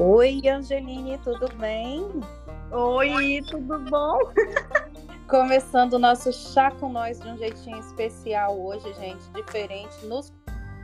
Oi, 0.00 0.40
Angeline, 0.48 1.18
tudo 1.24 1.52
bem? 1.56 2.08
Oi, 2.70 3.42
tudo 3.50 3.80
bom? 3.90 4.16
Começando 5.28 5.94
o 5.94 5.98
nosso 5.98 6.32
chá 6.32 6.70
com 6.70 6.88
nós 6.88 7.18
de 7.18 7.26
um 7.26 7.36
jeitinho 7.36 7.80
especial 7.80 8.56
hoje, 8.56 8.94
gente, 8.94 9.28
diferente, 9.34 10.06
nos 10.06 10.32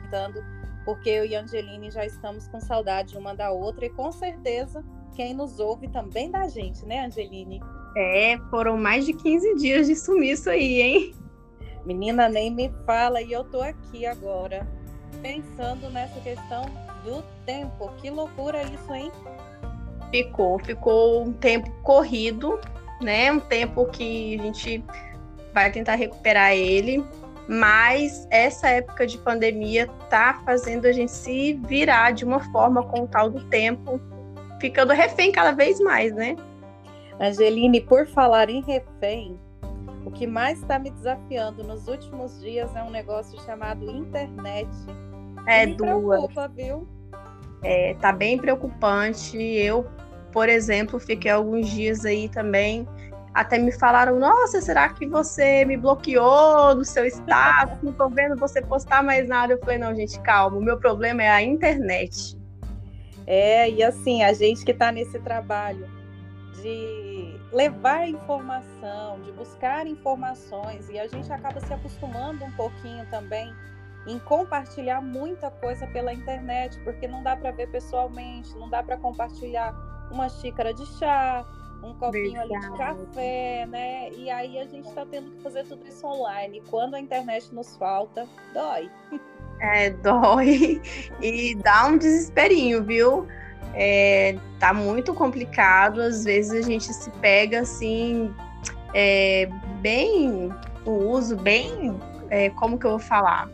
contando, 0.02 0.42
porque 0.84 1.10
eu 1.10 1.24
e 1.24 1.36
a 1.36 1.42
Angeline 1.42 1.92
já 1.92 2.04
estamos 2.04 2.48
com 2.48 2.60
saudade 2.60 3.16
uma 3.16 3.36
da 3.36 3.52
outra 3.52 3.86
e 3.86 3.90
com 3.90 4.10
certeza 4.10 4.84
quem 5.14 5.32
nos 5.32 5.60
ouve 5.60 5.86
também 5.86 6.28
da 6.28 6.48
gente, 6.48 6.84
né, 6.84 7.06
Angeline? 7.06 7.60
É, 7.96 8.36
foram 8.50 8.76
mais 8.76 9.06
de 9.06 9.12
15 9.12 9.54
dias 9.54 9.86
de 9.86 9.94
sumiço 9.94 10.50
aí, 10.50 10.82
hein? 10.82 11.14
Menina, 11.86 12.28
nem 12.28 12.50
me 12.50 12.68
fala, 12.84 13.22
e 13.22 13.30
eu 13.30 13.44
tô 13.44 13.60
aqui 13.60 14.06
agora, 14.06 14.66
pensando 15.22 15.88
nessa 15.90 16.18
questão 16.20 16.64
do 17.04 17.22
tempo. 17.44 17.92
Que 17.98 18.10
loucura 18.10 18.62
isso, 18.62 18.92
hein? 18.92 19.12
Ficou, 20.10 20.58
ficou 20.58 21.24
um 21.24 21.32
tempo 21.32 21.70
corrido, 21.82 22.58
né? 23.00 23.30
Um 23.30 23.40
tempo 23.40 23.86
que 23.86 24.38
a 24.38 24.42
gente 24.42 24.84
vai 25.52 25.70
tentar 25.70 25.94
recuperar 25.94 26.52
ele, 26.52 27.04
mas 27.48 28.26
essa 28.30 28.68
época 28.68 29.06
de 29.06 29.18
pandemia 29.18 29.88
tá 30.08 30.40
fazendo 30.44 30.86
a 30.86 30.92
gente 30.92 31.12
se 31.12 31.54
virar 31.54 32.12
de 32.12 32.24
uma 32.24 32.40
forma 32.50 32.82
com 32.82 33.02
o 33.02 33.06
tal 33.06 33.30
do 33.30 33.44
tempo, 33.44 34.00
ficando 34.60 34.92
refém 34.92 35.30
cada 35.30 35.52
vez 35.52 35.78
mais, 35.80 36.12
né? 36.14 36.36
Angeline, 37.20 37.80
por 37.80 38.06
falar 38.06 38.50
em 38.50 38.62
refém, 38.62 39.38
o 40.04 40.10
que 40.10 40.26
mais 40.26 40.60
está 40.60 40.78
me 40.78 40.90
desafiando 40.90 41.62
nos 41.62 41.86
últimos 41.86 42.40
dias 42.40 42.74
é 42.74 42.82
um 42.82 42.90
negócio 42.90 43.40
chamado 43.42 43.90
internet. 43.90 44.68
É 45.46 45.66
me 45.66 45.74
duas. 45.74 46.18
preocupa, 46.18 46.48
viu? 46.48 46.88
É, 47.62 47.94
tá 47.94 48.12
bem 48.12 48.38
preocupante. 48.38 49.36
Eu, 49.38 49.86
por 50.32 50.48
exemplo, 50.48 50.98
fiquei 50.98 51.30
alguns 51.30 51.68
dias 51.68 52.04
aí 52.04 52.28
também. 52.28 52.86
Até 53.32 53.58
me 53.58 53.72
falaram, 53.72 54.18
nossa, 54.18 54.60
será 54.60 54.88
que 54.90 55.06
você 55.06 55.64
me 55.64 55.76
bloqueou 55.76 56.74
no 56.76 56.84
seu 56.84 57.04
status? 57.06 57.78
Não 57.82 57.92
tô 57.92 58.08
vendo 58.08 58.36
você 58.36 58.62
postar 58.62 59.02
mais 59.02 59.28
nada. 59.28 59.54
Eu 59.54 59.58
falei, 59.58 59.78
não, 59.78 59.94
gente, 59.94 60.20
calma. 60.20 60.56
O 60.56 60.62
meu 60.62 60.78
problema 60.78 61.22
é 61.22 61.28
a 61.28 61.42
internet. 61.42 62.38
É, 63.26 63.68
e 63.70 63.82
assim, 63.82 64.22
a 64.22 64.32
gente 64.32 64.64
que 64.64 64.70
está 64.70 64.92
nesse 64.92 65.18
trabalho 65.18 65.88
de 66.62 67.40
levar 67.52 68.08
informação, 68.08 69.20
de 69.22 69.32
buscar 69.32 69.86
informações, 69.86 70.88
e 70.90 70.98
a 70.98 71.06
gente 71.06 71.32
acaba 71.32 71.60
se 71.60 71.72
acostumando 71.72 72.44
um 72.44 72.52
pouquinho 72.52 73.04
também 73.10 73.52
em 74.06 74.18
compartilhar 74.18 75.00
muita 75.00 75.50
coisa 75.50 75.86
pela 75.86 76.12
internet, 76.12 76.78
porque 76.80 77.08
não 77.08 77.22
dá 77.22 77.36
para 77.36 77.50
ver 77.50 77.70
pessoalmente, 77.70 78.54
não 78.56 78.68
dá 78.68 78.82
para 78.82 78.96
compartilhar 78.96 79.74
uma 80.10 80.28
xícara 80.28 80.74
de 80.74 80.84
chá, 80.98 81.44
um 81.82 81.94
copinho 81.94 82.40
ali 82.40 82.52
de 82.52 82.68
Verdade. 82.68 82.78
café, 83.06 83.66
né? 83.66 84.10
E 84.12 84.30
aí 84.30 84.58
a 84.58 84.64
gente 84.64 84.88
está 84.88 85.04
tendo 85.04 85.30
que 85.32 85.42
fazer 85.42 85.64
tudo 85.64 85.86
isso 85.86 86.06
online. 86.06 86.62
Quando 86.70 86.94
a 86.94 87.00
internet 87.00 87.54
nos 87.54 87.76
falta, 87.76 88.26
dói. 88.52 88.90
É, 89.60 89.90
dói 89.90 90.82
e 91.20 91.54
dá 91.56 91.86
um 91.86 91.96
desesperinho, 91.96 92.82
viu? 92.82 93.26
É, 93.74 94.36
tá 94.58 94.72
muito 94.72 95.14
complicado. 95.14 96.00
Às 96.00 96.24
vezes 96.24 96.52
a 96.52 96.68
gente 96.68 96.92
se 96.92 97.10
pega 97.12 97.60
assim, 97.60 98.34
é, 98.92 99.48
bem 99.80 100.52
o 100.84 100.90
uso, 100.90 101.36
bem, 101.36 101.98
é, 102.30 102.50
como 102.50 102.78
que 102.78 102.86
eu 102.86 102.90
vou 102.90 102.98
falar? 102.98 103.48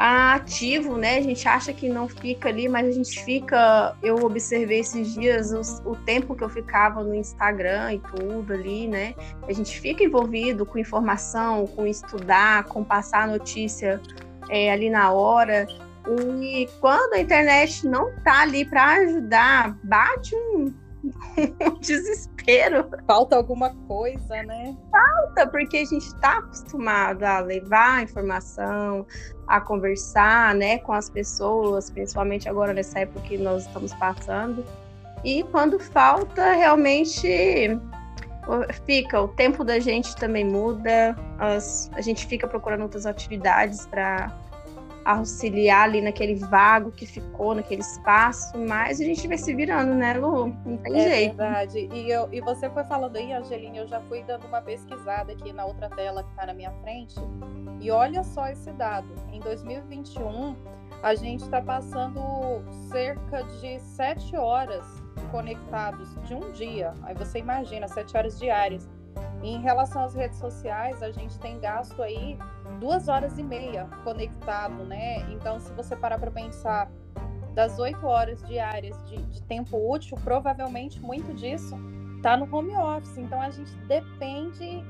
Ativo, 0.00 0.96
né? 0.96 1.18
A 1.18 1.20
gente 1.20 1.48
acha 1.48 1.72
que 1.72 1.88
não 1.88 2.08
fica 2.08 2.48
ali, 2.48 2.68
mas 2.68 2.86
a 2.86 2.92
gente 2.92 3.20
fica. 3.24 3.96
Eu 4.00 4.24
observei 4.24 4.78
esses 4.78 5.12
dias 5.12 5.50
os- 5.52 5.82
o, 5.84 5.96
tempo 5.96 6.36
que 6.36 6.44
eu 6.44 6.48
ficava 6.48 7.02
no 7.02 7.12
Instagram 7.12 7.94
e 7.94 7.98
tudo 7.98 8.52
ali, 8.52 8.86
né? 8.86 9.12
A 9.48 9.52
gente 9.52 9.80
fica 9.80 10.04
envolvido 10.04 10.64
com 10.64 10.78
informação, 10.78 11.66
com 11.66 11.84
estudar, 11.84 12.62
com 12.66 12.84
passar 12.84 13.26
notícia 13.26 14.00
é, 14.48 14.70
ali 14.70 14.88
na 14.88 15.10
hora. 15.10 15.66
E 16.40 16.68
quando 16.80 17.14
a 17.14 17.20
internet 17.20 17.84
não 17.84 18.14
tá 18.22 18.42
ali 18.42 18.64
para 18.64 18.84
ajudar, 18.98 19.76
bate 19.82 20.32
um, 20.36 20.72
um 21.60 21.80
desespero, 21.80 22.37
Falta 23.06 23.36
alguma 23.36 23.74
coisa, 23.86 24.42
né? 24.42 24.76
porque 25.52 25.76
a 25.78 25.84
gente 25.84 26.06
está 26.06 26.38
acostumado 26.38 27.22
a 27.22 27.40
levar 27.40 28.02
informação, 28.02 29.06
a 29.46 29.60
conversar, 29.60 30.54
né, 30.54 30.78
com 30.78 30.92
as 30.92 31.08
pessoas, 31.08 31.90
principalmente 31.90 32.48
agora 32.48 32.72
nessa 32.72 33.00
época 33.00 33.20
que 33.20 33.38
nós 33.38 33.66
estamos 33.66 33.94
passando. 33.94 34.64
E 35.24 35.42
quando 35.44 35.78
falta, 35.78 36.52
realmente 36.52 37.78
fica, 38.86 39.20
o 39.20 39.28
tempo 39.28 39.62
da 39.62 39.78
gente 39.78 40.16
também 40.16 40.44
muda, 40.44 41.16
as- 41.38 41.90
a 41.94 42.00
gente 42.00 42.26
fica 42.26 42.46
procurando 42.48 42.82
outras 42.82 43.04
atividades 43.06 43.86
para 43.86 44.32
auxiliar 45.16 45.84
ali 45.84 46.00
naquele 46.02 46.34
vago 46.34 46.90
que 46.90 47.06
ficou, 47.06 47.54
naquele 47.54 47.80
espaço, 47.80 48.58
mas 48.58 49.00
a 49.00 49.04
gente 49.04 49.26
vai 49.26 49.38
se 49.38 49.54
virando, 49.54 49.94
né, 49.94 50.12
Lu? 50.14 50.54
Não 50.66 50.76
tem 50.76 50.96
É 50.96 51.10
jeito. 51.10 51.36
verdade. 51.36 51.88
E, 51.92 52.10
eu, 52.10 52.28
e 52.30 52.40
você 52.42 52.68
foi 52.68 52.84
falando 52.84 53.16
aí, 53.16 53.32
Angeline, 53.32 53.78
eu 53.78 53.86
já 53.86 54.00
fui 54.02 54.22
dando 54.22 54.46
uma 54.46 54.60
pesquisada 54.60 55.32
aqui 55.32 55.52
na 55.52 55.64
outra 55.64 55.88
tela 55.88 56.22
que 56.22 56.30
está 56.30 56.44
na 56.46 56.52
minha 56.52 56.70
frente. 56.82 57.14
E 57.80 57.90
olha 57.90 58.22
só 58.22 58.48
esse 58.48 58.70
dado. 58.72 59.08
Em 59.32 59.40
2021, 59.40 60.54
a 61.02 61.14
gente 61.14 61.42
está 61.44 61.62
passando 61.62 62.20
cerca 62.90 63.42
de 63.60 63.78
sete 63.80 64.36
horas 64.36 64.84
conectados 65.30 66.14
de 66.26 66.34
um 66.34 66.50
dia. 66.52 66.92
Aí 67.02 67.14
você 67.14 67.38
imagina, 67.38 67.88
sete 67.88 68.16
horas 68.16 68.38
diárias. 68.38 68.88
E 69.42 69.50
em 69.54 69.60
relação 69.60 70.04
às 70.04 70.14
redes 70.14 70.38
sociais, 70.38 71.02
a 71.02 71.10
gente 71.10 71.38
tem 71.38 71.60
gasto 71.60 72.02
aí 72.02 72.36
duas 72.80 73.08
horas 73.08 73.38
e 73.38 73.42
meia 73.42 73.88
conectado, 74.02 74.84
né? 74.84 75.20
Então, 75.30 75.60
se 75.60 75.72
você 75.72 75.94
parar 75.94 76.18
para 76.18 76.30
pensar 76.30 76.90
das 77.54 77.78
oito 77.78 78.06
horas 78.06 78.42
diárias 78.42 78.96
de, 79.08 79.16
de 79.16 79.42
tempo 79.42 79.76
útil, 79.92 80.16
provavelmente 80.22 81.00
muito 81.00 81.32
disso 81.34 81.76
está 82.16 82.36
no 82.36 82.52
home 82.54 82.74
office. 82.76 83.16
Então, 83.16 83.40
a 83.40 83.50
gente 83.50 83.72
depende 83.86 84.84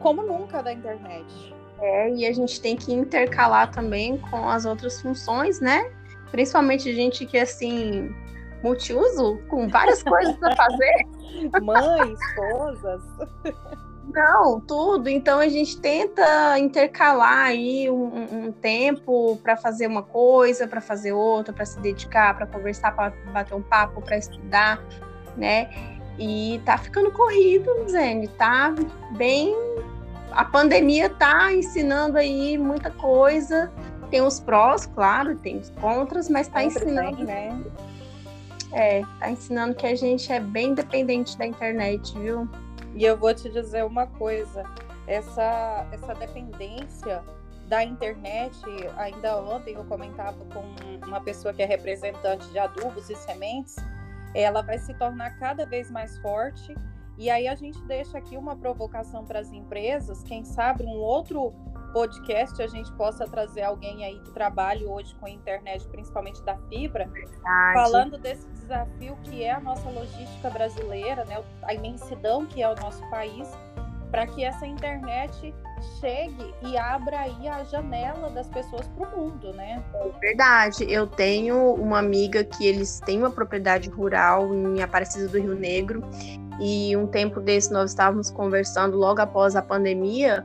como 0.00 0.22
nunca 0.22 0.62
da 0.62 0.72
internet. 0.72 1.54
É, 1.80 2.10
e 2.10 2.26
a 2.26 2.32
gente 2.32 2.60
tem 2.60 2.76
que 2.76 2.92
intercalar 2.92 3.70
também 3.70 4.18
com 4.18 4.48
as 4.48 4.64
outras 4.64 5.00
funções, 5.00 5.60
né? 5.60 5.90
Principalmente 6.30 6.94
gente 6.94 7.24
que, 7.26 7.38
assim, 7.38 8.14
multiuso, 8.62 9.38
com 9.48 9.68
várias 9.68 10.02
coisas 10.02 10.36
para 10.36 10.54
fazer. 10.56 11.06
Mãe, 11.62 12.12
esposas. 12.12 13.02
Não, 14.12 14.60
tudo. 14.60 15.08
Então 15.08 15.38
a 15.38 15.48
gente 15.48 15.78
tenta 15.80 16.58
intercalar 16.58 17.46
aí 17.46 17.90
um, 17.90 18.46
um- 18.46 18.52
tempo 18.52 19.36
para 19.42 19.56
fazer 19.56 19.86
uma 19.86 20.02
coisa, 20.02 20.66
para 20.66 20.80
fazer 20.80 21.12
outra, 21.12 21.52
para 21.52 21.64
se 21.64 21.78
dedicar, 21.80 22.36
para 22.36 22.46
conversar, 22.46 22.92
para 22.94 23.12
bater 23.32 23.54
um 23.54 23.62
papo, 23.62 24.00
para 24.00 24.16
estudar, 24.16 24.82
né? 25.36 25.68
E 26.18 26.60
tá 26.64 26.76
ficando 26.78 27.12
corrido, 27.12 27.70
Zene, 27.88 28.26
tá 28.28 28.74
bem. 29.16 29.54
A 30.32 30.44
pandemia 30.44 31.08
tá 31.08 31.52
ensinando 31.52 32.18
aí 32.18 32.58
muita 32.58 32.90
coisa. 32.90 33.70
Tem 34.10 34.22
os 34.22 34.40
prós, 34.40 34.86
claro, 34.86 35.36
tem 35.36 35.58
os 35.58 35.70
contras, 35.70 36.28
mas 36.28 36.48
tá 36.48 36.60
Sempre 36.60 36.84
ensinando, 36.84 37.16
tem, 37.18 37.26
né? 37.26 37.62
é, 38.72 39.02
tá 39.20 39.30
ensinando 39.30 39.74
que 39.74 39.86
a 39.86 39.94
gente 39.94 40.32
é 40.32 40.40
bem 40.40 40.74
dependente 40.74 41.36
da 41.38 41.46
internet, 41.46 42.18
viu? 42.18 42.48
E 42.98 43.04
eu 43.04 43.16
vou 43.16 43.32
te 43.32 43.48
dizer 43.48 43.84
uma 43.84 44.08
coisa: 44.08 44.64
essa, 45.06 45.86
essa 45.92 46.14
dependência 46.16 47.22
da 47.68 47.84
internet, 47.84 48.58
ainda 48.96 49.40
ontem 49.40 49.74
eu 49.74 49.84
comentava 49.84 50.44
com 50.46 51.06
uma 51.06 51.20
pessoa 51.20 51.54
que 51.54 51.62
é 51.62 51.66
representante 51.66 52.48
de 52.48 52.58
adubos 52.58 53.08
e 53.08 53.14
sementes, 53.14 53.76
ela 54.34 54.62
vai 54.62 54.78
se 54.78 54.92
tornar 54.94 55.38
cada 55.38 55.64
vez 55.64 55.88
mais 55.92 56.18
forte. 56.18 56.74
E 57.16 57.30
aí 57.30 57.46
a 57.46 57.54
gente 57.54 57.80
deixa 57.82 58.18
aqui 58.18 58.36
uma 58.36 58.56
provocação 58.56 59.24
para 59.24 59.38
as 59.38 59.52
empresas, 59.52 60.22
quem 60.24 60.44
sabe 60.44 60.84
um 60.84 60.96
outro 60.96 61.52
podcast 61.92 62.62
a 62.62 62.66
gente 62.66 62.92
possa 62.92 63.26
trazer 63.26 63.62
alguém 63.62 64.04
aí 64.04 64.18
que 64.20 64.30
trabalhe 64.30 64.86
hoje 64.86 65.14
com 65.16 65.26
a 65.26 65.30
internet, 65.30 65.86
principalmente 65.88 66.42
da 66.42 66.56
fibra, 66.68 67.10
falando 67.74 68.18
desse 68.18 68.46
desafio 68.48 69.16
que 69.24 69.42
é 69.42 69.52
a 69.52 69.60
nossa 69.60 69.88
logística 69.90 70.50
brasileira, 70.50 71.24
né, 71.24 71.42
a 71.62 71.74
imensidão 71.74 72.46
que 72.46 72.62
é 72.62 72.68
o 72.68 72.74
nosso 72.76 73.02
país, 73.10 73.48
para 74.10 74.26
que 74.26 74.44
essa 74.44 74.66
internet 74.66 75.54
chegue 76.00 76.54
e 76.62 76.76
abra 76.76 77.20
aí 77.20 77.48
a 77.48 77.62
janela 77.64 78.30
das 78.30 78.48
pessoas 78.48 78.86
para 78.88 79.06
o 79.06 79.18
mundo, 79.18 79.52
né? 79.52 79.82
Verdade, 80.20 80.90
eu 80.90 81.06
tenho 81.06 81.74
uma 81.74 81.98
amiga 81.98 82.42
que 82.42 82.66
eles 82.66 83.00
têm 83.00 83.18
uma 83.18 83.30
propriedade 83.30 83.88
rural 83.90 84.54
em 84.54 84.82
Aparecida 84.82 85.28
do 85.28 85.38
Rio 85.38 85.54
Negro 85.54 86.02
e 86.60 86.96
um 86.96 87.06
tempo 87.06 87.40
desse 87.40 87.72
nós 87.72 87.90
estávamos 87.90 88.30
conversando 88.30 88.96
logo 88.96 89.20
após 89.20 89.54
a 89.54 89.62
pandemia 89.62 90.44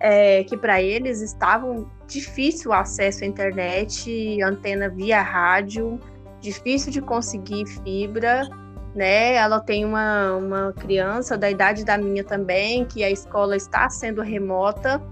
é, 0.00 0.44
que 0.44 0.56
para 0.56 0.80
eles 0.82 1.20
estavam 1.20 1.90
difícil 2.06 2.70
o 2.70 2.74
acesso 2.74 3.24
à 3.24 3.26
internet, 3.26 4.42
antena 4.42 4.88
via 4.88 5.20
rádio 5.22 5.98
difícil 6.40 6.92
de 6.92 7.00
conseguir 7.00 7.66
fibra, 7.66 8.48
né? 8.94 9.34
Ela 9.34 9.60
tem 9.60 9.84
uma, 9.84 10.34
uma 10.36 10.72
criança 10.72 11.36
da 11.36 11.50
idade 11.50 11.84
da 11.84 11.98
minha 11.98 12.24
também, 12.24 12.84
que 12.84 13.02
a 13.02 13.10
escola 13.10 13.56
está 13.56 13.88
sendo 13.88 14.22
remota, 14.22 15.02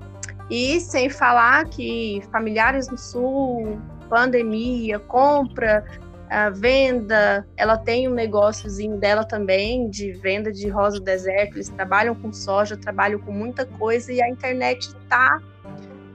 e 0.51 0.81
sem 0.81 1.11
falar 1.11 1.65
que 1.67 2.23
familiares 2.31 2.89
no 2.89 2.97
sul, 2.97 3.79
pandemia, 4.09 4.99
compra, 5.01 5.85
a 6.29 6.51
venda, 6.51 7.47
ela 7.57 7.77
tem 7.77 8.09
um 8.09 8.15
negóciozinho 8.15 8.97
dela 8.97 9.25
também 9.25 9.89
de 9.89 10.13
venda 10.13 10.53
de 10.53 10.69
rosa 10.69 10.99
do 10.99 11.05
deserto, 11.05 11.57
eles 11.57 11.69
trabalham 11.69 12.15
com 12.15 12.33
soja, 12.33 12.77
trabalham 12.77 13.19
com 13.21 13.33
muita 13.33 13.65
coisa 13.65 14.13
e 14.13 14.21
a 14.21 14.29
internet 14.29 14.89
está 14.89 15.41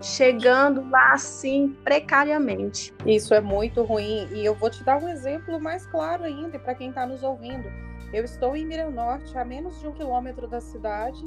chegando 0.01 0.89
lá 0.89 1.13
assim 1.13 1.75
precariamente. 1.83 2.93
Isso 3.05 3.33
é 3.33 3.39
muito 3.39 3.83
ruim 3.83 4.27
e 4.33 4.43
eu 4.43 4.55
vou 4.55 4.69
te 4.69 4.83
dar 4.83 5.01
um 5.01 5.07
exemplo 5.07 5.59
mais 5.59 5.85
claro 5.85 6.23
ainda 6.23 6.57
para 6.59 6.73
quem 6.73 6.89
está 6.89 7.05
nos 7.05 7.23
ouvindo. 7.23 7.71
Eu 8.11 8.25
estou 8.25 8.55
em 8.55 8.65
Miranorte, 8.65 9.37
a 9.37 9.45
menos 9.45 9.79
de 9.79 9.87
um 9.87 9.93
quilômetro 9.93 10.47
da 10.47 10.59
cidade. 10.59 11.23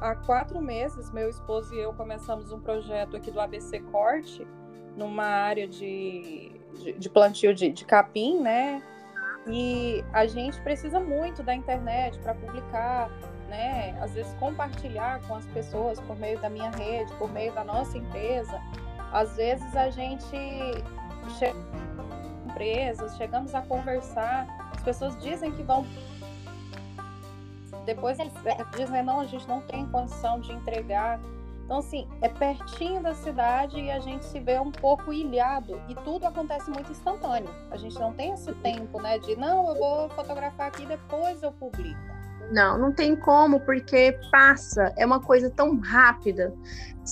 Há 0.00 0.16
quatro 0.16 0.60
meses, 0.60 1.12
meu 1.12 1.28
esposo 1.28 1.74
e 1.74 1.78
eu 1.78 1.92
começamos 1.92 2.50
um 2.50 2.60
projeto 2.60 3.16
aqui 3.16 3.30
do 3.30 3.40
ABC 3.40 3.78
Corte, 3.92 4.46
numa 4.96 5.24
área 5.24 5.68
de, 5.68 6.53
de, 6.74 7.08
plantio 7.08 7.54
de, 7.54 7.70
de 7.70 7.84
capim, 7.84 8.40
né? 8.40 8.82
E 9.46 10.04
a 10.12 10.26
gente 10.26 10.60
precisa 10.62 10.98
muito 10.98 11.42
da 11.42 11.54
internet 11.54 12.18
para 12.20 12.34
publicar, 12.34 13.10
né? 13.48 13.96
Às 14.00 14.14
vezes 14.14 14.32
compartilhar 14.34 15.20
com 15.26 15.34
as 15.34 15.46
pessoas 15.46 16.00
por 16.00 16.16
meio 16.18 16.38
da 16.40 16.48
minha 16.48 16.70
rede, 16.70 17.12
por 17.14 17.30
meio 17.30 17.52
da 17.52 17.62
nossa 17.62 17.98
empresa. 17.98 18.60
Às 19.12 19.36
vezes 19.36 19.76
a 19.76 19.90
gente 19.90 20.36
chega 21.38 21.56
em 21.56 22.50
empresas, 22.50 23.16
chegamos 23.16 23.54
a 23.54 23.62
conversar, 23.62 24.46
as 24.74 24.82
pessoas 24.82 25.16
dizem 25.22 25.52
que 25.52 25.62
vão 25.62 25.86
depois 27.84 28.16
dizem 28.76 29.02
não, 29.02 29.20
a 29.20 29.26
gente 29.26 29.46
não 29.46 29.60
tem 29.60 29.86
condição 29.86 30.40
de 30.40 30.52
entregar. 30.52 31.20
Então, 31.64 31.78
assim, 31.78 32.06
é 32.20 32.28
pertinho 32.28 33.02
da 33.02 33.14
cidade 33.14 33.80
e 33.80 33.90
a 33.90 33.98
gente 33.98 34.24
se 34.26 34.38
vê 34.38 34.58
um 34.58 34.70
pouco 34.70 35.12
ilhado 35.12 35.80
e 35.88 35.94
tudo 35.94 36.26
acontece 36.26 36.70
muito 36.70 36.92
instantâneo. 36.92 37.50
A 37.70 37.76
gente 37.76 37.98
não 37.98 38.12
tem 38.12 38.32
esse 38.32 38.52
tempo, 38.56 39.00
né, 39.00 39.18
de 39.18 39.34
não, 39.36 39.70
eu 39.70 39.74
vou 39.76 40.08
fotografar 40.10 40.68
aqui 40.68 40.84
depois 40.84 41.42
eu 41.42 41.50
publico. 41.52 41.98
Não, 42.50 42.78
não 42.78 42.92
tem 42.92 43.16
como, 43.16 43.60
porque 43.60 44.18
passa, 44.30 44.92
é 44.98 45.06
uma 45.06 45.20
coisa 45.20 45.48
tão 45.48 45.80
rápida. 45.80 46.52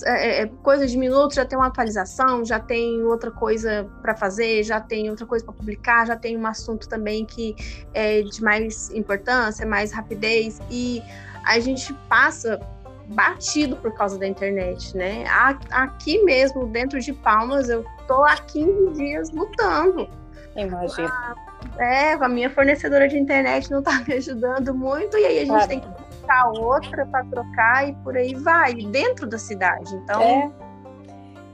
É, 0.04 0.10
é, 0.10 0.43
é 0.43 0.46
coisa 0.46 0.87
de 0.87 0.99
minutos, 0.99 1.37
já 1.37 1.44
tem 1.46 1.58
uma 1.58 1.69
atualização, 1.69 2.44
já 2.44 2.60
tem 2.60 3.02
outra 3.02 3.31
coisa 3.31 3.88
para 4.02 4.14
fazer, 4.14 4.62
já 4.62 4.81
tem 4.81 5.08
outra 5.08 5.25
coisa 5.25 5.44
para 5.44 5.54
publicar, 5.54 6.06
já 6.06 6.16
tem 6.16 6.37
um 6.37 6.46
assunto 6.46 6.87
também 6.88 7.25
que 7.25 7.56
é 7.94 8.20
de 8.20 8.43
mais 8.43 8.90
importância, 8.90 9.64
mais 9.64 9.93
rapidez, 9.93 10.60
e 10.70 11.02
a 11.46 11.58
gente 11.58 11.93
passa 12.08 12.60
batido 13.06 13.76
por 13.76 13.93
causa 13.94 14.19
da 14.19 14.26
internet, 14.26 14.96
né? 14.96 15.25
Aqui 15.70 16.22
mesmo, 16.25 16.66
dentro 16.66 17.00
de 17.00 17.12
Palmas, 17.12 17.69
eu 17.69 17.84
tô 18.06 18.25
há 18.25 18.37
15 18.37 18.93
dias 18.94 19.31
lutando. 19.31 20.08
Imagina. 20.56 21.34
É, 21.78 22.12
a 22.12 22.28
minha 22.28 22.50
fornecedora 22.50 23.08
de 23.08 23.19
internet 23.19 23.70
não 23.70 23.82
tá 23.82 24.02
me 24.06 24.14
ajudando 24.14 24.75
muito, 24.75 25.16
e 25.16 25.25
aí 25.25 25.38
a 25.38 25.40
gente 25.40 25.49
Caramba. 25.49 25.69
tem 25.69 25.81
que 25.81 25.88
buscar 25.88 26.49
outra 26.50 27.06
para 27.06 27.25
trocar 27.25 27.88
e 27.88 27.94
por 27.96 28.16
aí 28.16 28.34
vai, 28.34 28.75
dentro 28.75 29.26
da 29.26 29.38
cidade. 29.38 29.94
Então. 29.94 30.20
É. 30.20 30.50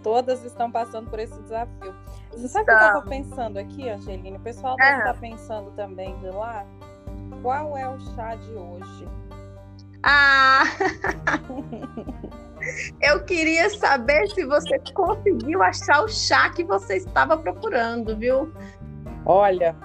Todas 0.02 0.44
estão 0.44 0.70
passando 0.70 1.10
por 1.10 1.18
esse 1.18 1.38
desafio. 1.42 1.94
Você 2.32 2.48
sabe 2.48 2.62
o 2.62 2.66
que 2.66 2.70
eu 2.70 2.76
estava 2.76 3.02
pensando 3.02 3.58
aqui, 3.58 3.88
Angelina? 3.88 4.36
O 4.36 4.40
pessoal 4.40 4.76
deve 4.76 4.90
é. 4.90 4.98
estar 4.98 5.14
pensando 5.14 5.70
também 5.72 6.16
de 6.20 6.28
lá. 6.28 6.64
Qual 7.42 7.76
é 7.76 7.88
o 7.88 7.98
chá 8.14 8.36
de 8.36 8.52
hoje? 8.52 9.08
Ah! 10.02 10.64
eu 13.00 13.24
queria 13.24 13.68
saber 13.70 14.28
se 14.28 14.44
você 14.44 14.78
conseguiu 14.94 15.62
achar 15.62 16.02
o 16.04 16.08
chá 16.08 16.50
que 16.50 16.64
você 16.64 16.96
estava 16.96 17.36
procurando, 17.36 18.16
viu? 18.16 18.52
Olha, 19.24 19.76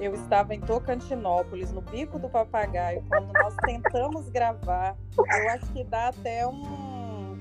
eu 0.00 0.12
estava 0.14 0.54
em 0.54 0.60
Tocantinópolis, 0.60 1.72
no 1.72 1.80
Bico 1.80 2.18
do 2.18 2.28
Papagaio, 2.28 3.04
quando 3.08 3.32
nós 3.32 3.54
tentamos 3.64 4.28
gravar. 4.28 4.96
Eu 5.16 5.50
acho 5.50 5.66
que 5.72 5.84
dá 5.84 6.08
até 6.08 6.46
um. 6.46 7.34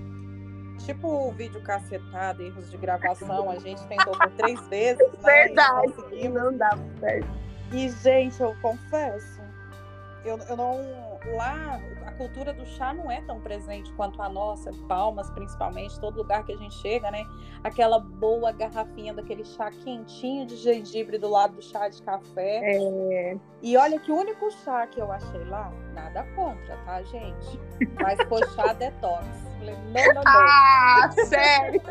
Tipo 0.86 1.08
o 1.08 1.32
vídeo 1.32 1.62
cacetado, 1.62 2.44
erros 2.44 2.70
de 2.70 2.78
gravação. 2.78 3.50
A 3.50 3.58
gente 3.58 3.86
tentou 3.88 4.18
por 4.18 4.30
três 4.32 4.60
vezes. 4.68 5.12
Né, 5.14 5.48
Verdade, 5.48 6.30
não 6.30 6.56
dá 6.58 6.78
certo. 7.00 7.28
E, 7.72 7.90
gente, 7.90 8.40
eu 8.42 8.56
confesso, 8.62 9.42
eu, 10.24 10.38
eu 10.38 10.56
não. 10.56 11.13
Lá, 11.26 11.80
a 12.06 12.12
cultura 12.12 12.54
do 12.54 12.66
chá 12.66 12.94
não 12.94 13.10
é 13.10 13.22
tão 13.22 13.40
presente 13.40 13.92
quanto 13.94 14.22
a 14.22 14.28
nossa, 14.28 14.72
Palmas 14.88 15.30
principalmente, 15.30 16.00
todo 16.00 16.18
lugar 16.18 16.44
que 16.46 16.52
a 16.52 16.58
gente 16.58 16.76
chega, 16.76 17.10
né? 17.10 17.26
Aquela 17.64 17.98
boa 17.98 18.52
garrafinha 18.52 19.14
daquele 19.14 19.46
chá 19.46 19.72
quentinho 19.72 20.46
de 20.46 20.58
gengibre 20.58 21.18
do 21.18 21.30
lado 21.30 21.56
do 21.56 21.62
chá 21.62 21.88
de 21.88 22.02
café. 22.04 22.62
É... 22.76 23.38
E 23.62 23.78
olha 23.78 24.00
que 24.00 24.12
o 24.12 24.18
único 24.18 24.52
chá 24.64 24.86
que 24.86 25.00
eu 25.00 25.12
achei 25.12 25.44
lá, 25.46 25.72
nada 25.94 26.24
contra, 26.36 26.76
tá, 26.86 27.02
gente? 27.04 27.60
Mas 28.02 28.22
foi 28.28 28.46
chá 28.54 28.74
detox. 28.74 29.26
Falei, 29.60 29.76
não, 29.76 30.14
não, 30.14 30.24
não. 30.24 30.24
Ah, 30.26 31.10
sério? 31.26 31.82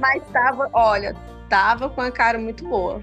Mas 0.00 0.22
tava, 0.30 0.70
olha, 0.72 1.16
tava 1.48 1.90
com 1.90 2.00
a 2.00 2.12
cara 2.12 2.38
muito 2.38 2.66
boa. 2.68 3.02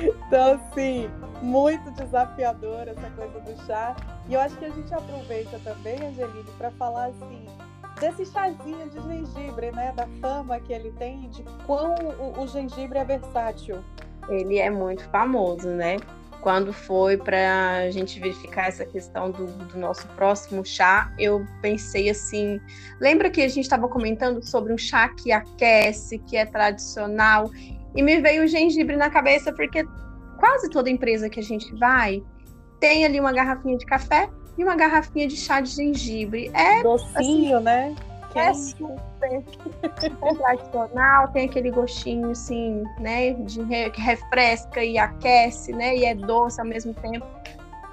Então, 0.00 0.54
assim, 0.54 1.08
muito 1.42 1.90
desafiadora 1.92 2.90
essa 2.90 3.10
coisa 3.10 3.40
do 3.40 3.66
chá. 3.66 3.94
E 4.28 4.34
eu 4.34 4.40
acho 4.40 4.56
que 4.56 4.64
a 4.64 4.70
gente 4.70 4.92
aproveita 4.92 5.58
também, 5.64 5.94
Angeline, 5.94 6.50
para 6.56 6.70
falar 6.72 7.06
assim 7.06 7.46
desse 8.00 8.24
chazinho 8.26 8.88
de 8.88 9.00
gengibre, 9.00 9.72
né? 9.72 9.92
Da 9.96 10.06
fama 10.20 10.58
que 10.60 10.72
ele 10.72 10.92
tem 10.92 11.24
e 11.24 11.28
de 11.28 11.44
quão 11.66 11.94
o, 11.94 12.42
o 12.42 12.46
gengibre 12.46 12.98
é 12.98 13.04
versátil. 13.04 13.84
Ele 14.28 14.58
é 14.58 14.70
muito 14.70 15.02
famoso, 15.10 15.68
né? 15.68 15.96
Quando 16.40 16.72
foi 16.72 17.16
para 17.16 17.78
a 17.78 17.90
gente 17.90 18.20
verificar 18.20 18.68
essa 18.68 18.84
questão 18.84 19.30
do, 19.30 19.46
do, 19.46 19.78
nosso 19.78 20.06
próximo 20.08 20.64
chá, 20.64 21.12
eu 21.18 21.44
pensei 21.60 22.08
assim: 22.08 22.60
lembra 23.00 23.28
que 23.28 23.42
a 23.42 23.48
gente 23.48 23.64
estava 23.64 23.88
comentando 23.88 24.44
sobre 24.44 24.72
um 24.72 24.78
chá 24.78 25.08
que 25.08 25.32
aquece, 25.32 26.18
que 26.20 26.36
é 26.36 26.46
tradicional? 26.46 27.50
E 27.94 28.02
me 28.02 28.20
veio 28.20 28.44
o 28.44 28.46
gengibre 28.46 28.96
na 28.96 29.10
cabeça, 29.10 29.52
porque 29.52 29.84
quase 30.38 30.70
toda 30.70 30.88
empresa 30.88 31.28
que 31.28 31.40
a 31.40 31.42
gente 31.42 31.74
vai 31.76 32.22
tem 32.80 33.04
ali 33.04 33.18
uma 33.18 33.32
garrafinha 33.32 33.76
de 33.76 33.84
café 33.84 34.30
e 34.56 34.64
uma 34.64 34.76
garrafinha 34.76 35.26
de 35.26 35.36
chá 35.36 35.60
de 35.60 35.70
gengibre. 35.70 36.50
É 36.54 36.82
docinho, 36.82 37.56
assim, 37.56 37.64
né? 37.64 37.96
É 38.34 38.54
super, 38.54 39.42
tem 41.32 41.46
aquele 41.46 41.70
gostinho 41.72 42.30
assim, 42.30 42.84
né, 43.00 43.32
de 43.32 43.64
que 43.90 44.00
refresca 44.00 44.84
e 44.84 44.96
aquece, 44.96 45.72
né, 45.72 45.96
e 45.96 46.04
é 46.04 46.14
doce 46.14 46.60
ao 46.60 46.66
mesmo 46.66 46.94
tempo. 46.94 47.26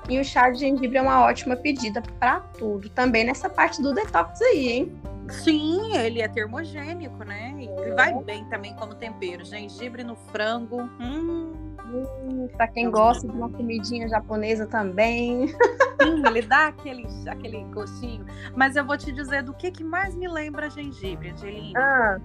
E 0.07 0.19
o 0.19 0.23
chá 0.23 0.49
de 0.49 0.59
gengibre 0.59 0.97
é 0.97 1.01
uma 1.01 1.21
ótima 1.21 1.55
pedida 1.55 2.01
para 2.19 2.39
tudo, 2.39 2.89
também 2.89 3.25
nessa 3.25 3.49
parte 3.49 3.81
do 3.81 3.93
detox 3.93 4.41
aí, 4.41 4.67
hein? 4.67 5.01
Sim, 5.29 5.95
ele 5.97 6.21
é 6.21 6.27
termogênico, 6.27 7.23
né? 7.23 7.55
E 7.57 7.67
é. 7.67 7.93
vai 7.95 8.13
bem 8.23 8.45
também 8.45 8.75
como 8.75 8.93
tempero. 8.93 9.43
Gengibre 9.43 10.03
no 10.03 10.15
frango. 10.15 10.81
Hum. 10.99 11.53
Hum, 11.85 12.47
para 12.55 12.67
quem 12.67 12.89
gosta 12.89 13.27
de 13.27 13.33
uma 13.35 13.49
comidinha 13.49 14.07
japonesa 14.07 14.65
também. 14.65 15.47
Sim, 15.47 16.23
ele 16.27 16.41
dá 16.41 16.67
aquele, 16.67 17.07
aquele 17.27 17.63
gostinho. 17.65 18.25
Mas 18.55 18.75
eu 18.75 18.85
vou 18.85 18.97
te 18.97 19.11
dizer 19.11 19.43
do 19.43 19.53
que, 19.53 19.71
que 19.71 19.83
mais 19.83 20.15
me 20.15 20.27
lembra 20.27 20.69
gengibre, 20.69 21.29
Angelina. 21.29 21.79
Ah. 21.79 22.17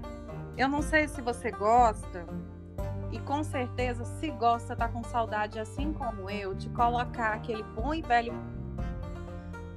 Eu 0.56 0.68
não 0.68 0.82
sei 0.82 1.08
se 1.08 1.22
você 1.22 1.50
gosta, 1.50 2.26
e 3.12 3.18
com 3.20 3.42
certeza, 3.42 4.04
se 4.04 4.30
gosta, 4.30 4.76
tá 4.76 4.88
com 4.88 5.02
saudade, 5.02 5.58
assim 5.58 5.92
como 5.92 6.30
eu, 6.30 6.54
de 6.54 6.68
colocar 6.70 7.34
aquele 7.34 7.62
bom 7.62 7.92
e 7.92 8.02
velho 8.02 8.32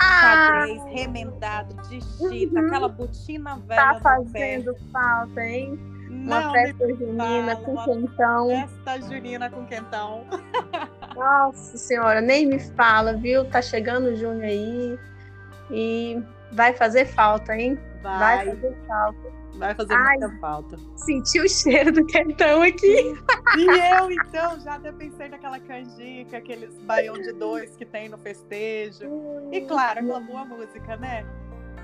xadrez 0.02 0.82
ah. 0.82 0.90
remendado 0.90 1.76
de 1.88 2.02
chita, 2.02 2.60
uhum. 2.60 2.68
aquela 2.68 2.90
botina 2.90 3.58
velha. 3.60 3.82
Tá 3.82 4.00
fazendo 4.02 4.76
falta, 4.92 5.42
hein? 5.42 5.80
Uma 6.10 6.42
Não 6.42 6.52
festa 6.54 6.88
junina 6.96 7.56
com 7.56 7.76
quentão. 7.84 8.48
Festa 8.50 9.02
junina 9.02 9.50
com 9.50 9.66
quentão. 9.66 10.26
Nossa 11.16 11.78
senhora, 11.78 12.22
nem 12.22 12.46
me 12.46 12.60
fala, 12.60 13.14
viu? 13.14 13.46
Tá 13.46 13.62
chegando 13.62 14.16
junho 14.16 14.44
aí 14.44 15.00
e 15.72 16.22
vai 16.52 16.74
fazer 16.74 17.06
falta, 17.06 17.56
hein? 17.56 17.80
Vai, 18.02 18.46
vai 18.46 18.56
fazer 18.56 18.78
falta. 18.88 19.43
Vai 19.56 19.76
fazer 19.76 19.94
Ai, 19.94 20.18
muita 20.18 20.38
falta. 20.40 20.78
Senti 20.96 21.40
o 21.40 21.48
cheiro 21.48 21.92
do 21.92 22.06
quentão 22.06 22.62
aqui. 22.62 23.14
E 23.58 23.66
eu, 23.66 24.12
então, 24.12 24.60
já 24.60 24.76
até 24.76 24.92
pensei 24.92 25.30
naquela 25.30 25.60
canjica, 25.60 26.38
aqueles 26.38 26.76
baião 26.80 27.16
de 27.16 27.32
dois 27.34 27.76
que 27.76 27.86
tem 27.86 28.10
no 28.10 28.18
festejo. 28.18 29.06
E 29.52 29.62
claro, 29.62 30.00
aquela 30.00 30.20
boa 30.20 30.46
música, 30.46 30.98
né? 30.98 31.26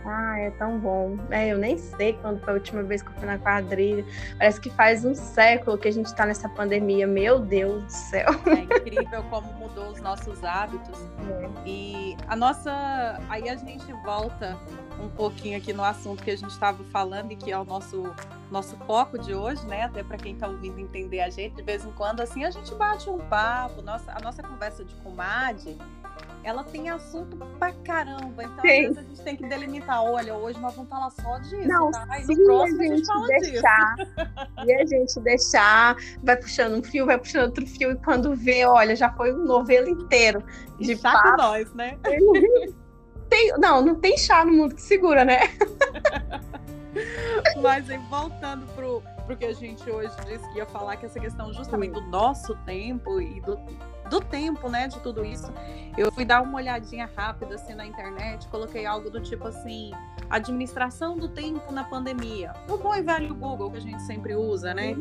Ah, 0.06 0.40
é 0.40 0.50
tão 0.52 0.80
bom. 0.80 1.18
É, 1.30 1.50
eu 1.50 1.58
nem 1.58 1.78
sei 1.78 2.14
quando 2.14 2.40
foi 2.42 2.54
a 2.54 2.56
última 2.56 2.84
vez 2.84 3.02
que 3.02 3.10
eu 3.10 3.14
fui 3.14 3.26
na 3.26 3.38
quadrilha. 3.38 4.06
Parece 4.38 4.60
que 4.60 4.70
faz 4.70 5.04
um 5.06 5.14
século 5.14 5.78
que 5.78 5.88
a 5.88 5.92
gente 5.92 6.14
tá 6.16 6.26
nessa 6.26 6.48
pandemia. 6.50 7.06
Meu 7.06 7.40
Deus 7.40 7.84
do 7.84 7.92
céu. 7.92 8.30
É 8.48 8.62
incrível 8.62 9.24
como 9.30 9.52
mudou 9.54 9.92
os 9.92 10.02
nossos 10.02 10.44
hábitos. 10.44 11.00
É. 11.30 11.50
E 11.66 12.18
a 12.28 12.36
nossa. 12.36 13.20
Aí 13.30 13.50
a 13.50 13.56
gente 13.56 13.92
volta 14.04 14.58
um 15.00 15.10
pouquinho 15.10 15.58
aqui 15.58 15.74
no 15.74 15.84
assunto 15.84 16.24
que 16.24 16.32
a 16.32 16.38
gente 16.38 16.52
estava 16.52 16.84
falando 16.86 17.32
e 17.32 17.36
que 17.36 17.52
é 17.52 17.58
o 17.58 17.64
nosso 17.64 18.14
nosso 18.52 18.76
foco 18.78 19.18
de 19.18 19.34
hoje, 19.34 19.66
né? 19.68 19.84
Até 19.84 20.04
para 20.04 20.18
quem 20.18 20.34
está 20.34 20.48
ouvindo 20.48 20.80
entender 20.80 21.22
a 21.22 21.30
gente, 21.30 21.56
de 21.56 21.62
vez 21.62 21.86
em 21.86 21.92
quando 21.92 22.22
assim 22.22 22.44
a 22.44 22.50
gente 22.50 22.74
bate 22.76 23.10
um 23.10 23.20
papo, 23.20 23.82
nossa, 23.82 24.12
a 24.12 24.20
nossa 24.20 24.42
conversa 24.42 24.84
de 24.84 24.96
comadre, 24.96 25.78
ela 26.44 26.64
tem 26.64 26.90
assunto 26.90 27.38
pra 27.58 27.72
caramba. 27.84 28.44
Então, 28.44 28.62
sim. 28.62 28.70
às 28.70 28.96
vezes 28.96 28.98
a 28.98 29.02
gente 29.02 29.22
tem 29.22 29.36
que 29.36 29.48
delimitar, 29.48 30.04
olha, 30.04 30.36
hoje 30.36 30.60
nós 30.60 30.74
vamos 30.76 30.90
falar 30.90 31.10
só 31.12 31.38
disso, 31.40 31.68
Não, 31.68 31.92
tá? 31.92 32.08
E 32.20 32.26
no 32.26 32.46
próximo 32.46 32.82
a 32.82 32.84
gente, 32.84 32.94
a 32.94 32.96
gente 32.96 33.08
fala 33.08 33.28
deixar, 33.28 33.96
disso. 33.96 34.12
E 34.66 34.74
a 34.74 34.86
gente 34.86 35.20
deixar, 35.20 35.96
vai 36.24 36.38
puxando 36.38 36.78
um 36.80 36.84
fio, 36.84 37.06
vai 37.06 37.18
puxando 37.18 37.46
outro 37.46 37.68
fio, 37.68 37.92
e 37.92 37.96
quando 37.98 38.36
vê, 38.36 38.66
olha, 38.66 38.96
já 38.96 39.12
foi 39.12 39.34
um 39.34 39.46
novelo 39.46 39.90
inteiro 39.90 40.44
de 40.80 40.94
e 40.94 40.96
papo. 40.98 41.38
nós, 41.38 41.74
né? 41.74 41.98
Tem, 43.30 43.56
não, 43.60 43.86
não 43.86 43.94
tem 43.94 44.18
chá 44.18 44.44
no 44.44 44.52
mundo 44.52 44.74
que 44.74 44.82
segura, 44.82 45.24
né? 45.24 45.42
Mas 47.62 47.88
aí, 47.88 48.00
voltando 48.10 48.66
pro, 48.74 49.04
pro 49.28 49.38
que 49.38 49.46
a 49.46 49.54
gente 49.54 49.88
hoje 49.90 50.12
disse 50.26 50.50
que 50.52 50.58
ia 50.58 50.66
falar, 50.66 50.98
que 50.98 51.06
essa 51.06 51.20
questão 51.20 51.54
justamente 51.54 51.94
do 51.94 52.02
nosso 52.08 52.56
tempo 52.66 53.22
e 53.22 53.40
do, 53.42 53.56
do 54.10 54.20
tempo, 54.20 54.70
né, 54.70 54.88
de 54.88 55.00
tudo 55.00 55.24
isso, 55.24 55.52
eu 55.98 56.12
fui 56.12 56.26
dar 56.26 56.42
uma 56.42 56.58
olhadinha 56.58 57.10
rápida 57.16 57.56
assim 57.56 57.74
na 57.74 57.86
internet, 57.86 58.48
coloquei 58.50 58.86
algo 58.86 59.10
do 59.10 59.22
tipo 59.22 59.48
assim, 59.48 59.92
administração 60.30 61.18
do 61.18 61.28
tempo 61.30 61.72
na 61.72 61.84
pandemia. 61.84 62.54
O 62.70 62.78
bom 62.78 62.96
e 62.96 63.02
velho 63.02 63.34
Google 63.36 63.72
que 63.72 63.78
a 63.78 63.82
gente 63.82 64.02
sempre 64.04 64.36
usa, 64.36 64.74
né? 64.74 64.96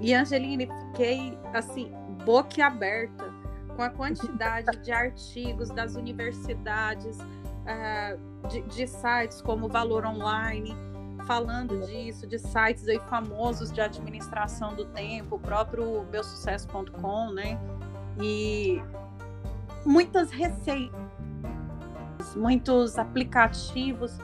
E 0.00 0.14
Angeline, 0.14 0.68
fiquei 0.90 1.38
assim, 1.54 1.90
boquiaberta 2.24 3.32
com 3.74 3.82
a 3.82 3.90
quantidade 3.90 4.70
de 4.82 4.90
artigos 4.90 5.68
das 5.68 5.94
universidades, 5.94 7.18
uh, 7.18 8.48
de, 8.48 8.62
de 8.62 8.86
sites 8.86 9.42
como 9.42 9.68
Valor 9.68 10.06
Online, 10.06 10.74
falando 11.26 11.86
disso, 11.86 12.26
de 12.26 12.38
sites 12.38 12.88
aí 12.88 12.98
famosos 13.10 13.70
de 13.72 13.80
administração 13.80 14.74
do 14.74 14.86
tempo, 14.86 15.36
o 15.36 15.38
próprio 15.38 16.06
meusucesso.com, 16.10 17.32
né? 17.32 17.58
E 18.20 18.82
muitas 19.84 20.30
receitas, 20.30 20.96
muitos 22.34 22.98
aplicativos. 22.98 24.18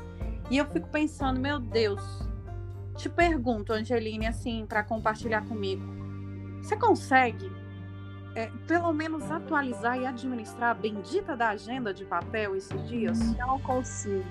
E 0.51 0.59
eu 0.59 0.67
fico 0.67 0.89
pensando, 0.89 1.41
meu 1.41 1.59
Deus, 1.59 2.03
te 2.97 3.09
pergunto, 3.09 3.73
Angeline, 3.73 4.27
assim, 4.27 4.67
para 4.67 4.83
compartilhar 4.83 5.47
comigo. 5.47 5.83
Você 6.63 6.77
consegue, 6.77 7.51
é, 8.35 8.51
pelo 8.67 8.93
menos, 8.93 9.31
atualizar 9.31 9.99
e 9.99 10.07
administrar 10.07 10.71
a 10.71 10.75
bendita 10.75 11.37
da 11.37 11.51
agenda 11.51 11.93
de 11.93 12.05
papel 12.05 12.55
esses 12.57 12.89
dias? 12.89 13.19
Não 13.37 13.59
consigo. 13.61 14.25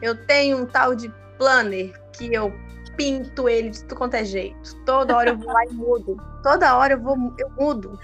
Eu 0.00 0.26
tenho 0.26 0.62
um 0.62 0.66
tal 0.66 0.94
de 0.94 1.12
planner 1.36 1.92
que 2.12 2.32
eu 2.32 2.52
pinto 2.96 3.48
ele 3.48 3.70
de 3.70 3.82
tudo 3.84 3.96
quanto 3.96 4.14
é 4.14 4.24
jeito. 4.24 4.76
Toda 4.84 5.16
hora 5.16 5.30
eu 5.30 5.38
vou 5.38 5.52
lá 5.52 5.64
e 5.64 5.72
mudo. 5.72 6.16
Toda 6.42 6.76
hora 6.76 6.94
eu 6.94 7.00
vou 7.00 7.16
eu 7.38 7.50
mudo. 7.50 7.98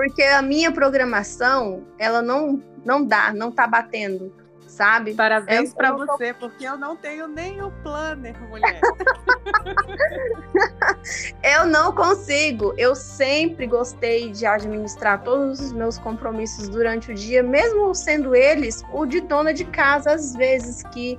Porque 0.00 0.22
a 0.22 0.40
minha 0.40 0.72
programação, 0.72 1.84
ela 1.98 2.22
não 2.22 2.62
não 2.86 3.04
dá, 3.04 3.34
não 3.34 3.52
tá 3.52 3.66
batendo, 3.66 4.32
sabe? 4.66 5.12
Parabéns 5.12 5.74
para 5.74 5.92
você, 5.92 6.32
tô... 6.32 6.48
porque 6.48 6.64
eu 6.64 6.78
não 6.78 6.96
tenho 6.96 7.28
nem 7.28 7.62
o 7.62 7.70
planner, 7.82 8.34
mulher. 8.48 8.80
eu 11.44 11.66
não 11.66 11.94
consigo. 11.94 12.72
Eu 12.78 12.94
sempre 12.94 13.66
gostei 13.66 14.30
de 14.30 14.46
administrar 14.46 15.22
todos 15.22 15.60
os 15.60 15.70
meus 15.70 15.98
compromissos 15.98 16.70
durante 16.70 17.12
o 17.12 17.14
dia, 17.14 17.42
mesmo 17.42 17.94
sendo 17.94 18.34
eles 18.34 18.82
o 18.94 19.04
de 19.04 19.20
dona 19.20 19.52
de 19.52 19.66
casa, 19.66 20.14
às 20.14 20.34
vezes 20.34 20.82
que 20.94 21.18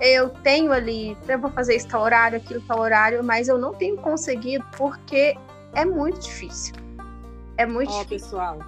eu 0.00 0.28
tenho 0.28 0.70
ali, 0.70 1.18
eu 1.26 1.40
vou 1.40 1.50
fazer 1.50 1.74
esse 1.74 1.88
tal 1.88 2.02
horário, 2.02 2.38
aquilo 2.38 2.60
tal 2.60 2.78
horário, 2.78 3.24
mas 3.24 3.48
eu 3.48 3.58
não 3.58 3.74
tenho 3.74 3.96
conseguido 3.96 4.64
porque 4.76 5.36
é 5.72 5.84
muito 5.84 6.20
difícil. 6.20 6.83
É 7.56 7.66
muito 7.66 7.92
oh, 7.92 8.02
difícil. 8.02 8.28
pessoal, 8.28 8.58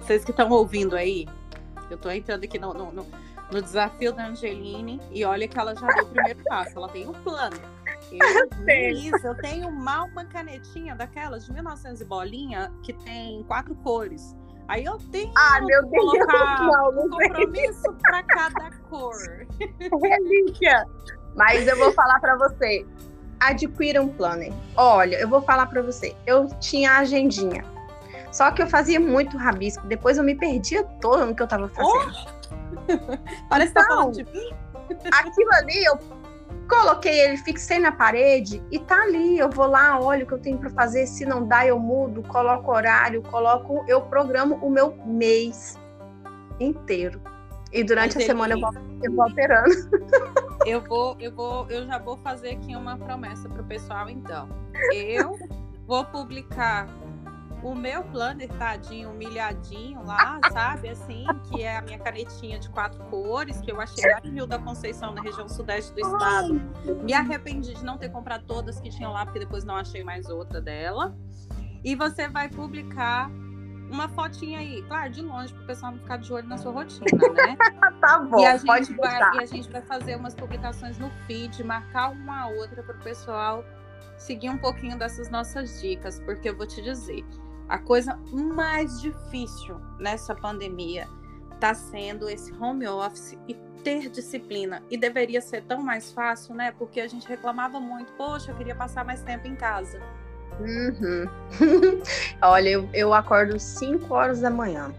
vocês 0.00 0.24
que 0.24 0.30
estão 0.30 0.48
ouvindo 0.50 0.96
aí, 0.96 1.26
eu 1.90 1.96
estou 1.96 2.10
entrando 2.10 2.44
aqui 2.44 2.58
no, 2.58 2.72
no, 2.72 2.92
no, 2.92 3.06
no, 3.50 3.62
desafio 3.62 4.12
da 4.12 4.26
Angeline 4.26 5.00
e 5.10 5.24
olha 5.24 5.46
que 5.46 5.58
ela 5.58 5.74
já 5.74 5.86
deu 5.86 6.04
o 6.04 6.08
primeiro 6.08 6.42
passo, 6.44 6.76
ela 6.76 6.88
tem 6.88 7.08
um 7.08 7.12
plano. 7.12 7.56
Eu, 8.10 8.48
isso, 8.92 9.26
eu 9.26 9.34
tenho 9.36 9.70
mal 9.70 10.06
uma 10.06 10.24
canetinha 10.24 10.94
daquelas 10.94 11.44
de 11.44 11.52
1900 11.52 12.00
e 12.00 12.04
bolinha 12.04 12.72
que 12.82 12.92
tem 12.92 13.42
quatro 13.44 13.74
cores. 13.76 14.34
Aí 14.68 14.84
eu 14.84 14.96
tenho 15.10 15.32
ah, 15.36 15.60
meu 15.60 15.84
Deus, 15.86 16.04
colocar 16.04 16.62
não, 16.62 16.92
não 16.92 17.04
um 17.04 17.10
compromisso 17.10 17.92
para 18.00 18.22
cada 18.22 18.70
cor. 18.88 19.14
Relíquia. 20.02 20.86
Mas 21.34 21.66
eu 21.66 21.76
vou 21.76 21.92
falar 21.92 22.20
para 22.20 22.36
você. 22.36 22.86
Adquira 23.40 24.00
um 24.00 24.08
planner. 24.08 24.52
Olha, 24.76 25.16
eu 25.16 25.28
vou 25.28 25.42
falar 25.42 25.66
para 25.66 25.82
você. 25.82 26.14
Eu 26.24 26.48
tinha 26.60 26.92
a 26.92 26.98
agendinha. 26.98 27.64
Só 28.32 28.50
que 28.50 28.62
eu 28.62 28.66
fazia 28.66 28.98
muito 28.98 29.36
rabisco. 29.36 29.86
Depois 29.86 30.18
eu 30.18 30.24
me 30.24 30.34
perdia 30.34 30.82
toda 31.00 31.26
no 31.26 31.34
que 31.34 31.42
eu 31.42 31.46
tava 31.46 31.68
fazendo. 31.68 32.12
Oh! 32.88 33.18
Parece 33.48 33.70
então, 33.70 33.82
que 33.82 33.88
tá 33.88 33.94
falando 33.94 34.14
de 34.14 34.24
mim. 34.24 34.54
Aquilo 35.12 35.50
ali 35.52 35.84
eu 35.84 35.98
Coloquei 36.72 37.20
ele, 37.20 37.36
fixei 37.36 37.78
na 37.78 37.92
parede 37.92 38.62
e 38.70 38.78
tá 38.78 39.02
ali. 39.02 39.38
Eu 39.38 39.50
vou 39.50 39.66
lá, 39.66 40.00
olho 40.00 40.24
o 40.24 40.26
que 40.26 40.32
eu 40.32 40.38
tenho 40.38 40.56
para 40.56 40.70
fazer. 40.70 41.06
Se 41.06 41.26
não 41.26 41.46
dá, 41.46 41.66
eu 41.66 41.78
mudo, 41.78 42.22
coloco 42.22 42.70
horário, 42.72 43.22
coloco, 43.22 43.84
eu 43.86 44.00
programo 44.00 44.54
o 44.56 44.70
meu 44.70 44.96
mês 45.04 45.78
inteiro. 46.58 47.20
E 47.72 47.84
durante 47.84 48.14
Mas 48.14 48.24
a 48.24 48.26
semana 48.26 48.54
eu 48.54 48.60
vou, 48.60 48.72
eu 49.02 49.12
vou 49.12 49.24
alterando. 49.24 49.72
Eu 50.64 50.80
vou, 50.80 51.16
eu 51.18 51.34
vou, 51.34 51.68
eu 51.68 51.84
já 51.88 51.98
vou 51.98 52.16
fazer 52.18 52.50
aqui 52.50 52.76
uma 52.76 52.96
promessa 52.96 53.48
pro 53.48 53.64
pessoal 53.64 54.08
então. 54.08 54.48
Eu 54.94 55.36
vou 55.88 56.04
publicar 56.04 56.86
o 57.62 57.74
meu 57.74 58.02
planner 58.04 58.48
tadinho, 58.58 59.10
humilhadinho 59.10 60.04
lá, 60.04 60.40
sabe? 60.52 60.88
Assim, 60.88 61.24
que 61.48 61.62
é 61.62 61.76
a 61.76 61.82
minha 61.82 61.98
canetinha 61.98 62.58
de 62.58 62.68
quatro 62.70 63.02
cores, 63.04 63.60
que 63.60 63.70
eu 63.70 63.80
achei 63.80 64.04
lá 64.10 64.20
em 64.24 64.32
Rio 64.32 64.46
da 64.46 64.58
Conceição, 64.58 65.14
na 65.14 65.22
região 65.22 65.48
sudeste 65.48 65.92
do 65.92 66.00
estado. 66.00 66.60
Me 67.04 67.12
arrependi 67.12 67.74
de 67.74 67.84
não 67.84 67.96
ter 67.96 68.10
comprado 68.10 68.44
todas 68.46 68.80
que 68.80 68.90
tinham 68.90 69.12
lá, 69.12 69.24
porque 69.24 69.38
depois 69.38 69.64
não 69.64 69.76
achei 69.76 70.02
mais 70.02 70.28
outra 70.28 70.60
dela. 70.60 71.16
E 71.84 71.94
você 71.94 72.28
vai 72.28 72.48
publicar 72.48 73.30
uma 73.90 74.08
fotinha 74.08 74.58
aí, 74.58 74.82
claro, 74.84 75.10
de 75.10 75.20
longe, 75.20 75.52
para 75.52 75.62
o 75.62 75.66
pessoal 75.66 75.92
não 75.92 75.98
ficar 75.98 76.16
de 76.16 76.32
olho 76.32 76.48
na 76.48 76.56
sua 76.56 76.72
rotina, 76.72 77.04
né? 77.34 77.56
tá 78.00 78.18
bom, 78.20 78.40
e 78.40 78.46
a, 78.46 78.56
gente 78.56 78.94
vai, 78.94 79.36
e 79.36 79.42
a 79.42 79.46
gente 79.46 79.70
vai 79.70 79.82
fazer 79.82 80.16
umas 80.16 80.34
publicações 80.34 80.98
no 80.98 81.10
feed, 81.26 81.62
marcar 81.62 82.10
uma 82.10 82.48
outra 82.48 82.82
para 82.82 82.96
o 82.96 83.00
pessoal 83.00 83.62
seguir 84.16 84.50
um 84.50 84.58
pouquinho 84.58 84.98
dessas 84.98 85.28
nossas 85.30 85.80
dicas, 85.80 86.20
porque 86.20 86.48
eu 86.48 86.56
vou 86.56 86.66
te 86.66 86.80
dizer, 86.80 87.24
a 87.72 87.78
coisa 87.78 88.18
mais 88.30 89.00
difícil 89.00 89.80
nessa 89.98 90.34
pandemia 90.34 91.08
está 91.54 91.72
sendo 91.72 92.28
esse 92.28 92.52
home 92.52 92.86
office 92.86 93.34
e 93.48 93.54
ter 93.82 94.10
disciplina. 94.10 94.82
E 94.90 94.98
deveria 94.98 95.40
ser 95.40 95.62
tão 95.62 95.82
mais 95.82 96.12
fácil, 96.12 96.54
né? 96.54 96.74
Porque 96.78 97.00
a 97.00 97.08
gente 97.08 97.26
reclamava 97.26 97.80
muito, 97.80 98.12
poxa, 98.12 98.50
eu 98.50 98.56
queria 98.56 98.74
passar 98.74 99.06
mais 99.06 99.22
tempo 99.22 99.48
em 99.48 99.56
casa. 99.56 99.98
Uhum. 100.60 101.26
Olha, 102.42 102.68
eu, 102.68 102.86
eu 102.92 103.14
acordo 103.14 103.58
5 103.58 104.12
horas 104.12 104.42
da 104.42 104.50
manhã. 104.50 104.92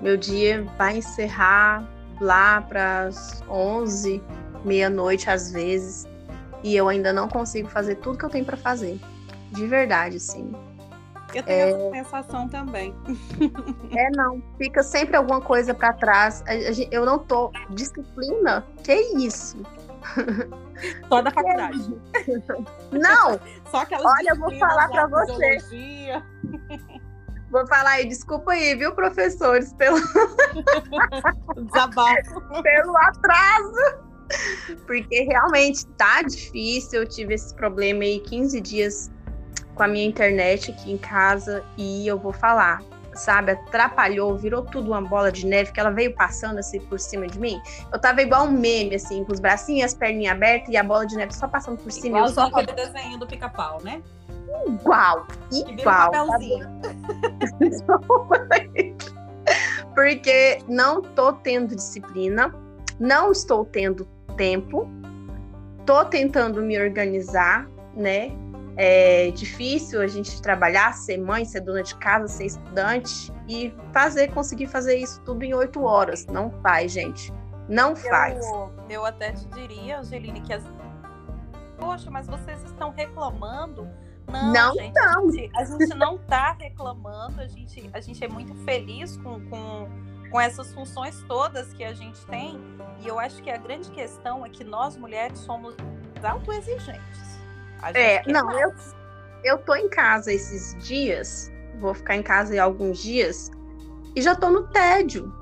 Meu 0.00 0.16
dia 0.16 0.64
vai 0.78 0.98
encerrar 0.98 1.84
lá 2.20 2.60
para 2.60 3.06
as 3.06 3.42
11, 3.48 4.22
meia-noite 4.64 5.28
às 5.28 5.50
vezes. 5.50 6.06
E 6.62 6.76
eu 6.76 6.88
ainda 6.88 7.12
não 7.12 7.26
consigo 7.26 7.68
fazer 7.68 7.96
tudo 7.96 8.18
que 8.18 8.24
eu 8.24 8.30
tenho 8.30 8.44
para 8.44 8.56
fazer. 8.56 9.00
De 9.50 9.66
verdade, 9.66 10.20
sim. 10.20 10.54
Eu 11.34 11.42
tenho 11.42 11.58
é... 11.58 11.70
essa 11.70 11.90
sensação 11.90 12.48
também. 12.48 12.94
É, 13.96 14.08
não. 14.10 14.40
Fica 14.56 14.84
sempre 14.84 15.16
alguma 15.16 15.40
coisa 15.40 15.74
para 15.74 15.92
trás. 15.92 16.44
Eu 16.92 17.04
não 17.04 17.18
tô. 17.18 17.50
Disciplina? 17.70 18.64
Que 18.84 18.94
isso? 19.16 19.60
Só 21.08 21.22
da 21.22 21.30
faculdade. 21.30 21.94
Não! 22.92 23.40
Só 23.70 23.78
aquelas 23.78 24.06
Olha, 24.06 24.30
eu 24.30 24.36
vou 24.36 24.58
falar 24.58 24.88
para 24.88 25.06
você. 25.06 25.58
Vou 27.50 27.66
falar 27.66 27.90
aí, 27.90 28.08
desculpa 28.08 28.52
aí, 28.52 28.74
viu, 28.76 28.94
professores, 28.94 29.72
pelo. 29.74 29.98
Desabafo. 31.56 32.62
pelo 32.62 32.96
atraso. 32.96 34.10
Porque 34.86 35.22
realmente 35.24 35.86
tá 35.98 36.22
difícil. 36.22 37.00
Eu 37.00 37.08
tive 37.08 37.34
esse 37.34 37.54
problema 37.54 38.04
aí 38.04 38.20
15 38.20 38.60
dias 38.60 39.10
com 39.80 39.84
a 39.84 39.88
minha 39.88 40.04
internet 40.04 40.72
aqui 40.72 40.92
em 40.92 40.98
casa 40.98 41.64
e 41.74 42.06
eu 42.06 42.18
vou 42.18 42.34
falar. 42.34 42.82
sabe, 43.14 43.52
atrapalhou, 43.52 44.36
virou 44.36 44.62
tudo 44.62 44.90
uma 44.90 45.00
bola 45.00 45.32
de 45.32 45.46
neve, 45.46 45.72
que 45.72 45.80
ela 45.80 45.88
veio 45.90 46.14
passando 46.14 46.58
assim 46.58 46.78
por 46.80 47.00
cima 47.00 47.26
de 47.26 47.40
mim. 47.40 47.58
Eu 47.90 47.98
tava 47.98 48.20
igual 48.20 48.44
um 48.44 48.50
meme, 48.50 48.96
assim, 48.96 49.24
com 49.24 49.32
os 49.32 49.40
bracinhos, 49.40 49.86
as 49.86 49.94
perninhas 49.94 50.34
abertas 50.36 50.68
e 50.68 50.76
a 50.76 50.84
bola 50.84 51.06
de 51.06 51.16
neve 51.16 51.34
só 51.34 51.48
passando 51.48 51.78
por 51.78 51.90
cima. 51.90 52.18
Igual 52.18 52.26
eu 52.26 52.34
só 52.34 52.42
aquele 52.42 52.72
desenho 52.72 53.18
do 53.18 53.26
pica-pau, 53.26 53.80
né? 53.82 54.02
Igual, 54.66 55.26
igual. 55.50 56.10
Porque 59.94 60.58
não 60.68 61.00
tô 61.00 61.32
tendo 61.32 61.74
disciplina, 61.74 62.54
não 62.98 63.32
estou 63.32 63.64
tendo 63.64 64.06
tempo, 64.36 64.86
tô 65.86 66.04
tentando 66.04 66.60
me 66.60 66.78
organizar, 66.78 67.66
né? 67.96 68.30
É 68.82 69.30
difícil 69.32 70.00
a 70.00 70.06
gente 70.06 70.40
trabalhar, 70.40 70.94
ser 70.94 71.18
mãe, 71.18 71.44
ser 71.44 71.60
dona 71.60 71.82
de 71.82 71.94
casa, 71.96 72.26
ser 72.28 72.46
estudante 72.46 73.30
e 73.46 73.74
fazer, 73.92 74.32
conseguir 74.32 74.68
fazer 74.68 74.96
isso 74.96 75.20
tudo 75.20 75.44
em 75.44 75.52
oito 75.52 75.82
horas. 75.82 76.24
Não 76.24 76.50
faz, 76.62 76.90
gente. 76.90 77.30
Não 77.68 77.94
faz. 77.94 78.42
Eu, 78.42 78.72
eu 78.88 79.04
até 79.04 79.32
te 79.32 79.44
diria, 79.48 79.98
Angeline, 79.98 80.40
que 80.40 80.54
as. 80.54 80.64
Poxa, 81.78 82.10
mas 82.10 82.26
vocês 82.26 82.64
estão 82.64 82.90
reclamando. 82.90 83.86
Não, 84.26 84.50
não 84.50 84.74
gente, 84.74 84.98
a 84.98 85.20
gente, 85.30 85.50
a 85.56 85.64
gente 85.66 85.94
não 85.94 86.16
está 86.16 86.52
reclamando, 86.52 87.38
a 87.38 87.48
gente, 87.48 87.90
a 87.92 88.00
gente 88.00 88.24
é 88.24 88.28
muito 88.28 88.54
feliz 88.64 89.14
com, 89.18 89.40
com, 89.50 89.88
com 90.30 90.40
essas 90.40 90.72
funções 90.72 91.22
todas 91.28 91.70
que 91.74 91.84
a 91.84 91.92
gente 91.92 92.24
tem. 92.28 92.58
E 93.00 93.06
eu 93.06 93.18
acho 93.18 93.42
que 93.42 93.50
a 93.50 93.58
grande 93.58 93.90
questão 93.90 94.46
é 94.46 94.48
que 94.48 94.64
nós 94.64 94.96
mulheres 94.96 95.38
somos 95.40 95.74
autoexigentes. 96.22 97.39
É, 97.94 98.22
não, 98.26 98.50
eu, 98.58 98.72
eu 99.44 99.58
tô 99.58 99.74
em 99.74 99.88
casa 99.88 100.32
esses 100.32 100.76
dias, 100.84 101.50
vou 101.78 101.94
ficar 101.94 102.16
em 102.16 102.22
casa 102.22 102.54
em 102.54 102.58
alguns 102.58 102.98
dias, 102.98 103.50
e 104.14 104.22
já 104.22 104.34
tô 104.34 104.50
no 104.50 104.66
tédio. 104.68 105.32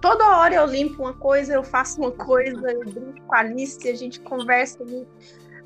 Toda 0.00 0.36
hora 0.36 0.54
eu 0.54 0.66
limpo 0.66 1.02
uma 1.02 1.14
coisa, 1.14 1.54
eu 1.54 1.64
faço 1.64 2.00
uma 2.00 2.12
coisa, 2.12 2.70
eu 2.70 2.80
brinco 2.80 3.20
com 3.26 3.34
a 3.34 3.38
Alice, 3.38 3.88
a 3.88 3.94
gente 3.94 4.20
conversa, 4.20 4.78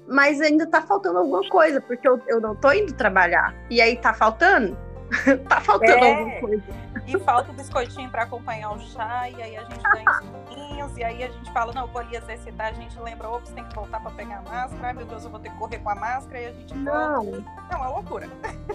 mas 0.07 0.41
ainda 0.41 0.67
tá 0.67 0.83
faltando 0.83 1.19
alguma 1.19 1.47
coisa, 1.49 1.81
porque 1.81 2.07
eu, 2.09 2.21
eu 2.27 2.41
não 2.41 2.55
tô 2.57 2.73
indo 2.73 2.93
trabalhar. 2.93 3.55
E 3.71 3.81
aí 3.81 3.97
tá 3.97 4.13
faltando? 4.15 4.77
tá 5.49 5.61
faltando 5.61 5.93
é. 5.93 6.13
alguma 6.13 6.41
coisa. 6.41 6.65
E 7.07 7.19
falta 7.19 7.51
o 7.51 7.55
biscoitinho 7.55 8.11
para 8.11 8.23
acompanhar 8.23 8.73
o 8.73 8.81
chá, 8.81 9.29
e 9.29 9.43
aí 9.43 9.57
a 9.57 9.63
gente 9.65 9.83
ganha 9.83 10.11
os 10.11 10.21
pouquinhos, 10.21 10.97
e 10.97 11.05
aí 11.05 11.25
a 11.25 11.29
gente 11.29 11.53
fala, 11.53 11.73
não, 11.73 11.83
eu 11.83 11.89
vou 11.89 12.01
ali 12.01 12.17
exercitar, 12.17 12.69
a 12.69 12.73
gente 12.73 12.99
lembra, 13.01 13.29
ops, 13.29 13.51
tem 13.51 13.65
que 13.65 13.75
voltar 13.75 14.01
para 14.01 14.11
pegar 14.13 14.39
a 14.39 14.43
máscara, 14.43 14.89
ai 14.89 14.93
meu 14.93 15.07
Deus, 15.07 15.25
eu 15.25 15.31
vou 15.31 15.41
ter 15.41 15.51
que 15.51 15.59
correr 15.59 15.79
com 15.79 15.91
a 15.91 15.95
máscara, 15.95 16.41
e 16.41 16.47
a 16.47 16.53
gente 16.53 16.75
não. 16.75 17.25
volta. 17.25 17.45
Não, 17.71 17.85
é 17.85 17.89
loucura. 17.89 18.29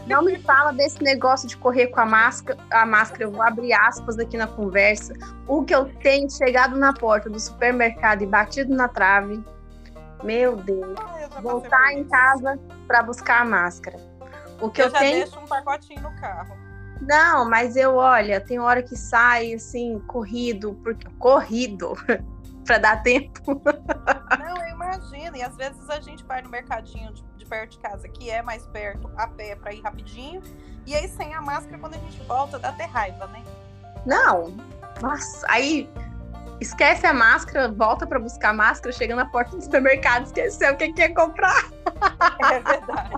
Não 0.06 0.22
me 0.24 0.38
fala 0.40 0.74
desse 0.74 1.02
negócio 1.02 1.48
de 1.48 1.58
correr 1.58 1.88
com 1.88 2.02
a 2.02 2.06
máscara, 2.06 2.60
a 2.72 2.86
máscara, 2.86 3.24
eu 3.24 3.32
vou 3.32 3.42
abrir 3.42 3.74
aspas 3.74 4.20
aqui 4.20 4.38
na 4.38 4.48
conversa. 4.48 5.14
O 5.48 5.64
que 5.64 5.74
eu 5.74 5.86
tenho 6.00 6.30
chegado 6.30 6.78
na 6.78 6.94
porta 6.94 7.30
do 7.30 7.40
supermercado 7.40 8.22
e 8.22 8.26
batido 8.26 8.76
na 8.76 8.88
trave, 8.88 9.44
meu 10.24 10.56
Deus, 10.56 10.98
ah, 11.00 11.42
voltar 11.42 11.94
em 11.94 12.04
casa 12.04 12.60
para 12.88 13.04
buscar 13.04 13.42
a 13.42 13.46
máscara. 13.46 14.07
O 14.60 14.70
que 14.70 14.82
eu, 14.82 14.86
eu 14.86 14.92
já 14.92 15.00
tenho... 15.00 15.26
deixo 15.26 15.40
um 15.40 15.46
pacotinho 15.46 16.02
no 16.02 16.16
carro. 16.20 16.58
Não, 17.02 17.48
mas 17.50 17.76
eu, 17.76 17.96
olha, 17.96 18.42
tem 18.42 18.60
hora 18.60 18.82
que 18.82 18.96
sai 18.96 19.54
assim, 19.54 20.00
corrido, 20.08 20.74
porque 20.84 21.08
corrido 21.20 21.94
para 22.66 22.78
dar 22.80 23.04
tempo. 23.04 23.62
Não, 24.40 24.64
eu 24.64 24.70
imagino. 24.70 25.38
E 25.38 25.44
às 25.44 25.56
vezes 25.56 25.90
a 25.90 26.00
gente 26.00 26.24
vai 26.24 26.42
no 26.42 26.50
mercadinho 26.50 27.14
de, 27.14 27.24
de 27.38 27.46
perto 27.46 27.72
de 27.72 27.80
casa, 27.80 28.08
que 28.10 28.30
é 28.30 28.42
mais 28.42 28.66
perto, 28.68 29.10
a 29.16 29.28
pé 29.28 29.56
para 29.56 29.74
ir 29.74 29.82
rapidinho. 29.82 30.42
E 30.86 30.96
aí 30.96 31.08
sem 31.08 31.34
a 31.34 31.42
máscara, 31.42 31.78
quando 31.78 31.96
a 31.96 32.00
gente 32.00 32.22
volta, 32.24 32.58
dá 32.58 32.70
até 32.70 32.86
raiva, 32.86 33.28
né? 33.28 33.44
Não. 34.06 34.56
Nossa, 35.02 35.46
aí 35.50 35.90
esquece 36.60 37.06
a 37.06 37.14
máscara, 37.14 37.70
volta 37.72 38.08
para 38.08 38.20
buscar 38.20 38.50
a 38.50 38.54
máscara, 38.54 38.92
chega 38.92 39.16
na 39.16 39.26
porta 39.26 39.56
do 39.56 39.64
supermercado, 39.64 40.26
esqueceu 40.26 40.74
o 40.74 40.78
que 40.78 40.92
quer 40.94 41.10
comprar. 41.10 41.66
É 42.40 42.60
verdade. 42.60 43.16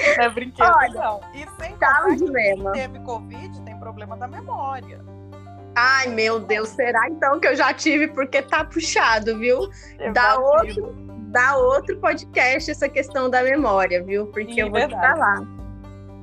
É 0.18 0.28
brinquedo, 0.28 0.72
Olha, 0.76 0.92
não. 0.94 1.20
E 1.34 1.46
sem 1.60 1.76
tá 1.76 2.06
um 2.08 2.16
dilema. 2.16 2.72
teve 2.72 2.98
Covid, 3.00 3.62
tem 3.62 3.78
problema 3.78 4.16
da 4.16 4.26
memória. 4.26 5.00
Ai, 5.74 6.08
meu 6.08 6.40
Deus, 6.40 6.68
será 6.70 7.08
então 7.08 7.38
que 7.38 7.46
eu 7.46 7.56
já 7.56 7.72
tive? 7.72 8.08
Porque 8.08 8.42
tá 8.42 8.64
puxado, 8.64 9.38
viu? 9.38 9.70
Dá 10.12 10.38
outro, 10.38 10.92
dá 11.28 11.56
outro 11.56 11.98
podcast 12.00 12.70
essa 12.70 12.88
questão 12.88 13.30
da 13.30 13.42
memória, 13.42 14.02
viu? 14.02 14.26
Porque 14.26 14.54
Sim, 14.54 14.60
eu 14.62 14.70
vou 14.70 14.80
verdade. 14.80 15.00
te 15.00 15.18
falar. 15.18 15.42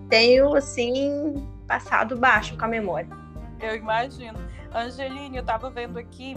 Tenho, 0.09 0.55
assim, 0.55 1.47
passado 1.67 2.17
baixo 2.17 2.57
com 2.57 2.65
a 2.65 2.67
memória. 2.67 3.09
Eu 3.59 3.75
imagino. 3.75 4.37
Angeline, 4.73 5.37
eu 5.37 5.43
tava 5.43 5.69
vendo 5.69 5.97
aqui, 5.97 6.35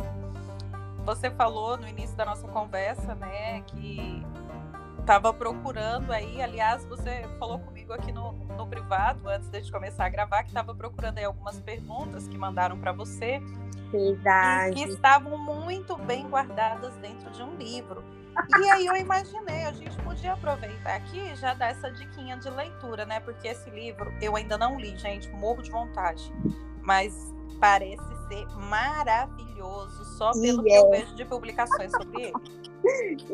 você 1.05 1.31
falou 1.31 1.77
no 1.77 1.89
início 1.89 2.17
da 2.17 2.25
nossa 2.25 2.47
conversa, 2.49 3.15
né, 3.17 3.61
que 3.67 4.25
Tava 5.11 5.35
procurando 5.35 6.13
aí, 6.13 6.41
aliás, 6.41 6.85
você 6.85 7.29
falou 7.37 7.59
comigo 7.59 7.93
aqui 7.93 8.13
no, 8.13 8.31
no 8.57 8.65
privado, 8.65 9.29
antes 9.29 9.51
de 9.51 9.73
começar 9.73 10.05
a 10.05 10.09
gravar, 10.09 10.45
que 10.45 10.51
estava 10.51 10.73
procurando 10.73 11.19
aí 11.19 11.25
algumas 11.25 11.59
perguntas 11.59 12.29
que 12.29 12.39
mandaram 12.39 12.79
para 12.79 12.93
você. 12.93 13.43
Verdade. 13.91 14.77
que 14.77 14.85
estavam 14.85 15.37
muito 15.37 15.97
bem 15.97 16.29
guardadas 16.29 16.95
dentro 16.99 17.29
de 17.33 17.43
um 17.43 17.57
livro. 17.57 18.05
E 18.57 18.71
aí 18.71 18.87
eu 18.87 18.95
imaginei, 18.95 19.65
a 19.65 19.73
gente 19.73 20.01
podia 20.03 20.35
aproveitar 20.35 20.95
aqui 20.95 21.19
e 21.19 21.35
já 21.35 21.55
dar 21.55 21.71
essa 21.71 21.91
diquinha 21.91 22.37
de 22.37 22.49
leitura, 22.49 23.05
né? 23.05 23.19
Porque 23.19 23.49
esse 23.49 23.69
livro 23.69 24.15
eu 24.23 24.37
ainda 24.37 24.57
não 24.57 24.79
li, 24.79 24.97
gente, 24.97 25.29
morro 25.31 25.61
de 25.61 25.73
vontade. 25.73 26.33
Mas 26.83 27.35
parece 27.59 28.29
ser 28.29 28.47
maravilhoso, 28.69 30.05
só 30.17 30.31
pelo 30.41 30.63
que 30.63 30.73
eu 30.73 30.95
é. 30.95 31.01
vejo 31.01 31.17
de 31.17 31.25
publicações 31.25 31.91
sobre 31.91 32.23
ele. 32.27 32.70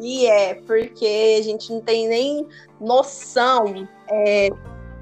E 0.01 0.27
é, 0.27 0.55
porque 0.55 1.37
a 1.39 1.43
gente 1.43 1.73
não 1.73 1.81
tem 1.81 2.09
nem 2.09 2.47
noção 2.81 3.89
é, 4.09 4.49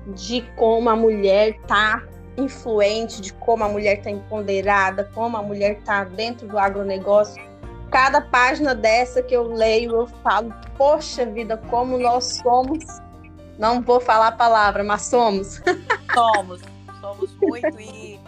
de 0.08 0.42
como 0.56 0.88
a 0.88 0.96
mulher 0.96 1.58
tá 1.66 2.02
influente, 2.36 3.20
de 3.20 3.32
como 3.34 3.64
a 3.64 3.68
mulher 3.68 4.02
tá 4.02 4.10
empoderada, 4.10 5.08
como 5.14 5.36
a 5.36 5.42
mulher 5.42 5.80
tá 5.82 6.04
dentro 6.04 6.46
do 6.46 6.58
agronegócio. 6.58 7.42
Cada 7.90 8.20
página 8.20 8.74
dessa 8.74 9.22
que 9.22 9.34
eu 9.34 9.44
leio, 9.44 9.92
eu 9.92 10.06
falo, 10.22 10.52
poxa 10.76 11.24
vida, 11.24 11.56
como 11.70 11.96
nós 11.96 12.40
somos. 12.42 12.84
Não 13.58 13.80
vou 13.80 14.00
falar 14.00 14.28
a 14.28 14.32
palavra, 14.32 14.82
mas 14.82 15.02
somos. 15.02 15.62
Somos, 16.12 16.60
somos 17.00 17.34
muito 17.40 17.80
e 17.80 18.18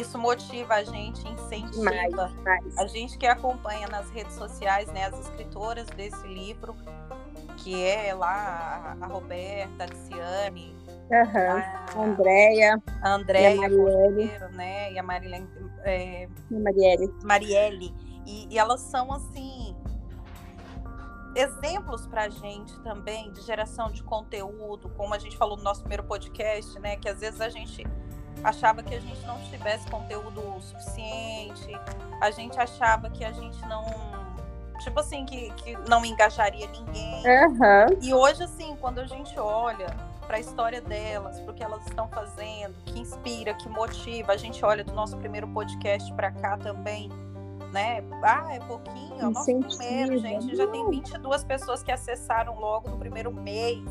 isso 0.00 0.18
motiva 0.18 0.74
a 0.74 0.84
gente, 0.84 1.26
incentiva 1.28 1.84
mais, 1.84 2.14
mais. 2.44 2.78
a 2.78 2.86
gente 2.86 3.18
que 3.18 3.26
acompanha 3.26 3.88
nas 3.88 4.10
redes 4.10 4.34
sociais, 4.34 4.90
né, 4.92 5.06
as 5.06 5.18
escritoras 5.18 5.86
desse 5.88 6.26
livro, 6.26 6.74
que 7.56 7.84
é 7.84 8.14
lá 8.14 8.96
a, 9.00 9.06
Roberta, 9.06 9.84
a 9.84 9.94
Ciane, 9.94 10.76
uhum. 11.10 12.00
a 12.00 12.04
Andréia, 12.04 12.82
a 13.02 13.14
Andréia 13.14 13.68
Cordeiro, 13.68 14.48
né, 14.52 14.92
e 14.92 14.98
a 14.98 15.02
Marilene, 15.02 15.48
é, 15.84 16.28
Marielle. 16.50 17.14
Marielle. 17.24 17.94
E, 18.26 18.46
e 18.54 18.58
elas 18.58 18.80
são 18.82 19.12
assim 19.12 19.74
exemplos 21.34 22.06
para 22.06 22.24
a 22.24 22.28
gente 22.28 22.78
também 22.80 23.30
de 23.32 23.40
geração 23.42 23.90
de 23.90 24.02
conteúdo, 24.02 24.88
como 24.96 25.14
a 25.14 25.18
gente 25.18 25.36
falou 25.36 25.56
no 25.56 25.62
nosso 25.62 25.80
primeiro 25.80 26.04
podcast, 26.04 26.78
né? 26.80 26.96
Que 26.96 27.08
às 27.08 27.20
vezes 27.20 27.40
a 27.40 27.48
gente 27.48 27.86
achava 28.42 28.82
que 28.82 28.94
a 28.94 29.00
gente 29.00 29.26
não 29.26 29.38
tivesse 29.50 29.88
conteúdo 29.90 30.42
suficiente, 30.60 31.78
a 32.20 32.30
gente 32.30 32.58
achava 32.58 33.10
que 33.10 33.24
a 33.24 33.32
gente 33.32 33.60
não. 33.66 33.84
Tipo 34.80 35.00
assim, 35.00 35.24
que, 35.24 35.50
que 35.54 35.76
não 35.88 36.04
engajaria 36.04 36.68
ninguém. 36.68 37.24
Uhum. 37.26 37.98
E 38.00 38.14
hoje, 38.14 38.44
assim, 38.44 38.76
quando 38.80 39.00
a 39.00 39.06
gente 39.06 39.38
olha 39.38 39.88
para 40.28 40.36
a 40.36 40.40
história 40.40 40.80
delas, 40.80 41.40
para 41.40 41.50
o 41.50 41.54
que 41.54 41.64
elas 41.64 41.84
estão 41.86 42.06
fazendo, 42.08 42.74
que 42.84 43.00
inspira, 43.00 43.54
que 43.54 43.68
motiva, 43.68 44.32
a 44.32 44.36
gente 44.36 44.64
olha 44.64 44.84
do 44.84 44.92
nosso 44.92 45.16
primeiro 45.16 45.48
podcast 45.48 46.12
para 46.12 46.30
cá 46.30 46.56
também, 46.58 47.08
né? 47.72 48.04
Ah, 48.22 48.54
é 48.54 48.60
pouquinho, 48.60 49.20
é 49.20 49.26
o 49.26 49.30
nosso 49.30 49.58
primeiro, 49.58 50.18
gente. 50.18 50.54
Já 50.54 50.66
tem 50.66 50.88
22 50.88 51.44
pessoas 51.44 51.82
que 51.82 51.90
acessaram 51.90 52.60
logo 52.60 52.88
no 52.90 52.98
primeiro 52.98 53.32
mês. 53.32 53.82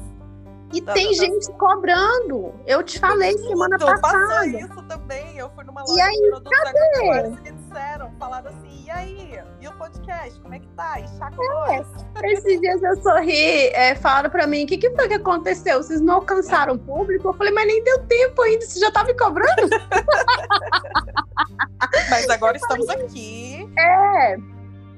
E 0.74 0.82
tá, 0.82 0.94
tem 0.94 1.08
tá, 1.08 1.14
gente 1.24 1.48
tá. 1.48 1.54
cobrando. 1.54 2.54
Eu 2.66 2.84
te 2.84 3.00
falei 3.00 3.38
semana 3.38 3.78
passada. 3.78 4.48
isso 4.48 4.84
também. 4.84 5.38
Eu 5.38 5.50
fui 5.52 5.64
numa 5.64 5.80
loja 5.82 5.94
e 5.96 6.02
aí, 6.02 6.16
de 6.16 6.30
produtos 6.30 6.60
cadê? 6.60 7.06
e 7.06 7.30
me 7.30 7.52
disseram, 7.52 8.12
falaram 8.20 8.50
assim, 8.50 8.84
e 8.86 8.92
aí? 8.92 9.40
E 9.62 9.68
o 9.68 9.74
podcast, 9.74 10.40
como 10.42 10.54
é 10.54 10.60
que 10.60 10.68
tá? 10.70 11.00
E 11.00 11.08
chacota. 11.18 11.86
É, 12.22 12.34
esses 12.34 12.60
dias 12.60 12.84
eu 12.84 13.02
sorri, 13.02 13.68
é, 13.68 13.96
falaram 13.96 14.30
pra 14.30 14.46
mim, 14.46 14.66
o 14.66 14.68
que, 14.68 14.78
que 14.78 14.90
foi 14.92 15.08
que 15.08 15.14
aconteceu? 15.14 15.82
Vocês 15.82 16.02
não 16.02 16.16
alcançaram 16.16 16.74
o 16.74 16.80
público? 16.80 17.30
Eu 17.30 17.34
falei, 17.34 17.54
mas 17.54 17.68
nem 17.68 17.82
deu 17.84 18.00
tempo 18.06 18.42
ainda, 18.42 18.66
você 18.66 18.78
já 18.80 18.92
tá 18.92 19.06
me 19.06 19.14
cobrando? 19.14 19.48
mas 22.10 22.30
agora 22.30 22.58
estamos 22.58 22.90
aqui. 22.90 23.70
É. 23.78 24.36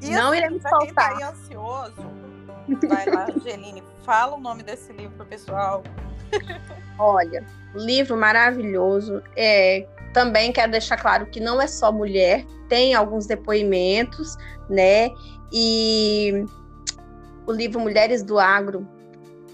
E 0.02 0.12
não 0.12 0.30
assim, 0.30 0.38
iremos 0.38 0.64
faltar. 0.64 0.80
Quem 0.80 0.94
tá 0.94 1.10
aí 1.10 1.24
ansioso, 1.24 2.10
Vai 2.88 3.06
lá, 3.06 3.28
Angeline, 3.30 3.84
fala 4.04 4.36
o 4.36 4.40
nome 4.40 4.64
desse 4.64 4.92
livro 4.94 5.16
pro 5.18 5.26
pessoal. 5.26 5.84
Olha, 6.98 7.44
livro 7.76 8.18
maravilhoso. 8.18 9.22
É, 9.36 9.88
também 10.14 10.52
quero 10.52 10.72
deixar 10.72 10.98
claro 10.98 11.26
que 11.28 11.40
não 11.40 11.62
é 11.62 11.68
só 11.68 11.92
mulher, 11.92 12.46
tem 12.68 12.94
alguns 12.94 13.26
depoimentos, 13.26 14.36
né? 14.70 15.10
E 15.52 16.46
o 17.48 17.52
livro 17.52 17.80
Mulheres 17.80 18.22
do 18.24 18.38
Agro, 18.38 18.88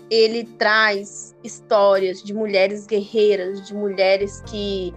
ele 0.09 0.43
traz 0.57 1.35
histórias 1.43 2.21
de 2.21 2.33
mulheres 2.33 2.85
guerreiras, 2.85 3.65
de 3.65 3.73
mulheres 3.73 4.41
que 4.45 4.93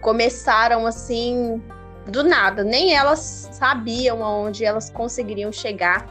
começaram 0.00 0.86
assim 0.86 1.62
do 2.06 2.22
nada, 2.22 2.62
nem 2.62 2.94
elas 2.94 3.48
sabiam 3.52 4.24
aonde 4.24 4.64
elas 4.64 4.90
conseguiriam 4.90 5.50
chegar. 5.50 6.06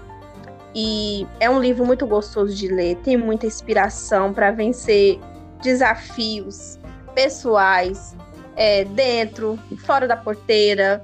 E 0.75 1.25
é 1.39 1.49
um 1.49 1.59
livro 1.59 1.85
muito 1.85 2.05
gostoso 2.05 2.53
de 2.53 2.67
ler, 2.67 2.97
tem 2.97 3.15
muita 3.15 3.45
inspiração 3.45 4.33
para 4.33 4.51
vencer 4.51 5.17
desafios 5.63 6.77
pessoais, 7.13 8.13
é, 8.55 8.83
dentro, 8.83 9.57
fora 9.85 10.07
da 10.07 10.17
porteira. 10.17 11.01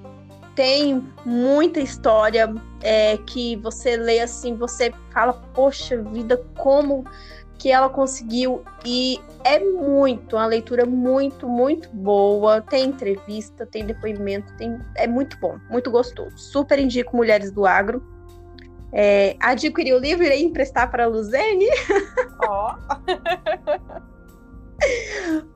Tem 0.55 1.01
muita 1.25 1.79
história 1.79 2.53
é, 2.81 3.17
que 3.25 3.55
você 3.57 3.95
lê 3.95 4.19
assim, 4.19 4.55
você 4.55 4.93
fala, 5.11 5.33
poxa 5.53 6.01
vida, 6.01 6.37
como 6.57 7.05
que 7.57 7.71
ela 7.71 7.89
conseguiu 7.89 8.63
e 8.83 9.21
é 9.43 9.59
muito, 9.59 10.35
uma 10.35 10.47
leitura 10.47 10.83
muito, 10.83 11.47
muito 11.47 11.87
boa. 11.89 12.59
Tem 12.59 12.85
entrevista, 12.85 13.67
tem 13.67 13.85
depoimento, 13.85 14.51
tem, 14.57 14.79
é 14.95 15.07
muito 15.07 15.37
bom, 15.39 15.57
muito 15.69 15.91
gostoso. 15.91 16.35
Super 16.37 16.79
indico 16.79 17.15
Mulheres 17.15 17.51
do 17.51 17.65
Agro. 17.65 18.03
É, 18.93 19.37
adquiri 19.39 19.93
o 19.93 19.99
livro, 19.99 20.23
irei 20.25 20.43
emprestar 20.43 20.91
para 20.91 21.05
a 21.05 21.07
Luzene. 21.07 21.67
Ó. 22.47 22.75
Oh. 22.75 24.01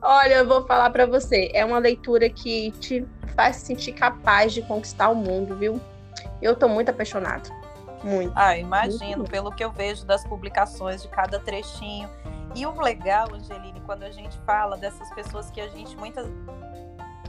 Olha, 0.00 0.34
eu 0.34 0.46
vou 0.46 0.64
falar 0.66 0.90
para 0.90 1.04
você, 1.04 1.50
é 1.52 1.64
uma 1.64 1.78
leitura 1.78 2.30
que 2.30 2.70
te 2.72 3.04
faz 3.34 3.56
se 3.56 3.66
sentir 3.66 3.92
capaz 3.92 4.52
de 4.52 4.62
conquistar 4.62 5.08
o 5.08 5.14
mundo, 5.14 5.56
viu? 5.56 5.80
Eu 6.40 6.54
tô 6.54 6.68
muito 6.68 6.90
apaixonada. 6.90 7.50
Muito. 8.02 8.32
Ah, 8.36 8.56
imagino, 8.56 9.18
muito. 9.18 9.30
pelo 9.30 9.50
que 9.50 9.64
eu 9.64 9.72
vejo 9.72 10.06
das 10.06 10.24
publicações 10.26 11.02
de 11.02 11.08
cada 11.08 11.40
trechinho. 11.40 12.08
E 12.54 12.64
o 12.64 12.80
legal, 12.80 13.28
Angeline, 13.34 13.80
quando 13.84 14.04
a 14.04 14.10
gente 14.10 14.38
fala 14.46 14.76
dessas 14.76 15.10
pessoas 15.10 15.50
que 15.50 15.60
a 15.60 15.68
gente 15.68 15.96
muitas 15.96 16.26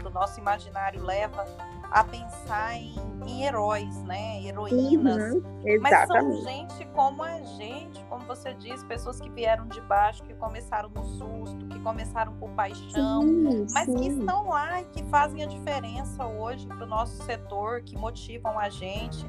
do 0.10 0.14
nosso 0.14 0.40
imaginário 0.40 1.04
leva 1.04 1.46
a 1.92 2.04
pensar 2.04 2.76
em, 2.76 2.94
em 3.26 3.46
heróis, 3.46 4.04
né? 4.04 4.44
Heroínas. 4.44 5.34
Uhum, 5.34 5.44
mas 5.82 6.08
são 6.08 6.42
gente 6.44 6.86
como 6.94 7.24
a 7.24 7.42
gente, 7.42 8.04
como 8.06 8.26
você 8.26 8.54
diz, 8.54 8.84
pessoas 8.84 9.20
que 9.20 9.30
vieram 9.30 9.68
de 9.68 9.80
baixo, 9.82 10.24
que 10.24 10.34
começaram 10.34 10.90
no 10.90 11.04
susto, 11.04 11.66
que 11.68 11.80
começaram 11.80 12.34
por 12.34 12.50
paixão, 12.52 13.22
sim, 13.22 13.68
mas 13.72 13.86
sim. 13.86 13.96
que 13.96 14.08
estão 14.08 14.50
lá 14.50 14.82
e 14.82 14.86
que 14.86 15.04
fazem 15.06 15.44
a 15.44 15.48
diferença 15.48 16.26
hoje 16.26 16.68
para 16.68 16.84
o 16.84 16.88
nosso 16.88 17.24
setor, 17.24 17.82
que 17.82 17.98
motivam 17.98 18.60
a 18.60 18.70
gente 18.70 19.26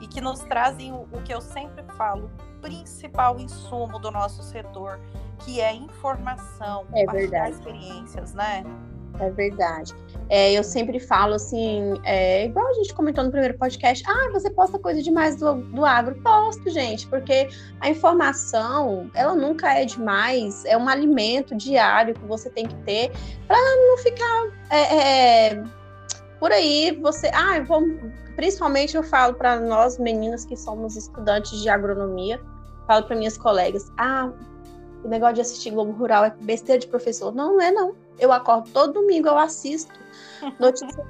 e 0.00 0.06
que 0.06 0.20
nos 0.20 0.40
trazem 0.40 0.92
o, 0.92 1.08
o 1.10 1.22
que 1.22 1.32
eu 1.32 1.40
sempre 1.40 1.82
falo, 1.96 2.30
o 2.58 2.60
principal 2.60 3.38
insumo 3.40 3.98
do 3.98 4.10
nosso 4.10 4.42
setor, 4.42 5.00
que 5.38 5.60
é 5.60 5.74
informação, 5.74 6.84
é 6.92 7.04
compartilhar 7.04 7.50
experiências, 7.50 8.34
né? 8.34 8.64
É 9.18 9.30
verdade. 9.30 9.94
É, 10.28 10.52
eu 10.52 10.64
sempre 10.64 10.98
falo 10.98 11.34
assim, 11.34 11.94
é, 12.04 12.46
igual 12.46 12.66
a 12.66 12.72
gente 12.74 12.92
comentou 12.92 13.22
no 13.22 13.30
primeiro 13.30 13.56
podcast, 13.56 14.02
ah, 14.08 14.30
você 14.32 14.50
posta 14.50 14.78
coisa 14.78 15.00
demais 15.00 15.36
do, 15.36 15.54
do 15.54 15.84
agro. 15.84 16.16
Posto, 16.22 16.68
gente, 16.68 17.06
porque 17.06 17.48
a 17.80 17.88
informação, 17.88 19.08
ela 19.14 19.34
nunca 19.34 19.72
é 19.72 19.84
demais, 19.84 20.64
é 20.64 20.76
um 20.76 20.88
alimento 20.88 21.54
diário 21.54 22.14
que 22.14 22.24
você 22.24 22.50
tem 22.50 22.66
que 22.66 22.74
ter 22.82 23.12
para 23.46 23.56
não 23.56 23.98
ficar 23.98 24.50
é, 24.70 24.96
é, 25.50 25.64
por 26.40 26.50
aí, 26.50 26.98
você. 27.00 27.30
Ah, 27.32 27.60
vamos, 27.60 28.12
principalmente 28.34 28.96
eu 28.96 29.04
falo 29.04 29.34
para 29.34 29.60
nós 29.60 29.98
meninas 29.98 30.44
que 30.44 30.56
somos 30.56 30.96
estudantes 30.96 31.62
de 31.62 31.68
agronomia, 31.68 32.40
falo 32.86 33.06
para 33.06 33.14
minhas 33.14 33.38
colegas, 33.38 33.92
ah, 33.96 34.32
o 35.04 35.08
negócio 35.08 35.36
de 35.36 35.40
assistir 35.42 35.70
Globo 35.70 35.92
Rural 35.92 36.24
é 36.24 36.34
besteira 36.40 36.80
de 36.80 36.88
professor. 36.88 37.32
Não, 37.32 37.54
não 37.54 37.60
é 37.60 37.70
não. 37.70 37.94
Eu 38.18 38.32
acordo 38.32 38.68
todo 38.70 38.94
domingo, 38.94 39.28
eu 39.28 39.38
assisto. 39.38 39.92
Notícia, 40.58 41.04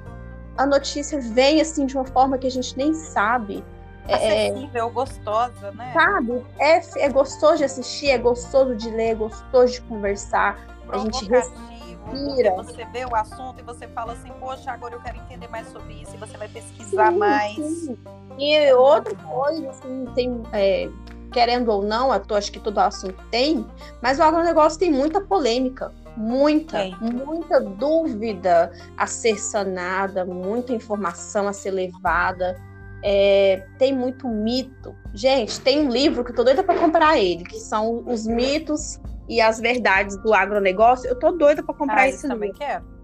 a 0.57 0.65
notícia 0.65 1.19
vem 1.21 1.61
assim 1.61 1.85
de 1.85 1.95
uma 1.95 2.05
forma 2.05 2.37
que 2.37 2.47
a 2.47 2.51
gente 2.51 2.75
nem 2.77 2.93
sabe. 2.93 3.63
É, 4.07 4.13
Acessível, 4.53 4.87
é, 4.87 4.91
gostosa, 4.91 5.71
né? 5.71 5.91
Sabe? 5.93 6.45
É, 6.59 7.05
é 7.05 7.09
gostoso 7.09 7.57
de 7.57 7.65
assistir, 7.65 8.09
é 8.09 8.17
gostoso 8.17 8.75
de 8.75 8.89
ler, 8.89 9.11
é 9.11 9.15
gostoso 9.15 9.73
de 9.73 9.81
conversar. 9.81 10.57
A 10.89 10.97
gente 10.99 11.27
respira. 11.27 12.55
Você 12.55 12.85
vê 12.85 13.05
o 13.05 13.13
assunto 13.13 13.59
e 13.59 13.63
você 13.63 13.85
fala 13.89 14.13
assim, 14.13 14.31
poxa, 14.39 14.71
agora 14.71 14.95
eu 14.95 15.01
quero 15.01 15.17
entender 15.17 15.49
mais 15.49 15.67
sobre 15.67 15.93
isso, 16.01 16.15
e 16.15 16.17
você 16.17 16.37
vai 16.37 16.47
pesquisar 16.47 17.11
sim, 17.11 17.17
mais. 17.17 17.55
Sim. 17.55 17.97
E 18.37 18.73
outra 18.73 19.13
coisa, 19.15 19.69
assim, 19.69 20.05
tem. 20.15 20.41
É, 20.53 20.89
querendo 21.33 21.69
ou 21.69 21.83
não, 21.83 22.09
acho 22.11 22.51
que 22.51 22.59
todo 22.59 22.77
assunto 22.79 23.21
tem, 23.29 23.67
mas 24.01 24.19
o 24.19 24.23
agronegócio 24.23 24.79
tem 24.79 24.89
muita 24.89 25.19
polêmica 25.19 25.93
muita, 26.17 26.79
é. 26.79 26.91
muita 26.99 27.61
dúvida 27.61 28.71
a 28.97 29.05
ser 29.05 29.39
sanada, 29.39 30.25
muita 30.25 30.73
informação 30.73 31.47
a 31.47 31.53
ser 31.53 31.71
levada. 31.71 32.59
É, 33.03 33.63
tem 33.77 33.95
muito 33.95 34.27
mito. 34.27 34.95
Gente, 35.13 35.61
tem 35.61 35.85
um 35.85 35.89
livro 35.89 36.25
que 36.25 36.31
eu 36.31 36.35
tô 36.35 36.43
doida 36.43 36.63
para 36.63 36.79
comprar 36.79 37.17
ele, 37.19 37.43
que 37.43 37.59
são 37.59 38.03
os 38.07 38.25
mitos 38.25 38.99
e 39.29 39.39
as 39.39 39.59
verdades 39.59 40.17
do 40.17 40.33
agronegócio. 40.33 41.07
Eu 41.07 41.17
tô 41.17 41.31
doida 41.31 41.61
para 41.61 41.75
comprar 41.75 42.01
ah, 42.01 42.09
esse 42.09 42.27
também 42.27 42.49
livro. 42.49 42.65
Quero. 42.65 42.97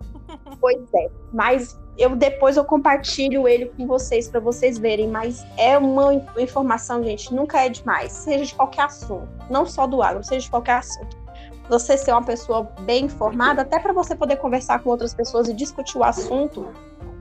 Pois 0.60 0.82
é, 0.96 1.10
mas 1.32 1.80
eu 1.96 2.16
depois 2.16 2.58
eu 2.58 2.66
compartilho 2.66 3.48
ele 3.48 3.68
com 3.68 3.86
vocês 3.86 4.28
para 4.28 4.40
vocês 4.40 4.80
verem, 4.80 5.08
mas 5.08 5.46
é 5.58 5.78
uma 5.78 6.14
informação, 6.40 7.04
gente, 7.04 7.32
nunca 7.32 7.64
é 7.64 7.70
demais, 7.70 8.12
seja 8.14 8.46
de 8.46 8.56
qualquer 8.56 8.84
assunto, 8.84 9.28
não 9.50 9.66
só 9.66 9.86
do 9.86 10.02
agro, 10.02 10.24
seja 10.24 10.42
de 10.42 10.50
qualquer 10.50 10.78
assunto 10.78 11.23
você 11.70 11.98
ser 11.98 12.12
uma 12.12 12.24
pessoa 12.24 12.64
bem 12.82 13.06
informada, 13.06 13.62
até 13.62 13.80
para 13.80 13.94
você 13.94 14.16
poder 14.16 14.38
conversar 14.38 14.80
com 14.80 14.90
outras 14.90 15.14
pessoas 15.14 15.48
e 15.48 15.54
discutir 15.54 15.98
o 15.98 16.04
assunto. 16.04 16.74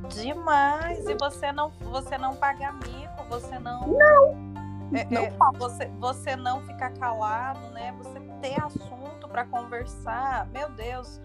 Demais! 0.08 1.08
E 1.08 1.14
você 1.14 1.52
não, 1.52 1.70
você 1.80 2.18
não 2.18 2.34
pagar 2.36 2.74
mico, 2.74 3.24
você 3.28 3.58
não. 3.58 3.86
Não! 3.86 4.52
É, 4.94 5.06
não 5.10 5.22
é, 5.22 5.32
você, 5.58 5.86
você 5.98 6.36
não 6.36 6.60
ficar 6.62 6.90
calado, 6.90 7.60
né? 7.70 7.94
Você 7.98 8.20
ter 8.42 8.62
assunto 8.62 9.26
para 9.28 9.44
conversar. 9.46 10.46
Meu 10.48 10.68
Deus, 10.70 11.20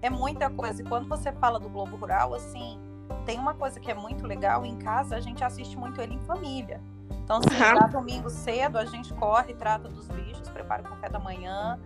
é 0.00 0.10
muita 0.10 0.50
coisa. 0.50 0.82
E 0.82 0.84
quando 0.84 1.08
você 1.08 1.30
fala 1.32 1.60
do 1.60 1.68
Globo 1.68 1.96
Rural, 1.96 2.34
assim, 2.34 2.80
tem 3.24 3.38
uma 3.38 3.54
coisa 3.54 3.78
que 3.78 3.90
é 3.90 3.94
muito 3.94 4.26
legal. 4.26 4.66
Em 4.66 4.76
casa, 4.76 5.14
a 5.14 5.20
gente 5.20 5.44
assiste 5.44 5.76
muito 5.76 6.00
ele 6.00 6.14
em 6.14 6.20
família. 6.20 6.80
Então, 7.22 7.40
se 7.40 7.48
assim, 7.62 7.84
uhum. 7.84 7.90
domingo 7.90 8.28
cedo, 8.28 8.78
a 8.78 8.84
gente 8.84 9.14
corre, 9.14 9.54
trata 9.54 9.88
dos 9.88 10.08
bichos, 10.08 10.48
prepara 10.50 10.82
o 10.82 10.84
café 10.84 11.08
da 11.08 11.20
manhã, 11.20 11.78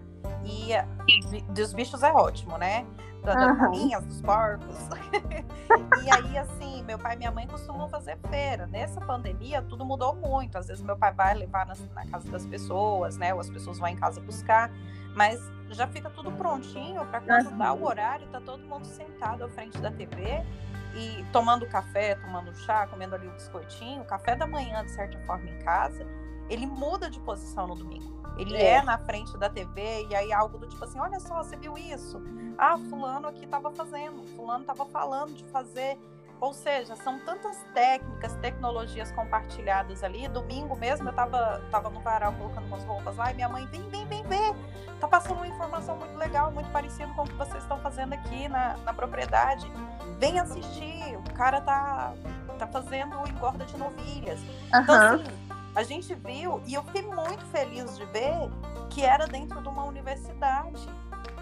e 0.45 1.43
dos 1.53 1.73
bichos 1.73 2.03
é 2.03 2.13
ótimo, 2.13 2.57
né? 2.59 2.87
Das 3.23 3.37
uhum. 3.37 3.57
galinhas, 3.57 4.05
dos 4.05 4.23
porcos. 4.23 4.89
e 6.05 6.11
aí, 6.11 6.39
assim, 6.39 6.83
meu 6.85 6.99
pai 6.99 7.15
e 7.15 7.19
minha 7.19 7.33
mãe 7.33 7.47
costumam 7.47 7.89
fazer 7.89 8.17
feira. 8.31 8.67
Nessa 8.67 9.01
pandemia, 9.01 9.63
tudo 9.63 9.85
mudou 9.85 10.15
muito. 10.15 10.57
Às 10.57 10.69
vezes, 10.69 10.83
meu 10.83 10.97
pai 10.97 11.13
vai 11.13 11.35
levar 11.35 11.67
na, 11.67 11.75
na 11.93 12.07
casa 12.09 12.31
das 12.31 12.47
pessoas, 12.47 13.17
né? 13.17 13.35
Ou 13.35 13.41
as 13.41 13.51
pessoas 13.51 13.79
vão 13.79 13.89
em 13.89 13.97
casa 13.97 14.21
buscar. 14.21 14.71
Mas 15.15 15.41
já 15.71 15.87
fica 15.89 16.09
tudo 16.11 16.31
prontinho 16.31 17.05
para 17.07 17.21
quando 17.21 17.51
uhum. 17.51 17.59
dá 17.59 17.73
o 17.73 17.85
horário, 17.85 18.27
tá 18.29 18.41
todo 18.41 18.63
mundo 18.65 18.85
sentado 18.85 19.45
à 19.45 19.49
frente 19.49 19.79
da 19.79 19.91
TV 19.91 20.45
e 20.95 21.25
tomando 21.33 21.67
café, 21.67 22.15
tomando 22.15 22.55
chá, 22.55 22.87
comendo 22.87 23.15
ali 23.15 23.27
o 23.27 23.31
um 23.31 23.35
biscoitinho, 23.35 24.05
café 24.05 24.35
da 24.35 24.47
manhã, 24.47 24.85
de 24.85 24.91
certa 24.93 25.19
forma, 25.21 25.49
em 25.49 25.59
casa. 25.59 26.07
Ele 26.49 26.67
muda 26.67 27.11
de 27.11 27.19
posição 27.21 27.67
no 27.67 27.75
domingo. 27.75 28.17
Ele 28.37 28.57
é. 28.57 28.75
é. 28.75 28.83
na 28.83 28.99
frente 28.99 29.37
da 29.39 29.49
TV 29.49 30.07
e 30.09 30.15
aí 30.15 30.33
algo 30.33 30.59
do 30.59 30.67
tipo 30.67 30.85
assim, 30.85 30.99
olha 30.99 31.19
só, 31.21 31.43
você 31.43 31.57
viu 31.57 31.77
isso? 31.77 32.23
Ah, 32.59 32.77
fulano 32.79 33.29
aqui 33.29 33.45
estava 33.45 33.71
fazendo, 33.71 34.23
fulano 34.37 34.61
estava 34.61 34.85
falando 34.87 35.35
de 35.35 35.45
fazer. 35.45 35.99
Ou 36.39 36.53
seja, 36.53 36.95
são 36.97 37.19
tantas 37.21 37.65
técnicas, 37.73 38.35
tecnologias 38.37 39.11
compartilhadas 39.13 40.05
ali. 40.05 40.29
Domingo 40.29 40.77
mesmo 40.77 41.09
eu 41.09 41.11
estava 41.11 41.63
tava 41.71 41.89
no 41.89 42.01
varal 42.01 42.35
colocando 42.35 42.67
umas 42.67 42.85
roupas 42.85 43.17
lá 43.17 43.33
e 43.33 43.35
minha 43.35 43.49
mãe, 43.49 43.67
vem, 43.67 43.89
vem, 43.89 44.07
vem 44.07 44.23
ver. 44.25 44.55
Tá 45.01 45.09
passando 45.09 45.39
uma 45.39 45.49
informação 45.49 45.97
muito 45.97 46.17
legal, 46.19 46.51
muito 46.53 46.71
parecida 46.71 47.11
com 47.15 47.23
o 47.23 47.27
que 47.27 47.35
vocês 47.35 47.63
estão 47.63 47.79
fazendo 47.79 48.13
aqui 48.13 48.49
na, 48.49 48.77
na 48.79 48.93
propriedade. 48.93 49.71
Vem 50.19 50.39
assistir, 50.39 51.17
o 51.17 51.35
cara 51.35 51.61
tá, 51.63 52.13
tá 52.59 52.67
fazendo 52.67 53.17
engorda 53.29 53.65
de 53.65 53.77
novilhas. 53.79 54.39
Uhum. 54.41 54.81
Então, 54.83 55.15
assim, 55.15 55.46
a 55.77 55.83
gente 55.83 56.15
viu, 56.15 56.63
e 56.67 56.73
eu 56.73 56.83
fiquei 56.85 57.03
muito 57.03 57.45
feliz 57.53 57.99
de 57.99 58.07
ver 58.07 58.49
que 58.89 59.05
era 59.05 59.27
dentro 59.27 59.61
de 59.61 59.69
uma 59.69 59.85
universidade. 59.85 60.89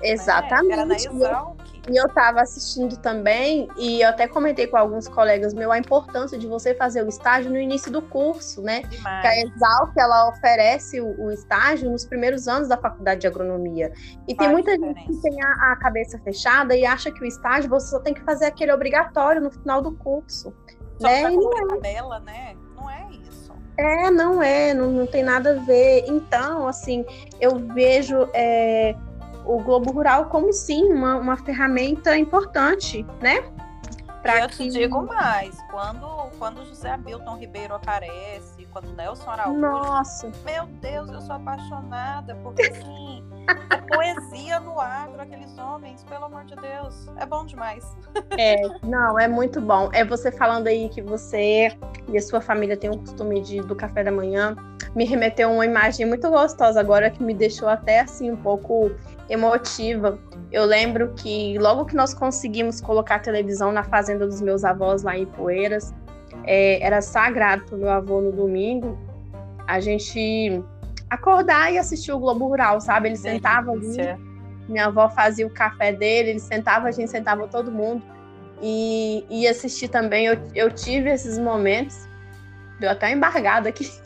Exatamente. 0.02 0.66
Né? 0.66 0.72
Era 0.72 0.84
na 0.84 0.96
Exalc. 0.96 1.60
E 1.88 1.96
eu 1.96 2.06
estava 2.06 2.40
assistindo 2.40 2.96
também, 2.96 3.68
e 3.76 4.00
eu 4.00 4.08
até 4.08 4.26
comentei 4.26 4.66
com 4.66 4.76
alguns 4.76 5.06
colegas 5.06 5.54
meus 5.54 5.70
a 5.70 5.78
importância 5.78 6.36
de 6.36 6.48
você 6.48 6.74
fazer 6.74 7.04
o 7.04 7.08
estágio 7.08 7.48
no 7.48 7.58
início 7.58 7.92
do 7.92 8.02
curso, 8.02 8.60
né? 8.60 8.80
Demais. 8.82 9.22
Que 9.22 9.26
a 9.28 9.40
Exalc, 9.40 9.96
ela 9.96 10.28
oferece 10.30 11.00
o, 11.00 11.26
o, 11.26 11.30
estágio 11.30 11.88
nos 11.88 12.04
primeiros 12.04 12.48
anos 12.48 12.66
da 12.66 12.76
faculdade 12.76 13.20
de 13.20 13.28
agronomia. 13.28 13.92
E 14.26 14.34
Faz 14.34 14.38
tem 14.38 14.48
muita 14.48 14.72
diferença. 14.72 14.98
gente 14.98 15.12
que 15.12 15.30
tem 15.30 15.42
a, 15.44 15.72
a, 15.72 15.76
cabeça 15.76 16.18
fechada 16.18 16.74
e 16.74 16.84
acha 16.84 17.12
que 17.12 17.22
o 17.22 17.24
estágio 17.24 17.70
você 17.70 17.86
só 17.86 18.00
tem 18.00 18.12
que 18.12 18.22
fazer 18.22 18.46
aquele 18.46 18.72
obrigatório 18.72 19.40
no 19.40 19.52
final 19.52 19.80
do 19.80 19.92
curso. 19.92 20.52
Só 20.98 21.06
né? 21.06 21.22
E 21.22 21.36
não 21.36 21.52
é. 21.52 21.66
tabela, 21.68 22.18
né? 22.20 22.56
Não 22.74 22.90
é 22.90 23.10
isso. 23.10 23.23
É, 23.76 24.10
não 24.10 24.42
é, 24.42 24.72
não, 24.72 24.90
não 24.90 25.06
tem 25.06 25.22
nada 25.22 25.52
a 25.52 25.64
ver. 25.64 26.04
Então, 26.06 26.66
assim, 26.66 27.04
eu 27.40 27.58
vejo... 27.58 28.28
É, 28.32 28.94
o 29.44 29.62
Globo 29.62 29.92
Rural 29.92 30.26
como 30.26 30.52
sim 30.52 30.90
uma, 30.92 31.16
uma 31.16 31.36
ferramenta 31.36 32.16
importante, 32.16 33.06
né? 33.20 33.44
Pra 34.22 34.40
eu 34.40 34.48
que... 34.48 34.56
te 34.56 34.68
digo 34.70 35.02
mais, 35.02 35.54
quando, 35.70 36.06
quando 36.38 36.64
José 36.64 36.90
Hamilton 36.90 37.36
Ribeiro 37.36 37.74
aparece, 37.74 38.66
quando 38.72 38.90
Nelson 38.94 39.30
Araújo. 39.30 39.60
Nossa! 39.60 40.32
Meu 40.46 40.64
Deus, 40.64 41.10
eu 41.10 41.20
sou 41.20 41.36
apaixonada, 41.36 42.34
porque 42.36 42.62
assim, 42.62 43.22
é 43.70 43.76
poesia 43.94 44.60
no 44.60 44.80
agro, 44.80 45.20
aqueles 45.20 45.56
homens, 45.58 46.04
pelo 46.04 46.24
amor 46.24 46.44
de 46.44 46.56
Deus. 46.56 47.08
É 47.16 47.26
bom 47.26 47.44
demais. 47.44 47.84
É, 48.38 48.56
não, 48.82 49.18
é 49.18 49.28
muito 49.28 49.60
bom. 49.60 49.90
É 49.92 50.04
você 50.04 50.30
falando 50.32 50.66
aí 50.66 50.88
que 50.88 51.02
você 51.02 51.76
e 52.08 52.16
a 52.16 52.22
sua 52.22 52.40
família 52.40 52.76
têm 52.76 52.90
o 52.90 52.98
costume 52.98 53.40
de, 53.40 53.60
do 53.60 53.74
café 53.74 54.02
da 54.02 54.10
manhã. 54.10 54.56
Me 54.94 55.04
remeteu 55.04 55.50
uma 55.50 55.64
imagem 55.64 56.06
muito 56.06 56.28
gostosa 56.30 56.80
agora 56.80 57.10
que 57.10 57.22
me 57.22 57.34
deixou 57.34 57.68
até 57.68 58.00
assim 58.00 58.30
um 58.30 58.36
pouco 58.36 58.90
emotiva. 59.28 60.18
Eu 60.52 60.64
lembro 60.64 61.12
que 61.14 61.58
logo 61.58 61.84
que 61.84 61.96
nós 61.96 62.14
conseguimos 62.14 62.80
colocar 62.80 63.18
televisão 63.20 63.72
na 63.72 63.82
fazenda 63.82 64.26
dos 64.26 64.40
meus 64.40 64.64
avós 64.64 65.02
lá 65.02 65.16
em 65.16 65.26
Poeiras, 65.26 65.92
é, 66.44 66.84
era 66.84 67.00
sagrado 67.00 67.64
para 67.64 67.76
meu 67.76 67.90
avô 67.90 68.20
no 68.20 68.32
domingo 68.32 68.98
a 69.66 69.80
gente 69.80 70.62
acordar 71.10 71.72
e 71.72 71.78
assistir 71.78 72.12
o 72.12 72.18
Globo 72.18 72.46
Rural, 72.46 72.80
sabe? 72.80 73.08
Ele 73.08 73.16
Delícia. 73.16 73.32
sentava 73.32 73.70
ali, 73.70 73.96
minha 74.68 74.86
avó 74.86 75.08
fazia 75.08 75.46
o 75.46 75.50
café 75.50 75.92
dele, 75.92 76.30
ele 76.30 76.40
sentava, 76.40 76.88
a 76.88 76.90
gente 76.90 77.10
sentava 77.10 77.46
todo 77.48 77.70
mundo 77.70 78.02
e, 78.62 79.24
e 79.28 79.46
assistir 79.46 79.88
também. 79.88 80.26
Eu, 80.26 80.38
eu 80.54 80.70
tive 80.70 81.10
esses 81.10 81.38
momentos 81.38 82.08
Deu 82.78 82.90
até 82.90 83.12
embargada 83.12 83.68
aqui. 83.68 83.88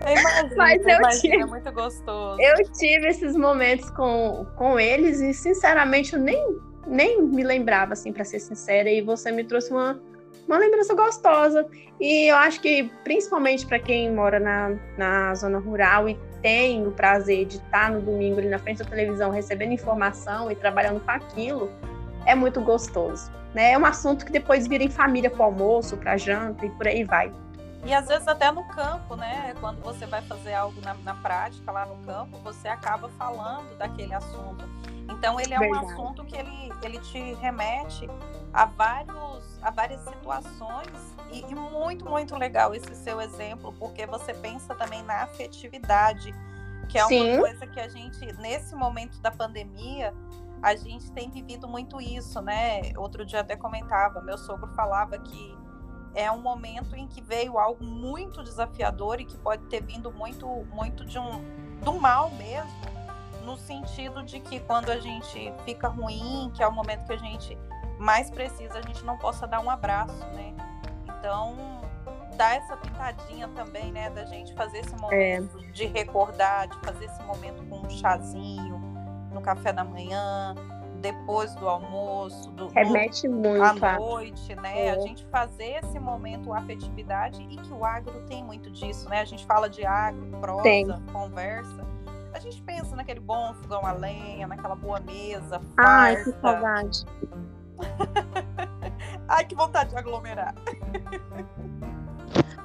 Imagino, 0.00 0.56
Mas 0.56 0.86
eu 0.86 1.20
tive, 1.20 1.42
é 1.42 1.46
muito 1.46 1.72
gostoso. 1.72 2.40
Eu 2.40 2.56
tive 2.72 3.08
esses 3.08 3.34
momentos 3.34 3.90
com, 3.90 4.46
com 4.56 4.78
eles 4.78 5.20
e, 5.20 5.34
sinceramente, 5.34 6.14
eu 6.14 6.20
nem, 6.20 6.58
nem 6.86 7.22
me 7.22 7.42
lembrava, 7.42 7.94
assim, 7.94 8.12
para 8.12 8.24
ser 8.24 8.38
sincera. 8.38 8.88
E 8.88 9.00
você 9.00 9.32
me 9.32 9.44
trouxe 9.44 9.70
uma, 9.70 10.00
uma 10.46 10.58
lembrança 10.58 10.94
gostosa. 10.94 11.66
E 12.00 12.30
eu 12.30 12.36
acho 12.36 12.60
que, 12.60 12.90
principalmente 13.02 13.66
para 13.66 13.78
quem 13.78 14.12
mora 14.12 14.38
na, 14.38 14.76
na 14.96 15.34
zona 15.34 15.58
rural 15.58 16.08
e 16.08 16.18
tem 16.42 16.86
o 16.86 16.90
prazer 16.90 17.46
de 17.46 17.56
estar 17.56 17.90
no 17.90 18.00
domingo 18.00 18.38
ali 18.38 18.48
na 18.48 18.58
frente 18.58 18.78
da 18.78 18.84
televisão 18.84 19.30
recebendo 19.30 19.72
informação 19.72 20.50
e 20.50 20.54
trabalhando 20.54 21.00
com 21.00 21.10
aquilo, 21.10 21.70
é 22.26 22.34
muito 22.34 22.60
gostoso. 22.60 23.30
Né? 23.54 23.72
É 23.72 23.78
um 23.78 23.86
assunto 23.86 24.26
que 24.26 24.32
depois 24.32 24.66
vira 24.66 24.82
em 24.82 24.90
família 24.90 25.30
para 25.30 25.44
almoço, 25.44 25.96
para 25.96 26.16
janta 26.16 26.66
e 26.66 26.70
por 26.70 26.86
aí 26.86 27.04
vai. 27.04 27.32
E 27.86 27.92
às 27.92 28.08
vezes 28.08 28.26
até 28.26 28.50
no 28.50 28.64
campo, 28.64 29.14
né? 29.14 29.54
Quando 29.60 29.80
você 29.82 30.06
vai 30.06 30.22
fazer 30.22 30.54
algo 30.54 30.80
na, 30.80 30.94
na 31.04 31.14
prática 31.14 31.70
lá 31.70 31.84
no 31.84 31.96
campo, 32.04 32.38
você 32.38 32.66
acaba 32.66 33.10
falando 33.10 33.76
daquele 33.76 34.14
assunto. 34.14 34.64
Então 35.08 35.38
ele 35.40 35.54
é 35.54 35.58
Verdade. 35.58 35.84
um 35.84 35.88
assunto 35.88 36.24
que 36.24 36.36
ele, 36.36 36.72
ele 36.82 36.98
te 36.98 37.34
remete 37.34 38.08
a 38.52 38.66
vários 38.66 39.62
a 39.62 39.70
várias 39.70 40.00
situações 40.02 41.16
e, 41.32 41.40
e, 41.40 41.54
muito 41.54 42.04
muito 42.04 42.36
legal 42.36 42.74
esse 42.74 42.94
seu 42.94 43.20
exemplo 43.20 43.74
porque 43.78 44.06
você 44.06 44.32
pensa 44.34 44.74
também 44.74 45.02
na 45.02 45.22
afetividade 45.22 46.32
que 46.88 46.98
é 46.98 47.04
Sim. 47.06 47.32
uma 47.32 47.40
coisa 47.40 47.66
que 47.66 47.80
a 47.80 47.88
gente 47.88 48.32
nesse 48.34 48.74
momento 48.76 49.18
da 49.20 49.30
pandemia 49.30 50.14
a 50.62 50.76
gente 50.76 51.10
tem 51.12 51.30
vivido 51.30 51.66
muito 51.66 52.00
isso 52.00 52.40
né 52.42 52.92
outro 52.96 53.24
dia 53.24 53.40
até 53.40 53.56
comentava 53.56 54.20
meu 54.20 54.38
sogro 54.38 54.68
falava 54.74 55.18
que 55.18 55.64
é 56.14 56.30
um 56.30 56.40
momento 56.40 56.94
em 56.94 57.06
que 57.06 57.20
veio 57.20 57.58
algo 57.58 57.84
muito 57.84 58.42
desafiador 58.42 59.20
e 59.20 59.24
que 59.24 59.36
pode 59.36 59.64
ter 59.66 59.82
vindo 59.82 60.12
muito, 60.12 60.46
muito 60.72 61.04
de 61.04 61.18
um 61.18 61.42
do 61.82 61.94
mal 61.94 62.30
mesmo, 62.30 62.70
no 63.44 63.56
sentido 63.56 64.22
de 64.22 64.40
que 64.40 64.60
quando 64.60 64.90
a 64.90 64.98
gente 64.98 65.52
fica 65.64 65.88
ruim, 65.88 66.50
que 66.54 66.62
é 66.62 66.66
o 66.66 66.72
momento 66.72 67.04
que 67.06 67.12
a 67.12 67.18
gente 67.18 67.56
mais 67.98 68.30
precisa, 68.30 68.78
a 68.78 68.82
gente 68.82 69.04
não 69.04 69.16
possa 69.18 69.46
dar 69.46 69.60
um 69.60 69.70
abraço, 69.70 70.24
né? 70.34 70.54
Então, 71.18 71.54
dá 72.36 72.54
essa 72.54 72.76
pintadinha 72.76 73.48
também, 73.48 73.92
né, 73.92 74.10
da 74.10 74.24
gente 74.24 74.52
fazer 74.54 74.78
esse 74.78 74.94
momento 74.96 75.58
é. 75.58 75.70
de 75.72 75.86
recordar, 75.86 76.68
de 76.68 76.76
fazer 76.80 77.04
esse 77.04 77.22
momento 77.22 77.64
com 77.66 77.78
um 77.78 77.90
chazinho 77.90 78.78
no 79.32 79.40
café 79.40 79.72
da 79.72 79.84
manhã, 79.84 80.54
depois 81.00 81.54
do 81.56 81.68
almoço, 81.68 82.50
do, 82.52 82.68
remete 82.68 83.28
muito 83.28 83.84
à 83.84 83.98
noite, 83.98 84.54
né? 84.54 84.86
É. 84.86 84.90
A 84.90 85.00
gente 85.00 85.24
fazer 85.26 85.80
esse 85.84 85.98
momento 85.98 86.52
afetividade 86.52 87.42
e 87.42 87.56
que 87.56 87.72
o 87.72 87.84
agro 87.84 88.22
tem 88.26 88.42
muito 88.42 88.70
disso, 88.70 89.08
né? 89.08 89.20
A 89.20 89.24
gente 89.24 89.44
fala 89.44 89.68
de 89.68 89.84
agro, 89.84 90.26
prosa, 90.40 90.62
tem. 90.62 90.88
conversa. 91.12 91.86
A 92.34 92.40
gente 92.40 92.60
pensa 92.62 92.96
naquele 92.96 93.20
bom 93.20 93.54
fogão 93.62 93.86
a 93.86 93.92
lenha, 93.92 94.48
naquela 94.48 94.74
boa 94.74 94.98
mesa, 94.98 95.60
farta. 95.60 95.72
Ai, 95.78 96.16
que 96.16 96.32
saudade. 96.40 97.04
Ai, 99.28 99.44
que 99.44 99.54
vontade 99.54 99.90
de 99.90 99.96
aglomerar. 99.96 100.52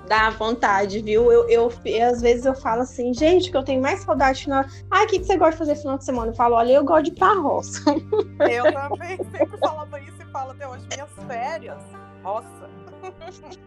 Dá 0.07 0.31
vontade, 0.31 1.03
viu? 1.03 1.31
Eu, 1.31 1.47
eu, 1.47 1.71
eu, 1.85 2.09
às 2.09 2.19
vezes 2.19 2.45
eu 2.45 2.55
falo 2.55 2.81
assim, 2.81 3.13
gente, 3.13 3.51
que 3.51 3.57
eu 3.57 3.63
tenho 3.63 3.79
mais 3.79 3.99
saudade 3.99 4.43
final. 4.43 4.65
Ah, 4.89 5.03
o 5.03 5.07
que, 5.07 5.19
que 5.19 5.25
você 5.25 5.37
gosta 5.37 5.51
de 5.51 5.57
fazer 5.59 5.75
final 5.75 5.99
de 5.99 6.05
semana? 6.05 6.31
Eu 6.31 6.35
falo, 6.35 6.55
olha, 6.55 6.73
eu 6.73 6.83
gosto 6.83 7.03
de 7.03 7.11
ir 7.11 7.15
pra 7.15 7.33
roça. 7.35 7.83
Eu 8.39 8.73
também 8.73 9.17
sempre 9.17 9.57
falava 9.59 9.99
isso 9.99 10.19
e 10.19 10.25
falo 10.31 10.49
até 10.49 10.67
hoje, 10.67 10.83
minhas 10.91 11.11
férias, 11.27 11.77
roça. 12.23 12.69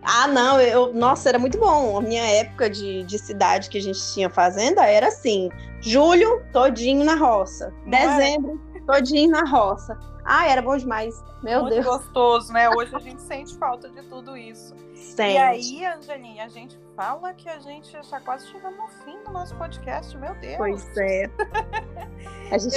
Ah, 0.02 0.26
não, 0.26 0.60
eu, 0.60 0.92
nossa, 0.92 1.28
era 1.28 1.38
muito 1.38 1.58
bom. 1.58 1.98
A 1.98 2.00
minha 2.00 2.24
época 2.24 2.68
de, 2.68 3.04
de 3.04 3.18
cidade 3.18 3.68
que 3.68 3.78
a 3.78 3.82
gente 3.82 4.00
tinha 4.12 4.28
fazenda 4.28 4.84
era 4.84 5.08
assim: 5.08 5.48
julho, 5.80 6.42
todinho 6.52 7.04
na 7.04 7.14
roça. 7.14 7.72
Dezembro, 7.86 8.60
todinho 8.86 9.30
na 9.30 9.44
roça. 9.44 9.98
Ah, 10.24 10.48
era 10.48 10.62
bom 10.62 10.76
demais. 10.76 11.22
Meu 11.42 11.62
Muito 11.62 11.74
Deus. 11.74 11.86
gostoso, 11.86 12.52
né? 12.52 12.70
Hoje 12.70 12.94
a 12.94 12.98
gente 13.00 13.20
sente 13.22 13.56
falta 13.56 13.88
de 13.88 14.02
tudo 14.02 14.36
isso. 14.36 14.74
Sente. 14.94 15.34
E 15.34 15.38
aí, 15.38 15.84
Angelinha, 15.84 16.44
a 16.44 16.48
gente 16.48 16.78
fala 16.94 17.34
que 17.34 17.48
a 17.48 17.58
gente 17.58 17.90
já 17.90 18.20
quase 18.20 18.46
chegando 18.46 18.76
no 18.76 18.88
fim 19.04 19.18
do 19.24 19.32
nosso 19.32 19.54
podcast, 19.56 20.16
meu 20.16 20.34
Deus. 20.36 20.56
Pois 20.56 20.96
é. 20.96 21.28
A 22.52 22.58
gente 22.58 22.76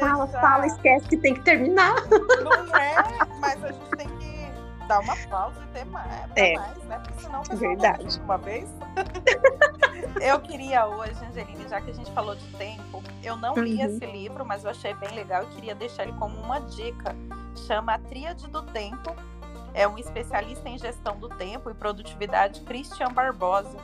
fala, 0.00 0.24
deixar... 0.24 0.40
fala, 0.40 0.66
esquece 0.66 1.08
que 1.08 1.16
tem 1.16 1.34
que 1.34 1.40
terminar. 1.42 1.94
Não 2.10 2.76
é, 2.76 2.96
mas 3.40 3.62
a 3.62 3.70
gente 3.70 3.90
tem 3.96 4.08
que 4.18 4.35
dar 4.86 5.00
uma 5.00 5.16
pausa 5.28 5.62
e 5.62 5.66
ter 5.72 5.84
mais, 5.86 6.30
é. 6.36 6.54
mais 6.54 6.84
né? 6.84 6.98
Porque 6.98 7.20
senão 7.20 7.42
o 7.42 7.56
Verdade. 7.56 8.20
uma 8.20 8.38
vez. 8.38 8.68
eu 10.20 10.40
queria 10.40 10.86
hoje, 10.86 11.16
Angeline, 11.24 11.68
já 11.68 11.80
que 11.80 11.90
a 11.90 11.94
gente 11.94 12.10
falou 12.12 12.34
de 12.34 12.46
tempo, 12.56 13.02
eu 13.22 13.36
não 13.36 13.54
li 13.54 13.76
uhum. 13.76 13.86
esse 13.86 14.06
livro, 14.06 14.44
mas 14.44 14.64
eu 14.64 14.70
achei 14.70 14.94
bem 14.94 15.10
legal 15.14 15.42
e 15.44 15.46
queria 15.46 15.74
deixar 15.74 16.04
ele 16.04 16.12
como 16.14 16.36
uma 16.40 16.60
dica. 16.60 17.14
Chama 17.66 17.94
A 17.94 17.98
Tríade 17.98 18.48
do 18.48 18.62
Tempo. 18.62 19.14
É 19.74 19.86
um 19.86 19.98
especialista 19.98 20.68
em 20.68 20.78
gestão 20.78 21.18
do 21.18 21.28
tempo 21.28 21.68
e 21.70 21.74
produtividade, 21.74 22.62
Christian 22.62 23.12
Barbosa. 23.12 23.76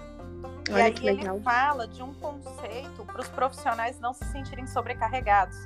E 0.69 0.73
Olha 0.73 0.85
aí 0.85 0.95
ele 1.03 1.41
fala 1.41 1.87
de 1.87 2.03
um 2.03 2.15
conceito 2.15 3.05
para 3.05 3.21
os 3.21 3.29
profissionais 3.29 4.01
não 4.01 4.15
se 4.15 4.25
sentirem 4.27 4.67
sobrecarregados. 4.67 5.57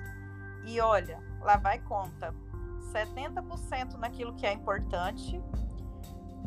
E 0.65 0.81
olha, 0.81 1.21
lá 1.41 1.57
vai 1.57 1.79
conta. 1.79 2.35
70% 2.97 3.99
naquilo 3.99 4.35
que 4.35 4.47
é 4.47 4.53
importante, 4.53 5.41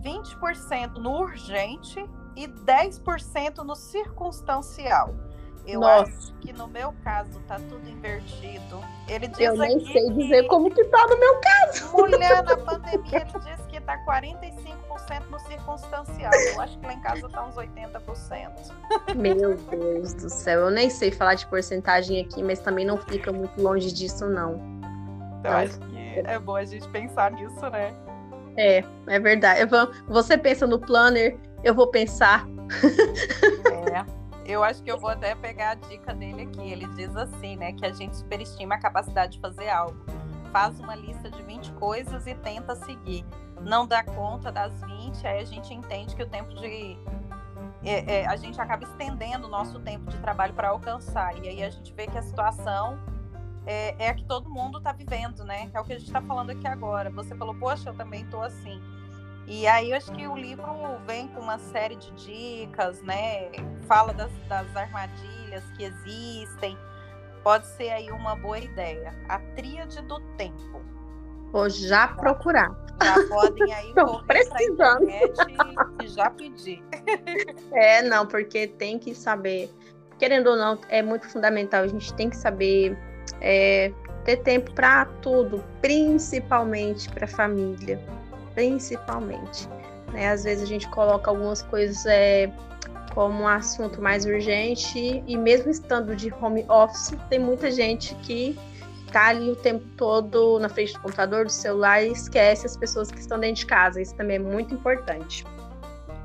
20% 0.02 0.96
no 0.96 1.20
urgente 1.20 2.04
e 2.36 2.48
10% 2.48 3.58
no 3.58 3.76
circunstancial. 3.76 5.14
Eu 5.66 5.82
Nossa. 5.82 6.12
acho 6.12 6.34
que 6.36 6.52
no 6.52 6.68
meu 6.68 6.94
caso 7.04 7.40
tá 7.48 7.60
tudo 7.70 7.88
invertido. 7.88 8.82
Ele 9.08 9.28
diz 9.28 9.40
Eu 9.40 9.56
nem 9.56 9.80
sei 9.86 10.08
que, 10.08 10.14
dizer 10.14 10.48
como 10.48 10.74
que 10.74 10.84
tá 10.86 11.06
no 11.08 11.20
meu 11.20 11.40
caso. 11.40 11.92
Mulher, 11.92 12.44
na 12.44 12.58
pandemia, 12.66 13.22
ele 13.22 13.40
diz 13.46 13.66
que 13.68 13.80
tá 13.82 13.98
45% 14.06 15.30
no 15.30 15.40
circunstancial. 15.42 16.32
Eu 16.34 16.62
acho 16.62 16.80
que 16.80 16.86
lá 16.88 16.94
em 16.94 17.02
casa 17.02 17.30
tá 17.30 17.46
uns 17.46 17.56
80%. 17.56 19.16
Meu 19.16 19.56
Deus 19.56 20.14
do 20.14 20.30
céu. 20.30 20.62
Eu 20.62 20.72
nem 20.72 20.90
sei 20.90 21.12
falar 21.12 21.36
de 21.36 21.46
porcentagem 21.46 22.20
aqui, 22.20 22.42
mas 22.42 22.60
também 22.60 22.86
não 22.86 22.98
fica 22.98 23.32
muito 23.32 23.62
longe 23.62 23.92
disso, 23.92 24.28
não. 24.28 24.80
Eu 25.44 25.52
acho 25.52 25.80
que 25.80 25.99
é 26.16 26.40
bom 26.40 26.56
a 26.56 26.66
gente 26.66 26.88
pensar 26.90 27.32
nisso, 27.32 27.70
né? 27.70 27.94
É, 28.58 28.84
é 29.08 29.20
verdade. 29.20 29.66
Vou, 29.66 29.92
você 30.08 30.38
pensa 30.38 30.68
no 30.68 30.80
planner, 30.80 31.38
eu 31.64 31.74
vou 31.74 31.88
pensar. 31.88 32.46
É. 33.96 34.20
Eu 34.46 34.64
acho 34.64 34.82
que 34.82 34.92
eu 34.92 34.98
vou 34.98 35.12
até 35.12 35.36
pegar 35.36 35.72
a 35.72 35.76
dica 35.76 36.14
dele 36.14 36.42
aqui. 36.42 36.72
Ele 36.72 36.88
diz 36.96 37.16
assim, 37.16 37.56
né, 37.56 37.72
que 37.74 37.86
a 37.86 37.92
gente 37.92 38.18
superestima 38.18 38.76
a 38.76 38.80
capacidade 38.80 39.34
de 39.34 39.40
fazer 39.40 39.70
algo. 39.70 39.96
Faz 40.52 40.80
uma 40.80 40.96
lista 40.96 41.30
de 41.30 41.42
20 41.44 41.72
coisas 41.74 42.26
e 42.26 42.34
tenta 42.34 42.76
seguir. 42.76 43.24
Não 43.62 43.86
dá 43.86 44.04
conta 44.04 44.52
das 44.52 44.74
20, 44.82 45.28
aí 45.28 45.40
a 45.40 45.46
gente 45.46 45.72
entende 45.72 46.16
que 46.16 46.24
o 46.24 46.26
tempo 46.26 46.54
de 46.56 46.98
é, 47.84 48.22
é, 48.22 48.26
a 48.26 48.36
gente 48.36 48.60
acaba 48.60 48.84
estendendo 48.84 49.48
o 49.48 49.50
nosso 49.50 49.80
tempo 49.80 50.10
de 50.10 50.18
trabalho 50.18 50.54
para 50.54 50.70
alcançar. 50.70 51.38
E 51.38 51.48
aí 51.48 51.64
a 51.64 51.70
gente 51.70 51.94
vê 51.94 52.08
que 52.08 52.18
a 52.18 52.22
situação 52.22 52.98
é, 53.66 53.96
é 53.98 54.10
a 54.10 54.14
que 54.14 54.26
todo 54.26 54.50
mundo 54.50 54.78
está 54.78 54.92
vivendo, 54.92 55.44
né? 55.44 55.70
É 55.74 55.80
o 55.80 55.84
que 55.84 55.94
a 55.94 55.98
gente 55.98 56.08
está 56.08 56.22
falando 56.22 56.52
aqui 56.52 56.68
agora. 56.68 57.10
Você 57.12 57.36
falou, 57.36 57.56
poxa, 57.56 57.90
eu 57.90 57.94
também 57.94 58.24
estou 58.24 58.42
assim. 58.42 58.82
E 59.48 59.66
aí 59.68 59.92
eu 59.92 59.98
acho 59.98 60.12
que 60.12 60.28
o 60.28 60.36
livro 60.36 60.66
vem 61.08 61.28
com 61.30 61.42
uma 61.42 61.58
série 61.58 61.96
de 61.96 62.12
dicas, 62.12 63.02
né? 63.02 63.50
Fala 63.88 64.14
das, 64.14 64.32
das 64.48 64.76
armadilhas 64.76 65.64
que 65.76 65.84
existem. 65.84 66.78
Pode 67.44 67.66
ser 67.68 67.90
aí 67.90 68.12
uma 68.12 68.36
boa 68.36 68.60
ideia. 68.60 69.14
A 69.28 69.40
tríade 69.56 70.02
do 70.04 70.20
tempo. 70.38 70.82
Vou 71.52 71.68
já 71.70 72.08
procurar. 72.10 72.70
Já 73.02 73.28
podem 73.28 73.74
aí 73.74 73.94
Tô 73.96 74.24
precisando. 74.24 75.10
e, 75.10 76.04
e 76.04 76.08
já 76.08 76.30
pedir. 76.30 76.84
É, 77.72 78.04
não, 78.04 78.28
porque 78.28 78.68
tem 78.68 79.00
que 79.00 79.16
saber. 79.16 79.74
Querendo 80.20 80.52
ou 80.52 80.58
não, 80.58 80.78
é 80.90 81.02
muito 81.02 81.28
fundamental. 81.28 81.84
A 81.84 81.88
gente 81.88 82.14
tem 82.14 82.30
que 82.30 82.38
saber 82.38 82.96
é, 83.42 83.92
ter 84.26 84.38
tempo 84.38 84.72
para 84.74 85.06
tudo, 85.22 85.64
principalmente 85.82 87.10
para 87.10 87.26
a 87.26 87.28
família 87.28 88.00
principalmente. 88.60 89.70
Né? 90.12 90.30
Às 90.30 90.44
vezes 90.44 90.64
a 90.64 90.68
gente 90.68 90.88
coloca 90.90 91.32
algumas 91.32 91.62
coisas 91.62 92.06
é, 92.06 92.52
como 93.14 93.44
um 93.44 93.48
assunto 93.48 94.02
mais 94.02 94.26
urgente 94.26 95.24
e 95.26 95.38
mesmo 95.38 95.72
estando 95.72 96.14
de 96.14 96.34
home 96.34 96.66
office, 96.68 97.16
tem 97.30 97.40
muita 97.40 97.72
gente 97.72 98.14
que 98.16 98.60
tá 99.14 99.28
ali 99.28 99.50
o 99.50 99.56
tempo 99.56 99.86
todo 99.96 100.60
na 100.60 100.68
frente 100.68 100.94
do 100.94 101.00
computador, 101.00 101.46
do 101.46 101.52
celular 101.52 102.04
e 102.04 102.12
esquece 102.12 102.66
as 102.66 102.76
pessoas 102.76 103.10
que 103.10 103.20
estão 103.20 103.40
dentro 103.40 103.62
de 103.62 103.66
casa. 103.66 104.02
Isso 104.02 104.14
também 104.16 104.36
é 104.36 104.40
muito 104.40 104.74
importante. 104.74 105.46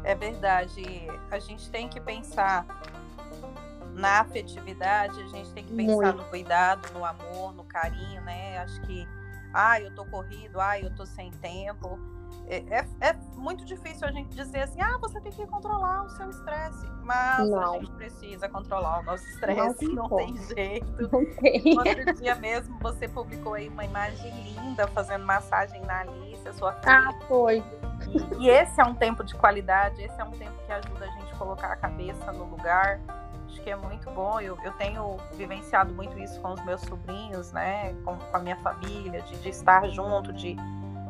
É 0.03 0.15
verdade. 0.17 1.07
A 1.31 1.39
gente 1.39 1.71
tem 1.71 1.89
que 1.89 2.01
pensar 2.01 2.67
na 3.95 4.21
afetividade, 4.21 5.21
a 5.21 5.27
gente 5.29 5.53
tem 5.53 5.65
que 5.65 5.73
pensar 5.73 5.95
muito. 5.95 6.17
no 6.17 6.25
cuidado, 6.25 6.93
no 6.93 7.05
amor, 7.05 7.55
no 7.55 7.65
carinho, 7.65 8.21
né? 8.23 8.59
Acho 8.59 8.81
que, 8.83 9.07
ah, 9.53 9.81
eu 9.81 9.95
tô 9.95 10.05
corrido, 10.07 10.61
ah, 10.61 10.79
eu 10.79 10.95
tô 10.95 11.07
sem 11.07 11.31
tempo. 11.31 11.99
É, 12.47 12.57
é, 12.57 12.87
é, 13.01 13.17
muito 13.37 13.65
difícil 13.65 14.07
a 14.07 14.13
gente 14.13 14.35
dizer 14.35 14.63
assim, 14.63 14.81
ah, 14.81 14.99
você 15.01 15.19
tem 15.21 15.33
que 15.33 15.47
controlar 15.47 16.05
o 16.05 16.11
seu 16.11 16.29
estresse. 16.29 16.87
Mas 17.03 17.49
não. 17.49 17.75
a 17.75 17.79
gente 17.79 17.91
precisa 17.93 18.49
controlar 18.49 19.01
o 19.01 19.03
nosso 19.03 19.25
estresse, 19.25 19.87
não, 19.87 20.09
não 20.09 20.17
tem 20.17 20.37
jeito. 20.37 21.09
Não 21.11 21.25
tem. 21.37 21.79
Outro 21.79 22.15
dia 22.15 22.35
mesmo 22.35 22.79
você 22.81 23.09
publicou 23.09 23.55
aí 23.55 23.69
uma 23.69 23.85
imagem 23.85 24.31
linda 24.53 24.87
fazendo 24.89 25.25
massagem 25.25 25.81
na 25.83 26.01
Alice, 26.01 26.47
a 26.47 26.53
sua 26.53 26.73
filha. 26.75 27.09
Ah, 27.09 27.15
foi. 27.27 27.65
E, 28.39 28.45
e 28.45 28.49
esse 28.51 28.79
é 28.81 28.85
um 28.85 28.95
tempo 28.95 29.25
de 29.25 29.35
qualidade, 29.35 30.03
esse 30.03 30.21
é 30.21 30.25
um 30.25 30.33
tempo 30.33 30.55
que 30.67 30.73
ajuda 30.73 31.05
a 31.05 31.09
gente 31.09 31.33
a 31.33 31.37
colocar 31.37 31.73
a 31.73 31.77
cabeça 31.77 32.33
no 32.33 32.45
lugar. 32.45 33.01
Acho 33.55 33.63
que 33.63 33.71
é 33.71 33.77
muito 33.77 34.11
bom. 34.11 34.41
Eu, 34.41 34.59
eu 34.65 34.73
tenho 34.73 35.17
vivenciado 35.35 35.95
muito 35.95 36.19
isso 36.19 36.41
com 36.41 36.55
os 36.55 36.65
meus 36.65 36.81
sobrinhos, 36.81 37.53
né? 37.53 37.95
Com, 38.05 38.17
com 38.17 38.37
a 38.37 38.41
minha 38.41 38.57
família, 38.57 39.21
de, 39.23 39.37
de 39.37 39.49
estar 39.49 39.89
junto, 39.91 40.33
de 40.33 40.57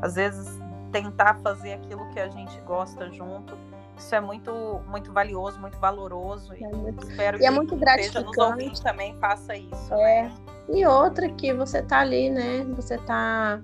às 0.02 0.16
vezes 0.16 0.60
tentar 0.92 1.38
fazer 1.38 1.72
aquilo 1.72 2.06
que 2.10 2.20
a 2.20 2.28
gente 2.28 2.60
gosta 2.60 3.10
junto. 3.10 3.56
Isso 3.96 4.14
é 4.14 4.20
muito, 4.20 4.52
muito 4.86 5.10
valioso, 5.10 5.58
muito 5.58 5.78
valoroso. 5.78 6.54
E 6.54 6.62
é 6.62 6.68
muito, 6.68 7.08
espero 7.08 7.38
e 7.38 7.40
que 7.40 7.46
é 7.46 7.50
muito 7.50 7.76
gratificante. 7.76 8.68
nos 8.68 8.80
também 8.80 9.16
faça 9.18 9.56
isso. 9.56 9.94
É. 9.94 10.24
Né? 10.24 10.34
E 10.68 10.84
outra 10.84 11.30
que 11.30 11.50
você 11.54 11.80
tá 11.80 12.00
ali, 12.00 12.28
né? 12.28 12.62
Você 12.76 12.98
tá 12.98 13.58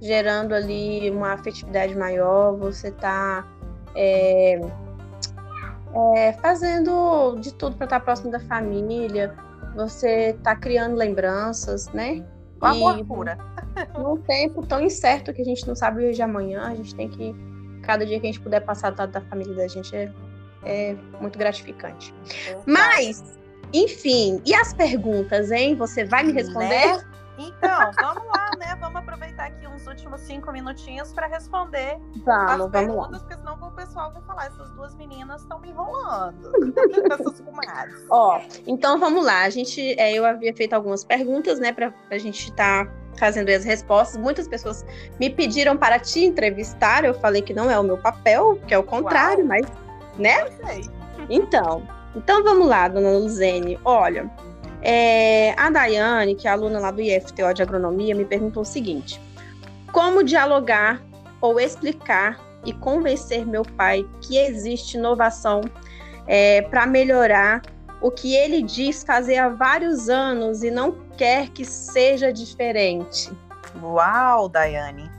gerando 0.00 0.56
ali 0.56 1.08
uma 1.08 1.34
afetividade 1.34 1.96
maior, 1.96 2.56
você 2.56 2.90
tá 2.90 3.46
é, 3.94 4.60
é, 5.94 6.32
fazendo 6.34 7.36
de 7.40 7.54
tudo 7.54 7.76
para 7.76 7.84
estar 7.84 8.00
próximo 8.00 8.30
da 8.30 8.40
família, 8.40 9.34
você 9.76 10.36
tá 10.42 10.56
criando 10.56 10.96
lembranças, 10.96 11.88
né? 11.88 12.24
O 12.60 12.66
amor 12.66 12.98
e, 12.98 13.04
pura. 13.04 13.38
Num 13.98 14.16
tempo 14.16 14.64
tão 14.66 14.80
incerto 14.80 15.32
que 15.32 15.42
a 15.42 15.44
gente 15.44 15.66
não 15.66 15.74
sabe 15.74 16.04
hoje 16.04 16.14
de 16.14 16.22
amanhã, 16.22 16.62
a 16.62 16.74
gente 16.74 16.94
tem 16.94 17.08
que. 17.08 17.34
Cada 17.82 18.06
dia 18.06 18.18
que 18.18 18.26
a 18.26 18.32
gente 18.32 18.40
puder 18.40 18.60
passar 18.60 18.90
do 18.90 18.98
lado 18.98 19.12
da 19.12 19.20
família 19.20 19.54
da 19.54 19.68
gente 19.68 19.94
é, 19.94 20.10
é 20.64 20.96
muito 21.20 21.38
gratificante. 21.38 22.14
Mas, 22.66 23.38
enfim, 23.72 24.40
e 24.46 24.54
as 24.54 24.72
perguntas, 24.72 25.50
hein? 25.50 25.74
Você 25.74 26.04
vai 26.04 26.24
me 26.24 26.32
responder? 26.32 26.96
Né? 26.96 27.04
Então, 27.36 27.90
vamos 28.00 28.24
lá, 28.26 28.50
né? 28.58 28.76
Vamos 28.80 28.96
aproveitar 28.96 29.46
aqui 29.46 29.66
uns 29.66 29.86
últimos 29.86 30.20
cinco 30.20 30.52
minutinhos 30.52 31.12
para 31.12 31.26
responder 31.26 31.98
vamos, 32.24 32.66
as 32.66 32.70
perguntas, 32.70 33.12
lá. 33.12 33.18
porque 33.18 33.34
senão 33.34 33.54
o 33.54 33.70
pessoal 33.72 34.12
vai 34.12 34.22
falar: 34.22 34.46
essas 34.46 34.70
duas 34.70 34.94
meninas 34.94 35.42
estão 35.42 35.58
me 35.58 35.70
enrolando, 35.70 36.52
essas 37.12 37.40
comadres. 37.40 38.04
Ó, 38.08 38.40
então 38.66 38.98
vamos 38.98 39.24
lá. 39.24 39.42
A 39.42 39.50
gente, 39.50 39.98
é, 39.98 40.12
eu 40.12 40.24
havia 40.24 40.54
feito 40.54 40.74
algumas 40.74 41.04
perguntas, 41.04 41.58
né, 41.58 41.72
para 41.72 41.92
a 42.10 42.18
gente 42.18 42.50
estar 42.50 42.86
tá 42.86 42.92
fazendo 43.18 43.48
as 43.48 43.64
respostas. 43.64 44.16
Muitas 44.16 44.46
pessoas 44.46 44.84
me 45.18 45.28
pediram 45.28 45.76
para 45.76 45.98
te 45.98 46.24
entrevistar. 46.24 47.04
Eu 47.04 47.14
falei 47.14 47.42
que 47.42 47.52
não 47.52 47.70
é 47.70 47.78
o 47.78 47.82
meu 47.82 47.98
papel, 47.98 48.60
que 48.66 48.74
é 48.74 48.78
o 48.78 48.84
contrário, 48.84 49.44
Uau. 49.44 49.48
mas, 49.48 49.66
né? 50.18 50.46
Então, 51.28 51.82
então 52.14 52.44
vamos 52.44 52.68
lá, 52.68 52.86
dona 52.86 53.10
Luzene. 53.10 53.78
Olha. 53.84 54.30
É, 54.86 55.54
a 55.58 55.70
Daiane, 55.70 56.34
que 56.34 56.46
é 56.46 56.50
aluna 56.50 56.78
lá 56.78 56.90
do 56.90 57.00
IFTO 57.00 57.54
de 57.54 57.62
Agronomia, 57.62 58.14
me 58.14 58.26
perguntou 58.26 58.62
o 58.62 58.66
seguinte: 58.66 59.18
como 59.90 60.22
dialogar 60.22 61.00
ou 61.40 61.58
explicar 61.58 62.38
e 62.66 62.72
convencer 62.74 63.46
meu 63.46 63.62
pai 63.62 64.06
que 64.20 64.36
existe 64.36 64.98
inovação 64.98 65.62
é, 66.26 66.60
para 66.62 66.86
melhorar 66.86 67.62
o 68.00 68.10
que 68.10 68.34
ele 68.34 68.62
diz 68.62 69.02
fazer 69.02 69.38
há 69.38 69.48
vários 69.48 70.10
anos 70.10 70.62
e 70.62 70.70
não 70.70 70.92
quer 71.16 71.48
que 71.48 71.64
seja 71.64 72.30
diferente? 72.30 73.32
Uau, 73.82 74.50
Daiane! 74.50 75.10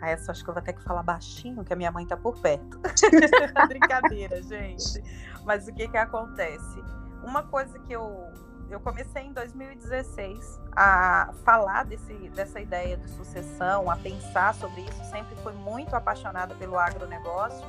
Essa 0.00 0.32
acho 0.32 0.42
que 0.42 0.48
eu 0.48 0.54
vou 0.54 0.62
ter 0.62 0.72
que 0.72 0.82
falar 0.82 1.02
baixinho, 1.02 1.62
que 1.62 1.72
a 1.72 1.76
minha 1.76 1.90
mãe 1.90 2.06
tá 2.06 2.16
por 2.16 2.40
perto. 2.40 2.80
Brincadeira, 3.68 4.40
gente. 4.42 5.02
Mas 5.44 5.66
o 5.68 5.74
que 5.74 5.88
que 5.88 5.96
acontece? 5.96 6.82
Uma 7.22 7.42
coisa 7.42 7.78
que 7.80 7.92
eu 7.92 8.32
eu 8.70 8.78
comecei 8.80 9.22
em 9.22 9.32
2016 9.32 10.60
a 10.76 11.32
falar 11.42 11.84
desse, 11.84 12.12
dessa 12.30 12.60
ideia 12.60 12.96
de 12.96 13.08
sucessão, 13.08 13.90
a 13.90 13.96
pensar 13.96 14.54
sobre 14.54 14.82
isso. 14.82 15.04
Sempre 15.04 15.34
fui 15.36 15.54
muito 15.54 15.94
apaixonada 15.94 16.54
pelo 16.54 16.78
agronegócio. 16.78 17.66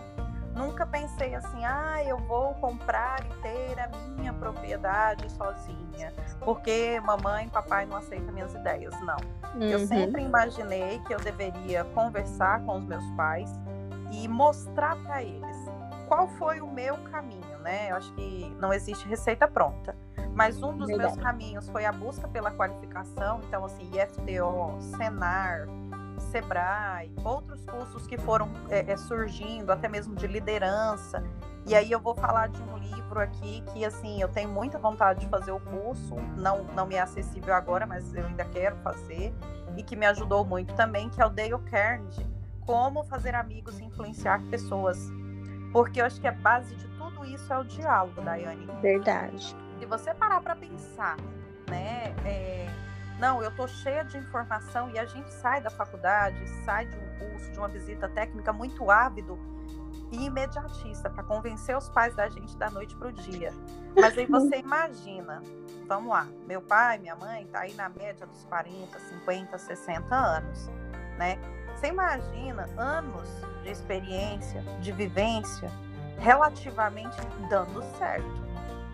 Nunca 0.53 0.85
pensei 0.85 1.33
assim, 1.35 1.63
ah, 1.63 2.03
eu 2.03 2.17
vou 2.17 2.53
comprar 2.55 3.25
e 3.25 3.41
ter 3.41 3.79
a 3.79 3.88
minha 4.17 4.33
propriedade 4.33 5.31
sozinha, 5.31 6.13
porque 6.41 6.99
mamãe 6.99 7.45
e 7.45 7.49
papai 7.49 7.85
não 7.85 7.95
aceitam 7.95 8.33
minhas 8.33 8.53
ideias. 8.53 8.93
Não. 9.01 9.17
Uhum. 9.55 9.69
Eu 9.69 9.88
sempre 9.88 10.21
imaginei 10.21 10.99
que 11.07 11.13
eu 11.13 11.19
deveria 11.19 11.85
conversar 11.85 12.62
com 12.65 12.77
os 12.77 12.83
meus 12.83 13.05
pais 13.12 13.49
e 14.12 14.27
mostrar 14.27 14.97
para 15.03 15.23
eles 15.23 15.57
qual 16.09 16.27
foi 16.27 16.59
o 16.59 16.67
meu 16.67 16.97
caminho, 17.03 17.48
né? 17.60 17.91
Eu 17.91 17.95
acho 17.95 18.12
que 18.13 18.56
não 18.60 18.74
existe 18.74 19.08
receita 19.08 19.48
pronta. 19.48 19.95
Mas 20.34 20.62
um 20.62 20.78
dos 20.78 20.88
Verdade. 20.88 21.15
meus 21.15 21.24
caminhos 21.24 21.69
foi 21.69 21.86
a 21.86 21.91
busca 21.91 22.28
pela 22.28 22.52
qualificação, 22.52 23.41
então 23.48 23.65
assim, 23.65 23.89
IFTO, 23.93 24.78
Senar, 24.80 25.67
Sebrae, 26.32 27.12
outros 27.24 27.65
cursos 27.65 28.06
que 28.06 28.17
foram 28.17 28.50
é, 28.69 28.91
é, 28.91 28.98
surgindo, 28.98 29.72
até 29.72 29.88
mesmo 29.88 30.15
de 30.15 30.28
liderança. 30.28 31.24
E 31.65 31.76
aí 31.76 31.91
eu 31.91 32.00
vou 32.00 32.15
falar 32.15 32.48
de 32.48 32.62
um 32.62 32.78
livro 32.78 33.19
aqui 33.19 33.62
que 33.74 33.84
assim, 33.84 34.22
eu 34.22 34.30
tenho 34.30 34.50
muita 34.50 34.78
vontade 34.78 35.22
de 35.22 35.28
fazer 35.28 35.52
o 35.52 35.60
curso, 35.60 36.15
não 36.38 36.63
não 36.76 36.86
me 36.86 36.95
é 36.95 37.02
acessível 37.02 37.54
agora, 37.54 37.86
mas 37.86 38.13
eu 38.13 38.26
ainda 38.26 38.45
quero 38.45 38.76
fazer 38.78 39.34
e 39.76 39.84
que 39.84 39.95
me 39.95 40.06
ajudou 40.06 40.45
muito 40.45 40.74
também, 40.76 41.10
que 41.10 41.22
é 41.22 41.26
o 41.26 41.30
Dale 41.30 41.58
Carnegie, 41.69 42.28
como 42.65 43.04
fazer 43.04 43.36
amigos 43.36 43.80
e 43.80 43.84
influenciar 43.84 44.41
pessoas 44.50 45.10
porque 45.72 46.02
eu 46.02 46.06
acho 46.06 46.19
que 46.19 46.28
a 46.28 46.32
base 46.32 46.76
de 46.76 46.88
tudo 47.19 47.25
isso 47.25 47.51
é 47.51 47.58
o 47.58 47.63
diálogo, 47.63 48.21
Daiane. 48.21 48.65
Verdade. 48.82 49.55
Se 49.77 49.86
você 49.86 50.13
parar 50.13 50.41
para 50.41 50.55
pensar, 50.55 51.17
né? 51.69 52.15
É, 52.25 52.67
não, 53.19 53.43
eu 53.43 53.51
tô 53.51 53.67
cheia 53.67 54.03
de 54.03 54.17
informação 54.17 54.89
e 54.91 54.97
a 54.97 55.05
gente 55.05 55.32
sai 55.34 55.62
da 55.62 55.69
faculdade, 55.69 56.47
sai 56.63 56.86
de 56.86 56.95
um 56.95 57.29
curso, 57.29 57.51
de 57.51 57.60
uma 57.60 57.67
visita 57.67 58.08
técnica 58.08 58.53
muito 58.53 58.89
ávido 58.89 59.38
e 60.12 60.26
imediatista 60.26 61.09
para 61.09 61.24
convencer 61.24 61.78
os 61.78 61.89
pais 61.89 62.15
da 62.15 62.30
gente 62.30 62.57
da 62.57 62.70
noite 62.70 62.95
para 62.95 63.09
o 63.09 63.11
dia. 63.11 63.51
Mas 63.95 64.17
aí 64.17 64.26
você 64.26 64.57
imagina, 64.59 65.41
vamos 65.88 66.09
lá, 66.09 66.28
meu 66.47 66.61
pai, 66.61 66.97
minha 66.97 67.15
mãe 67.15 67.45
tá 67.47 67.61
aí 67.61 67.74
na 67.74 67.89
média 67.89 68.26
dos 68.26 68.45
40, 68.45 68.97
50, 68.97 69.57
60 69.57 70.15
anos, 70.15 70.67
né? 71.17 71.38
Você 71.76 71.88
imagina 71.88 72.67
anos 72.78 73.30
de 73.63 73.70
experiência, 73.70 74.61
de 74.82 74.91
vivência, 74.91 75.70
relativamente 76.20 77.17
dando 77.49 77.82
certo. 77.97 78.28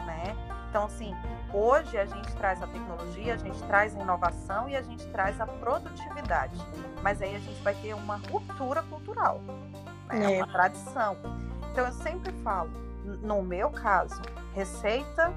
né? 0.05 0.35
Então, 0.69 0.85
assim, 0.85 1.15
hoje 1.53 1.97
a 1.97 2.05
gente 2.05 2.33
traz 2.35 2.61
a 2.61 2.67
tecnologia, 2.67 3.33
a 3.33 3.37
gente 3.37 3.61
traz 3.63 3.95
a 3.95 3.99
inovação 3.99 4.67
e 4.67 4.75
a 4.75 4.81
gente 4.81 5.05
traz 5.07 5.39
a 5.39 5.47
produtividade. 5.47 6.59
Mas 7.01 7.21
aí 7.21 7.35
a 7.35 7.39
gente 7.39 7.61
vai 7.61 7.73
ter 7.75 7.93
uma 7.93 8.17
ruptura 8.29 8.83
cultural, 8.83 9.41
né? 10.07 10.35
é. 10.35 10.37
uma 10.37 10.47
tradição. 10.47 11.17
Então, 11.71 11.85
eu 11.85 11.93
sempre 11.93 12.31
falo, 12.43 12.69
no 13.21 13.41
meu 13.41 13.69
caso, 13.69 14.21
receita 14.53 15.33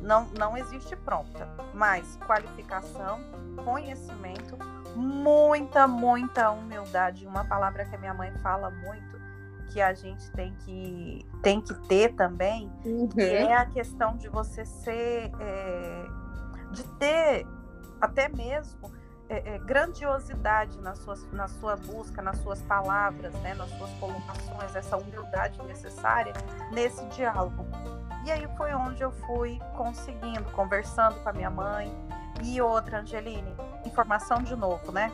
não, 0.00 0.26
não 0.38 0.56
existe 0.56 0.94
pronta, 0.96 1.48
mas 1.74 2.16
qualificação, 2.26 3.20
conhecimento, 3.64 4.56
muita, 4.94 5.86
muita 5.86 6.50
humildade. 6.50 7.26
Uma 7.26 7.44
palavra 7.44 7.84
que 7.84 7.94
a 7.94 7.98
minha 7.98 8.14
mãe 8.14 8.32
fala 8.42 8.70
muito, 8.70 9.05
que 9.70 9.80
a 9.80 9.92
gente 9.92 10.30
tem 10.32 10.54
que, 10.64 11.26
tem 11.42 11.60
que 11.60 11.74
ter 11.86 12.14
também, 12.14 12.70
uhum. 12.84 13.08
é 13.16 13.54
a 13.54 13.66
questão 13.66 14.16
de 14.16 14.28
você 14.28 14.64
ser, 14.64 15.30
é, 15.40 16.06
de 16.72 16.84
ter 16.98 17.46
até 18.00 18.28
mesmo 18.28 18.90
é, 19.28 19.54
é, 19.54 19.58
grandiosidade 19.58 20.78
na 20.80 20.94
sua, 20.94 21.16
na 21.32 21.48
sua 21.48 21.76
busca, 21.76 22.22
nas 22.22 22.38
suas 22.38 22.62
palavras, 22.62 23.32
né, 23.40 23.54
nas 23.54 23.70
suas 23.70 23.90
colocações, 23.94 24.74
essa 24.74 24.96
humildade 24.96 25.60
necessária 25.64 26.32
nesse 26.70 27.04
diálogo. 27.06 27.66
E 28.24 28.30
aí 28.30 28.46
foi 28.56 28.72
onde 28.74 29.02
eu 29.02 29.10
fui 29.10 29.58
conseguindo, 29.76 30.44
conversando 30.52 31.16
com 31.22 31.28
a 31.28 31.32
minha 31.32 31.50
mãe. 31.50 31.92
E 32.42 32.60
outra, 32.60 33.00
Angeline, 33.00 33.54
informação 33.84 34.42
de 34.42 34.54
novo, 34.54 34.92
né? 34.92 35.10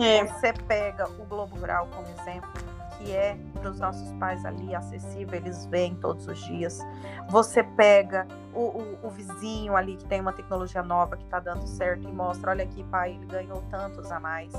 É. 0.00 0.24
Você 0.24 0.52
pega 0.52 1.08
o 1.08 1.24
Globo 1.24 1.56
Rural 1.56 1.88
como 1.88 2.06
exemplo, 2.08 2.50
que 2.96 3.12
é 3.12 3.36
para 3.66 3.72
os 3.72 3.80
nossos 3.80 4.12
pais 4.14 4.44
ali 4.44 4.74
acessível, 4.74 5.34
eles 5.34 5.66
veem 5.66 5.94
todos 5.96 6.28
os 6.28 6.38
dias. 6.44 6.80
Você 7.28 7.62
pega 7.62 8.26
o, 8.54 8.60
o, 8.60 8.98
o 9.02 9.10
vizinho 9.10 9.74
ali 9.74 9.96
que 9.96 10.04
tem 10.04 10.20
uma 10.20 10.32
tecnologia 10.32 10.82
nova 10.82 11.16
que 11.16 11.24
está 11.24 11.40
dando 11.40 11.66
certo 11.66 12.08
e 12.08 12.12
mostra, 12.12 12.50
olha 12.50 12.64
aqui, 12.64 12.84
pai, 12.84 13.12
ele 13.12 13.26
ganhou 13.26 13.62
tantos 13.70 14.12
a 14.12 14.20
mais. 14.20 14.52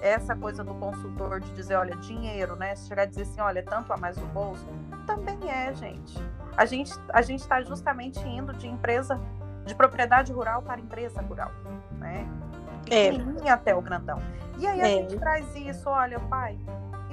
Essa 0.00 0.36
coisa 0.36 0.62
do 0.62 0.74
consultor 0.74 1.40
de 1.40 1.50
dizer, 1.54 1.74
olha, 1.74 1.96
dinheiro, 1.96 2.54
né? 2.54 2.76
Se 2.76 2.86
chegar 2.86 3.02
a 3.02 3.06
dizer 3.06 3.22
assim, 3.22 3.40
olha, 3.40 3.62
tanto 3.62 3.92
a 3.92 3.96
mais 3.96 4.16
no 4.16 4.26
bolso, 4.26 4.66
também 5.06 5.38
é, 5.50 5.74
gente 5.74 6.22
a 6.58 6.66
gente 6.66 6.92
a 7.12 7.22
gente 7.22 7.38
está 7.38 7.62
justamente 7.62 8.18
indo 8.26 8.52
de 8.52 8.66
empresa 8.66 9.18
de 9.64 9.74
propriedade 9.76 10.32
rural 10.32 10.60
para 10.60 10.80
empresa 10.80 11.22
rural, 11.22 11.52
né? 11.92 12.26
É. 12.90 13.50
até 13.50 13.74
o 13.74 13.80
grandão. 13.80 14.20
E 14.58 14.66
aí 14.66 14.80
a 14.80 14.88
é. 14.88 14.90
gente 14.90 15.16
traz 15.18 15.54
isso, 15.54 15.88
olha, 15.88 16.18
pai, 16.18 16.58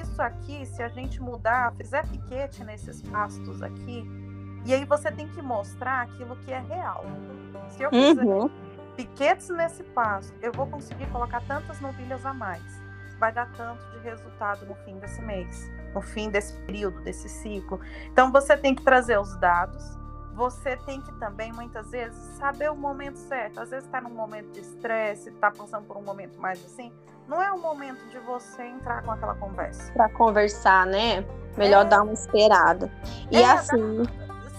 isso 0.06 0.22
aqui, 0.22 0.66
se 0.66 0.82
a 0.82 0.88
gente 0.88 1.22
mudar, 1.22 1.74
fizer 1.76 2.08
piquete 2.08 2.64
nesses 2.64 3.02
pastos 3.02 3.62
aqui, 3.62 4.06
e 4.66 4.74
aí 4.74 4.86
você 4.86 5.12
tem 5.12 5.28
que 5.28 5.42
mostrar 5.42 6.02
aquilo 6.04 6.36
que 6.38 6.52
é 6.52 6.60
real. 6.60 7.06
Se 7.70 7.84
eu 7.84 7.90
fizer 7.90 8.24
uhum. 8.24 8.50
piquetes 8.96 9.50
nesse 9.50 9.84
pasto, 9.84 10.34
eu 10.42 10.52
vou 10.52 10.68
conseguir 10.68 11.08
colocar 11.08 11.42
tantas 11.42 11.80
novilhas 11.82 12.26
a 12.26 12.34
mais. 12.34 12.64
Vai 13.20 13.32
dar 13.32 13.52
tanto 13.54 13.84
de 13.92 14.00
resultado 14.00 14.66
no 14.66 14.76
fim 14.76 14.98
desse 14.98 15.22
mês 15.22 15.70
no 15.96 16.02
fim 16.02 16.30
desse 16.30 16.54
período, 16.66 17.02
desse 17.02 17.30
ciclo. 17.30 17.80
Então 18.12 18.32
você 18.32 18.58
tem 18.58 18.76
que 18.76 18.84
trazer 18.84 19.18
os 19.18 19.36
dados, 19.38 19.98
você 20.34 20.76
tem 20.76 21.02
que 21.02 21.12
também, 21.14 21.54
muitas 21.54 21.90
vezes, 21.90 22.20
saber 22.38 22.70
o 22.70 22.76
momento 22.76 23.16
certo. 23.16 23.62
Às 23.62 23.70
vezes 23.70 23.86
está 23.86 24.02
num 24.02 24.10
momento 24.10 24.52
de 24.52 24.60
estresse, 24.60 25.30
está 25.30 25.50
passando 25.50 25.86
por 25.86 25.96
um 25.96 26.04
momento 26.04 26.40
mais 26.40 26.64
assim. 26.66 26.92
Não 27.28 27.42
é 27.42 27.52
o 27.52 27.60
momento 27.60 28.06
de 28.10 28.20
você 28.20 28.64
entrar 28.64 29.02
com 29.04 29.12
aquela 29.12 29.36
conversa. 29.36 29.92
Para 29.94 30.10
conversar, 30.10 30.86
né? 30.86 31.26
Melhor 31.58 31.86
é... 31.86 31.90
dar 31.90 32.04
uma 32.04 32.14
esperada. 32.14 32.92
E 33.32 33.38
é, 33.38 33.52
assim. 33.52 34.04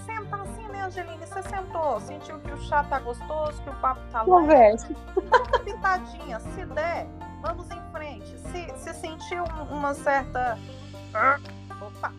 Senta 0.05 0.37
assim, 0.37 0.69
né, 0.69 0.83
Angeline? 0.83 1.27
Você 1.27 1.43
sentou, 1.43 2.01
sentiu 2.01 2.39
que 2.41 2.53
o 2.53 2.61
chá 2.63 2.83
tá 2.85 2.99
gostoso, 2.99 3.63
que 3.63 3.71
o 3.71 3.75
papo 3.75 4.01
tá 4.11 4.25
Conversa. 4.25 4.89
Dá 5.15 5.39
uma 5.39 5.59
pitadinha. 5.61 6.41
Se 6.41 6.65
der, 6.67 7.07
vamos 7.41 7.71
em 7.71 7.81
frente. 7.93 8.39
Se, 8.51 8.73
se 8.79 8.95
sentiu 8.95 9.45
uma 9.71 9.95
certa 9.95 10.59
Opa. 11.81 12.13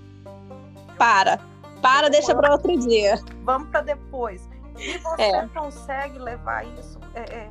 Para. 0.98 1.40
Para, 1.82 2.10
deixa 2.10 2.36
para 2.36 2.54
outro 2.54 2.76
dia. 2.80 3.20
Vamos 3.44 3.70
para 3.70 3.82
depois. 3.82 4.48
E 4.78 4.98
você 4.98 5.22
é. 5.22 5.48
consegue 5.48 6.18
levar 6.18 6.66
isso. 6.80 7.00
É, 7.14 7.22
é, 7.22 7.50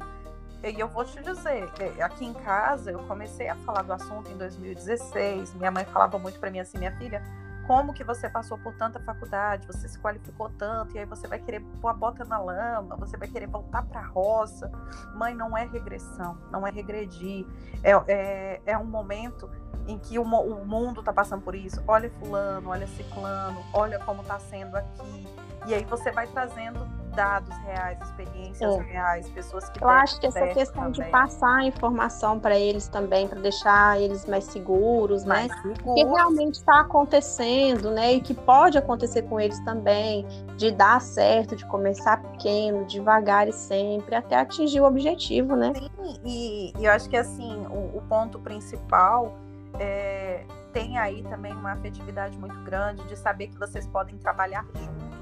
e 0.71 0.81
eu 0.81 0.89
vou 0.89 1.05
te 1.05 1.23
dizer, 1.23 1.69
é, 1.79 2.03
aqui 2.03 2.25
em 2.25 2.35
casa 2.35 2.91
eu 2.91 2.99
comecei 3.01 3.49
a 3.49 3.55
falar 3.57 3.83
do 3.83 3.93
assunto 3.93 4.31
em 4.31 4.37
2016. 4.37 5.55
Minha 5.55 5.71
mãe 5.71 5.85
falava 5.85 6.19
muito 6.19 6.39
para 6.39 6.51
mim 6.51 6.61
assim, 6.61 6.79
minha 6.79 6.93
filha, 6.97 7.23
como 7.67 7.93
que 7.93 8.05
você 8.05 8.29
passou 8.29 8.57
por 8.59 8.75
tanta 8.75 9.01
faculdade, 9.01 9.67
você 9.67 9.89
se 9.89 9.99
qualificou 9.99 10.49
tanto, 10.51 10.95
e 10.95 11.01
aí 11.01 11.05
você 11.05 11.27
vai 11.27 11.41
querer 11.41 11.61
pôr 11.81 11.89
a 11.89 11.93
bota 11.93 12.25
na 12.25 12.39
lama, 12.39 12.97
você 12.97 13.17
vai 13.17 13.27
querer 13.27 13.49
voltar 13.49 13.83
para 13.85 14.01
a 14.01 14.07
roça. 14.07 14.71
Mãe, 15.15 15.35
não 15.35 15.57
é 15.57 15.65
regressão, 15.65 16.39
não 16.51 16.67
é 16.67 16.71
regredir. 16.71 17.45
É, 17.83 17.93
é, 18.07 18.63
é 18.67 18.79
um 18.79 18.85
momento 18.85 19.51
em 19.89 19.99
que 19.99 20.19
o, 20.19 20.23
o 20.23 20.65
mundo 20.65 21.01
está 21.01 21.13
passando 21.13 21.43
por 21.43 21.55
isso. 21.55 21.83
Olha 21.89 22.11
fulano, 22.21 22.71
olha 22.71 22.87
ciclano, 22.87 23.65
olha 23.73 23.99
como 24.01 24.23
está 24.23 24.39
sendo 24.39 24.77
aqui. 24.77 25.27
E 25.67 25.75
aí 25.75 25.85
você 25.85 26.11
vai 26.13 26.27
trazendo 26.29 26.87
dados 27.17 27.57
reais, 27.65 27.99
experiências 28.03 28.77
é. 28.77 28.83
reais, 28.83 29.29
pessoas 29.31 29.69
que 29.71 29.83
Eu 29.83 29.89
acho 29.89 30.21
que 30.21 30.27
essa 30.27 30.47
questão 30.49 30.93
também. 30.93 31.07
de 31.07 31.11
passar 31.11 31.61
a 31.61 31.65
informação 31.65 32.39
para 32.39 32.57
eles 32.57 32.87
também, 32.89 33.27
para 33.27 33.41
deixar 33.41 34.01
eles 34.01 34.27
mais 34.27 34.45
seguros, 34.45 35.25
mais 35.25 35.49
né? 35.49 35.57
Seguros. 35.57 35.95
Que 35.95 36.05
realmente 36.05 36.55
está 36.57 36.81
acontecendo, 36.81 37.91
né? 37.91 38.13
E 38.13 38.21
que 38.21 38.35
pode 38.35 38.77
acontecer 38.77 39.23
com 39.23 39.41
eles 39.41 39.59
também, 39.61 40.27
de 40.57 40.71
dar 40.71 41.01
certo, 41.01 41.57
de 41.57 41.65
começar 41.67 42.21
pequeno, 42.21 42.85
devagar 42.85 43.49
e 43.49 43.53
sempre, 43.53 44.15
até 44.15 44.37
atingir 44.37 44.81
o 44.81 44.85
objetivo, 44.85 45.57
né? 45.57 45.73
Sim, 45.75 46.21
e, 46.23 46.73
e 46.79 46.85
eu 46.85 46.93
acho 46.93 47.09
que 47.09 47.17
assim, 47.17 47.67
o, 47.71 47.97
o 47.97 48.03
ponto 48.07 48.39
principal 48.39 49.39
é, 49.81 50.45
tem 50.73 50.99
aí 50.99 51.23
também 51.23 51.53
uma 51.53 51.73
afetividade 51.73 52.39
muito 52.39 52.59
grande 52.61 53.03
de 53.05 53.17
saber 53.17 53.47
que 53.49 53.59
vocês 53.59 53.87
podem 53.87 54.19
trabalhar 54.19 54.67
juntos 54.75 55.16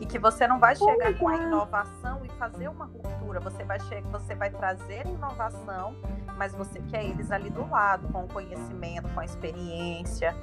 e 0.00 0.06
que 0.06 0.18
você 0.18 0.46
não 0.46 0.58
vai 0.58 0.76
chegar 0.76 1.14
com 1.18 1.28
a 1.28 1.36
inovação 1.36 2.24
e 2.24 2.28
fazer 2.30 2.68
uma 2.68 2.84
ruptura. 2.84 3.40
Você 3.40 3.64
vai 3.64 3.80
chegar, 3.80 4.08
você 4.10 4.34
vai 4.34 4.50
trazer 4.50 5.06
inovação, 5.06 5.96
mas 6.36 6.54
você 6.54 6.80
quer 6.82 7.04
eles 7.04 7.30
ali 7.30 7.48
do 7.50 7.68
lado, 7.68 8.08
com 8.08 8.24
o 8.24 8.28
conhecimento, 8.28 9.08
com 9.08 9.20
a 9.20 9.24
experiência, 9.24 10.34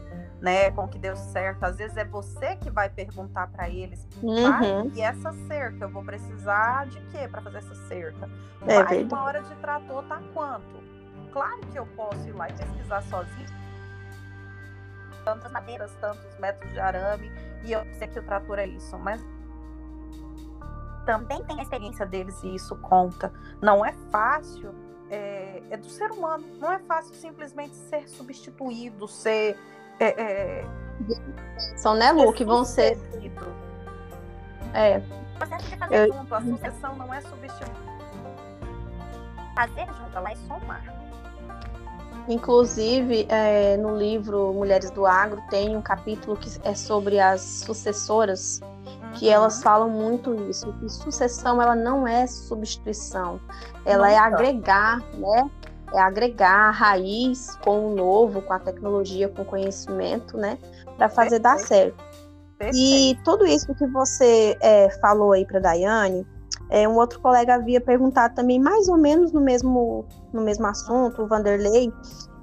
né, 0.42 0.72
com 0.72 0.86
o 0.86 0.88
que 0.88 0.98
deu 0.98 1.16
certo. 1.16 1.64
Às 1.64 1.78
vezes 1.78 1.96
é 1.98 2.04
você 2.04 2.56
que 2.56 2.70
vai 2.70 2.90
perguntar 2.90 3.48
para 3.48 3.70
eles, 3.70 4.08
uhum. 4.22 4.92
e 4.94 5.02
essa 5.02 5.32
cerca, 5.48 5.86
eu 5.86 5.90
vou 5.90 6.04
precisar 6.04 6.88
de 6.88 7.00
quê 7.12 7.28
para 7.28 7.42
fazer 7.42 7.60
essa 7.60 7.76
cerca? 7.88 8.30
É 8.68 9.04
uma 9.04 9.24
hora 9.24 9.42
de 9.42 9.56
trator 9.56 10.04
tá 10.04 10.22
quanto? 10.34 10.84
Claro 11.32 11.62
que 11.72 11.78
eu 11.78 11.86
posso 11.96 12.28
ir 12.28 12.32
lá 12.32 12.50
e 12.50 12.54
pesquisar 12.54 13.02
sozinho. 13.04 13.64
Tantas 15.24 15.52
madeiras, 15.52 15.92
tantos 16.02 16.38
metros 16.40 16.72
de 16.72 16.80
arame, 16.80 17.32
e 17.64 17.72
eu 17.72 17.86
sei 17.94 18.08
que 18.08 18.20
o 18.20 18.24
trator 18.24 18.60
é 18.60 18.68
isso, 18.68 18.98
mas 19.00 19.22
também 21.06 21.44
tem 21.44 21.60
a 21.60 21.64
experiência 21.64 22.06
deles 22.06 22.42
e 22.44 22.56
isso 22.56 22.76
conta. 22.78 23.32
Não 23.62 23.86
é 23.86 23.94
fácil, 24.12 24.74
é, 25.10 25.62
é 25.70 25.78
do 25.78 25.90
ser 25.90 26.12
humano, 26.12 26.46
não 26.60 26.72
é 26.72 26.80
fácil 26.80 27.14
simplesmente 27.16 27.76
ser 27.76 28.08
substituído, 28.10 29.08
ser. 29.08 29.58
É, 30.00 30.22
é, 30.22 30.66
São, 31.78 31.94
né, 31.94 32.12
Lu, 32.12 32.34
que 32.34 32.44
vão 32.44 32.66
ser. 32.66 32.98
É. 34.74 35.00
Você 35.40 35.58
tem 35.58 35.70
que 35.70 35.78
fazer 35.78 36.08
eu... 36.08 36.14
junto, 36.14 36.36
a 36.36 36.42
sucessão 36.42 36.96
não 36.96 37.14
é 37.14 37.22
substituir. 37.22 37.72
Fazer 39.56 39.86
junto, 39.86 40.18
ela 40.18 40.32
é 40.32 40.36
somar. 40.36 41.04
Inclusive, 42.28 43.28
é, 43.30 43.76
no 43.78 43.98
livro 43.98 44.54
Mulheres 44.54 44.90
do 44.92 45.06
Agro 45.06 45.42
tem 45.50 45.76
um 45.76 45.82
capítulo 45.82 46.38
que 46.38 46.50
é 46.64 46.74
sobre 46.74 47.20
as 47.20 47.42
sucessoras. 47.42 48.62
Que 49.14 49.30
elas 49.30 49.62
falam 49.62 49.90
muito 49.90 50.34
isso, 50.50 50.72
que 50.74 50.90
sucessão 50.90 51.62
ela 51.62 51.76
não 51.76 52.08
é 52.08 52.26
substituição, 52.28 53.40
ela 53.86 54.12
é 54.12 54.18
agregar, 54.18 55.00
né? 55.18 55.50
É 55.94 56.00
agregar 56.00 56.70
a 56.70 56.72
raiz 56.72 57.56
com 57.64 57.92
o 57.92 57.96
novo, 57.96 58.42
com 58.42 58.54
a 58.54 58.60
tecnologia, 58.60 59.30
com 59.30 59.44
o 59.44 59.46
conhecimento, 59.46 60.38
né? 60.38 60.58
Para 60.98 61.08
fazer 61.08 61.40
Perfeito. 61.40 61.44
dar 61.44 61.60
certo. 61.60 62.04
Perfeito. 62.58 62.78
E 62.78 63.24
tudo 63.24 63.46
isso 63.46 63.74
que 63.76 63.86
você 63.88 64.58
é, 64.60 64.90
falou 65.00 65.34
aí 65.34 65.46
para 65.46 65.60
Daiane, 65.60 66.26
é, 66.70 66.88
um 66.88 66.96
outro 66.96 67.20
colega 67.20 67.56
havia 67.56 67.80
perguntado 67.80 68.34
também, 68.34 68.60
mais 68.60 68.88
ou 68.88 68.98
menos 68.98 69.32
no 69.32 69.42
mesmo, 69.42 70.06
no 70.34 70.42
mesmo 70.42 70.66
assunto, 70.66 71.22
o 71.22 71.28
Vanderlei, 71.28 71.92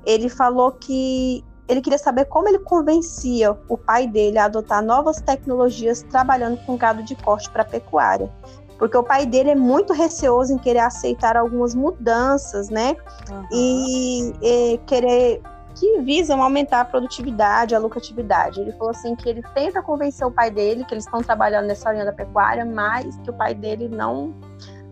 ele 0.07 0.29
falou 0.29 0.73
que 0.73 1.45
ele 1.71 1.81
queria 1.81 1.99
saber 1.99 2.25
como 2.25 2.49
ele 2.49 2.59
convencia 2.59 3.57
o 3.68 3.79
pai 3.79 4.05
dele 4.05 4.39
a 4.39 4.47
adotar 4.47 4.85
novas 4.85 5.21
tecnologias 5.21 6.03
trabalhando 6.03 6.59
com 6.66 6.77
gado 6.77 7.01
de 7.05 7.14
corte 7.14 7.49
para 7.49 7.64
pecuária. 7.64 8.29
Porque 8.77 8.97
o 8.97 9.05
pai 9.05 9.25
dele 9.25 9.51
é 9.51 9.55
muito 9.55 9.93
receoso 9.93 10.53
em 10.53 10.59
querer 10.59 10.81
aceitar 10.81 11.37
algumas 11.37 11.73
mudanças, 11.73 12.71
né? 12.71 12.97
Uhum. 13.31 13.47
E, 13.53 14.33
e, 14.43 14.79
querer 14.79 15.41
que 15.77 16.01
visam 16.01 16.43
aumentar 16.43 16.81
a 16.81 16.85
produtividade, 16.85 17.73
a 17.73 17.79
lucratividade. 17.79 18.61
Ele 18.61 18.73
falou 18.73 18.91
assim 18.91 19.14
que 19.14 19.29
ele 19.29 19.43
tenta 19.55 19.81
convencer 19.81 20.27
o 20.27 20.31
pai 20.31 20.51
dele 20.51 20.85
que 20.85 20.93
eles 20.93 21.05
estão 21.05 21.23
trabalhando 21.23 21.66
nessa 21.66 21.93
linha 21.93 22.05
da 22.05 22.12
pecuária, 22.12 22.64
mas 22.64 23.16
que 23.18 23.31
o 23.31 23.33
pai 23.33 23.55
dele 23.55 23.89
não 23.89 24.35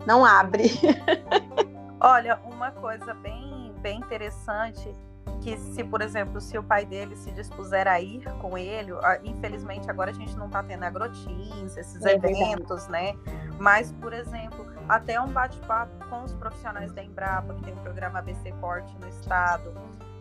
não 0.07 0.25
abre. 0.25 0.71
Olha, 2.01 2.39
uma 2.45 2.71
coisa 2.71 3.15
bem 3.15 3.75
bem 3.83 3.99
interessante 3.99 4.95
que 5.41 5.57
se, 5.59 5.85
por 5.85 6.01
exemplo, 6.01 6.41
se 6.41 6.57
o 6.59 6.63
pai 6.63 6.85
dele 6.85 7.17
se 7.17 7.31
dispuser 7.33 7.87
a 7.87 8.01
ir 8.01 8.25
com 8.41 8.57
ele, 8.57 8.93
infelizmente 9.25 9.91
agora 9.91 10.11
a 10.11 10.15
gente 10.15 10.37
não 10.37 10.47
está 10.47 10.63
tendo 10.63 10.85
agrotins, 10.85 11.77
esses 11.77 12.05
é 12.05 12.15
eventos, 12.15 12.87
verdade. 12.87 13.17
né? 13.17 13.35
Mas, 13.59 13.93
por 13.93 14.13
exemplo, 14.13 14.67
até 14.89 15.21
um 15.21 15.29
bate-papo 15.29 15.93
com 16.09 16.23
os 16.23 16.35
profissionais 16.35 16.93
da 16.93 17.03
Embrapa, 17.03 17.55
que 17.55 17.63
tem 17.65 17.75
o 17.75 17.79
programa 17.79 18.19
ABC 18.21 18.53
Corte 18.61 18.95
no 19.01 19.09
estado, 19.09 19.73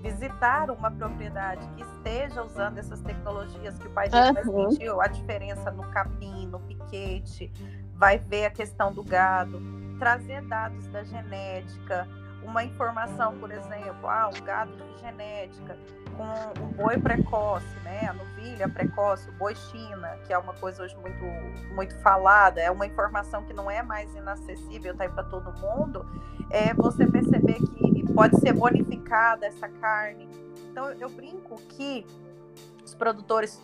visitar 0.01 0.69
uma 0.69 0.91
propriedade 0.91 1.67
que 1.75 1.81
esteja 1.81 2.43
usando 2.43 2.77
essas 2.77 3.01
tecnologias, 3.01 3.77
que 3.77 3.87
o 3.87 3.91
pai 3.91 4.09
dele 4.09 4.27
uhum. 4.27 4.33
vai 4.33 4.71
sentir 4.71 4.89
a 4.89 5.07
diferença 5.07 5.71
no 5.71 5.83
capim, 5.89 6.47
no 6.47 6.59
piquete, 6.59 7.51
vai 7.93 8.17
ver 8.17 8.45
a 8.45 8.51
questão 8.51 8.93
do 8.93 9.03
gado, 9.03 9.59
trazer 9.97 10.41
dados 10.43 10.87
da 10.87 11.03
genética, 11.03 12.07
uma 12.47 12.63
informação, 12.63 13.37
por 13.37 13.51
exemplo, 13.51 14.07
ah, 14.07 14.29
um 14.33 14.41
gado 14.43 14.71
de 14.71 14.99
genética 14.99 15.77
com 16.15 16.63
um 16.63 16.71
boi 16.71 16.97
precoce, 16.97 17.77
né, 17.83 18.07
a 18.07 18.13
novilha 18.13 18.67
precoce, 18.67 19.29
o 19.29 19.33
boi 19.33 19.53
China, 19.53 20.17
que 20.25 20.33
é 20.33 20.37
uma 20.37 20.53
coisa 20.53 20.81
hoje 20.81 20.95
muito, 20.97 21.23
muito 21.75 21.95
falada, 21.99 22.59
é 22.59 22.71
uma 22.71 22.87
informação 22.87 23.43
que 23.43 23.53
não 23.53 23.69
é 23.69 23.83
mais 23.83 24.15
inacessível, 24.15 24.95
tá 24.95 25.03
aí 25.03 25.09
para 25.09 25.23
todo 25.23 25.51
mundo, 25.59 26.05
é 26.49 26.73
você 26.73 27.05
perceber 27.05 27.59
que 27.59 28.13
pode 28.13 28.39
ser 28.39 28.53
bonificada 28.53 29.45
essa 29.45 29.67
carne. 29.69 30.27
Então, 30.71 30.89
eu 30.93 31.09
brinco 31.09 31.55
que 31.69 32.03
os 32.83 32.95
produtores 32.95 33.61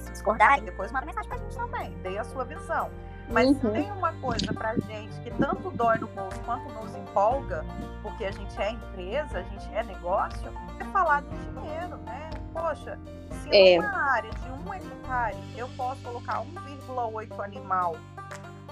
se 0.00 0.10
discordarem, 0.10 0.64
depois 0.64 0.90
manda 0.90 1.06
mensagem 1.06 1.28
para 1.28 1.38
a 1.38 1.42
gente 1.42 1.56
também, 1.56 1.94
dê 1.98 2.18
a 2.18 2.24
sua 2.24 2.44
visão. 2.44 2.90
Mas 3.28 3.48
uhum. 3.62 3.72
tem 3.72 3.90
uma 3.92 4.12
coisa 4.14 4.52
pra 4.52 4.74
gente 4.74 5.20
que 5.22 5.30
tanto 5.30 5.70
dói 5.70 5.98
no 5.98 6.06
bolso 6.08 6.38
quanto 6.40 6.72
nos 6.74 6.94
empolga, 6.94 7.64
porque 8.02 8.24
a 8.24 8.30
gente 8.30 8.60
é 8.60 8.72
empresa, 8.72 9.38
a 9.38 9.42
gente 9.42 9.74
é 9.74 9.82
negócio, 9.84 10.52
é 10.78 10.84
falar 10.86 11.22
do 11.22 11.60
dinheiro, 11.60 11.96
né? 11.98 12.30
Poxa, 12.52 12.98
se 13.30 13.56
é. 13.56 13.78
numa 13.78 14.12
área 14.12 14.30
de 14.30 14.50
um 14.50 14.74
hectare 14.74 15.36
eu 15.56 15.68
posso 15.76 16.02
colocar 16.02 16.42
1,8 16.42 17.44
animal 17.44 17.96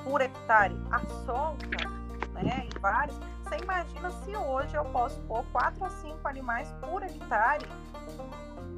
por 0.04 0.20
hectare 0.20 0.76
à 0.90 1.00
solta, 1.24 1.88
né? 2.32 2.66
Em 2.66 2.78
vários, 2.78 3.18
você 3.42 3.56
imagina 3.62 4.10
se 4.10 4.36
hoje 4.36 4.74
eu 4.74 4.84
posso 4.86 5.18
pôr 5.22 5.44
4 5.52 5.84
a 5.84 5.90
5 5.90 6.28
animais 6.28 6.72
por 6.80 7.02
hectare 7.02 7.66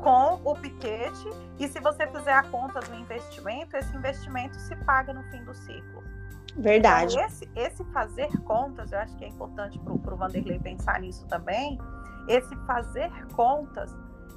com 0.02 0.40
o 0.44 0.54
piquete 0.56 1.30
e 1.58 1.68
se 1.68 1.78
você 1.78 2.06
fizer 2.08 2.32
a 2.32 2.42
conta 2.42 2.80
do 2.80 2.94
investimento, 2.96 3.76
esse 3.76 3.96
investimento 3.96 4.58
se 4.58 4.74
paga 4.76 5.12
no 5.12 5.22
fim 5.30 5.42
do 5.44 5.54
ciclo. 5.54 6.02
Verdade. 6.56 7.14
Então, 7.14 7.26
esse, 7.26 7.48
esse 7.54 7.84
fazer 7.84 8.28
contas, 8.40 8.92
eu 8.92 8.98
acho 8.98 9.16
que 9.16 9.24
é 9.24 9.28
importante 9.28 9.78
para 9.78 9.92
o 9.92 10.16
Vanderlei 10.16 10.58
pensar 10.58 11.00
nisso 11.00 11.24
também. 11.26 11.78
Esse 12.28 12.54
fazer 12.66 13.10
contas 13.28 13.94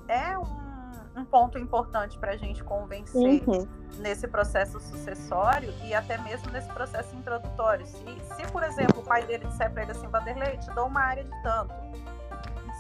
é 0.08 0.38
um, 0.38 1.22
um 1.22 1.26
ponto 1.26 1.58
importante 1.58 2.18
para 2.20 2.34
a 2.34 2.38
gente 2.38 2.64
convencer 2.64 3.44
uhum. 3.48 3.68
nesse 3.98 4.28
processo 4.28 4.80
sucessório 4.80 5.74
e 5.84 5.94
até 5.94 6.18
mesmo 6.20 6.52
nesse 6.52 6.70
processo 6.70 7.14
introdutório. 7.16 7.86
Se, 7.88 7.98
se 8.36 8.52
por 8.52 8.64
exemplo, 8.64 9.02
o 9.02 9.04
pai 9.04 9.26
dele 9.26 9.46
disser 9.48 9.72
para 9.72 9.82
ele 9.82 9.92
assim, 9.92 10.08
Vanderlei, 10.08 10.58
te 10.58 10.70
dou 10.76 10.88
uma 10.88 11.02
área 11.02 11.24
de 11.24 11.44
tanto 11.44 11.74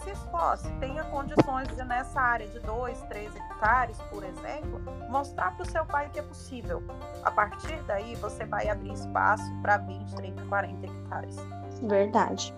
se 0.06 0.12
esforce, 0.12 0.72
tenha 0.80 1.04
condições 1.06 1.68
de, 1.76 1.84
nessa 1.84 2.22
área 2.22 2.48
de 2.48 2.60
2, 2.60 3.02
3 3.10 3.36
hectares, 3.36 3.98
por 4.12 4.24
exemplo, 4.24 4.80
mostrar 5.10 5.56
para 5.56 5.64
o 5.64 5.70
seu 5.70 5.84
pai 5.86 6.10
que 6.14 6.20
é 6.20 6.22
possível. 6.22 6.84
A 7.24 7.32
partir 7.32 7.82
daí, 7.88 8.16
você 8.16 8.46
vai 8.46 8.70
abrir 8.70 8.94
espaço 8.94 9.44
para 9.62 9.78
20, 9.78 10.16
30, 10.16 10.44
40 10.44 10.86
hectares. 10.86 11.36
Verdade. 11.82 12.54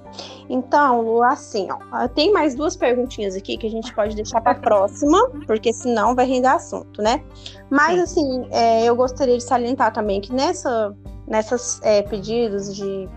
Então, 0.50 1.02
Lu, 1.02 1.24
assim, 1.24 1.68
ó, 1.72 2.08
tem 2.10 2.32
mais 2.32 2.54
duas 2.54 2.76
perguntinhas 2.76 3.36
aqui 3.36 3.58
que 3.58 3.66
a 3.66 3.72
gente 3.72 3.94
pode 3.94 4.16
deixar 4.16 4.42
para 4.42 4.52
a 4.52 4.56
próxima, 4.56 5.30
porque 5.48 5.72
senão 5.74 6.14
vai 6.14 6.26
render 6.26 6.50
assunto, 6.50 7.02
né? 7.02 7.24
Mas, 7.70 8.00
assim, 8.00 8.48
é, 8.52 8.86
eu 8.86 8.96
gostaria 8.96 9.38
de 9.38 9.44
salientar 9.44 9.94
também 9.94 10.22
que 10.22 10.34
nessa, 10.34 10.96
nessas 11.26 11.80
é, 11.82 12.02
pedidos 12.02 12.76
de 12.76 13.10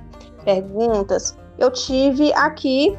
perguntas, 0.45 1.37
eu 1.59 1.71
tive 1.71 2.33
aqui 2.33 2.97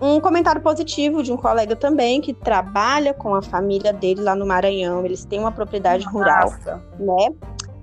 um 0.00 0.20
comentário 0.20 0.60
positivo 0.60 1.22
de 1.22 1.32
um 1.32 1.36
colega 1.36 1.76
também 1.76 2.20
que 2.20 2.32
trabalha 2.32 3.14
com 3.14 3.34
a 3.34 3.42
família 3.42 3.92
dele 3.92 4.20
lá 4.20 4.34
no 4.34 4.46
Maranhão. 4.46 5.04
Eles 5.04 5.24
têm 5.24 5.38
uma 5.38 5.52
propriedade 5.52 6.04
Nossa. 6.06 6.16
rural, 6.16 6.52
né? 6.98 7.34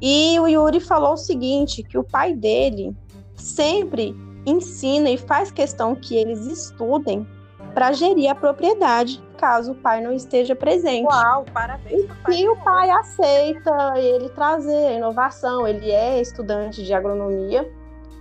E 0.02 0.40
o 0.40 0.48
Yuri 0.48 0.80
falou 0.80 1.14
o 1.14 1.18
seguinte, 1.18 1.84
que 1.84 1.98
o 1.98 2.04
pai 2.04 2.34
dele 2.34 2.96
sempre 3.36 4.16
ensina 4.46 5.10
e 5.10 5.18
faz 5.18 5.52
questão 5.52 5.96
que 5.96 6.16
eles 6.16 6.46
estudem 6.48 7.28
para 7.74 7.92
gerir 7.92 8.30
a 8.30 8.36
propriedade, 8.36 9.24
caso 9.38 9.72
o 9.72 9.76
pai 9.76 10.02
não 10.02 10.12
esteja 10.12 10.56
presente. 10.56 11.06
Uau, 11.06 11.46
parabéns. 11.54 12.06
E 12.30 12.50
o 12.50 12.56
pai 12.58 12.90
aceita 12.90 13.94
ele 13.96 14.30
trazer 14.30 14.88
a 14.88 14.92
inovação, 14.94 15.68
ele 15.68 15.90
é 15.90 16.20
estudante 16.20 16.84
de 16.84 16.94
agronomia 16.94 17.70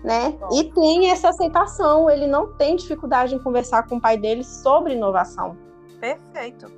né? 0.02 0.36
E 0.52 0.64
tem 0.64 1.10
essa 1.10 1.28
aceitação, 1.28 2.10
ele 2.10 2.26
não 2.26 2.52
tem 2.54 2.76
dificuldade 2.76 3.34
em 3.34 3.38
conversar 3.38 3.86
com 3.86 3.96
o 3.96 4.00
pai 4.00 4.16
dele 4.16 4.44
sobre 4.44 4.94
inovação. 4.94 5.56
Perfeito. 6.00 6.70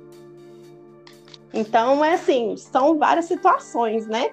Então, 1.53 2.03
é 2.03 2.15
assim, 2.15 2.57
são 2.57 2.97
várias 2.97 3.25
situações, 3.25 4.07
né? 4.07 4.31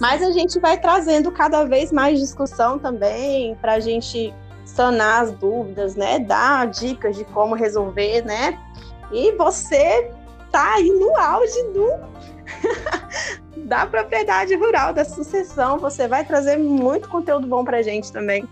Mas 0.00 0.22
a 0.22 0.30
gente 0.30 0.60
vai 0.60 0.78
trazendo 0.78 1.32
cada 1.32 1.64
vez 1.64 1.90
mais 1.90 2.20
discussão 2.20 2.78
também 2.78 3.54
para 3.56 3.74
a 3.74 3.80
gente 3.80 4.34
sanar 4.64 5.22
as 5.22 5.32
dúvidas, 5.32 5.96
né? 5.96 6.18
Dar 6.18 6.66
dicas 6.66 7.16
de 7.16 7.24
como 7.24 7.54
resolver, 7.54 8.22
né? 8.24 8.58
E 9.10 9.32
você 9.32 10.12
tá 10.52 10.74
aí 10.74 10.90
no 10.90 11.16
auge 11.16 11.62
do 11.72 11.88
da 13.68 13.84
propriedade 13.84 14.56
rural, 14.56 14.94
da 14.94 15.04
sucessão. 15.04 15.78
Você 15.78 16.08
vai 16.08 16.24
trazer 16.24 16.56
muito 16.56 17.06
conteúdo 17.08 17.46
bom 17.46 17.62
para 17.62 17.76
a 17.76 17.82
gente 17.82 18.10
também. 18.10 18.48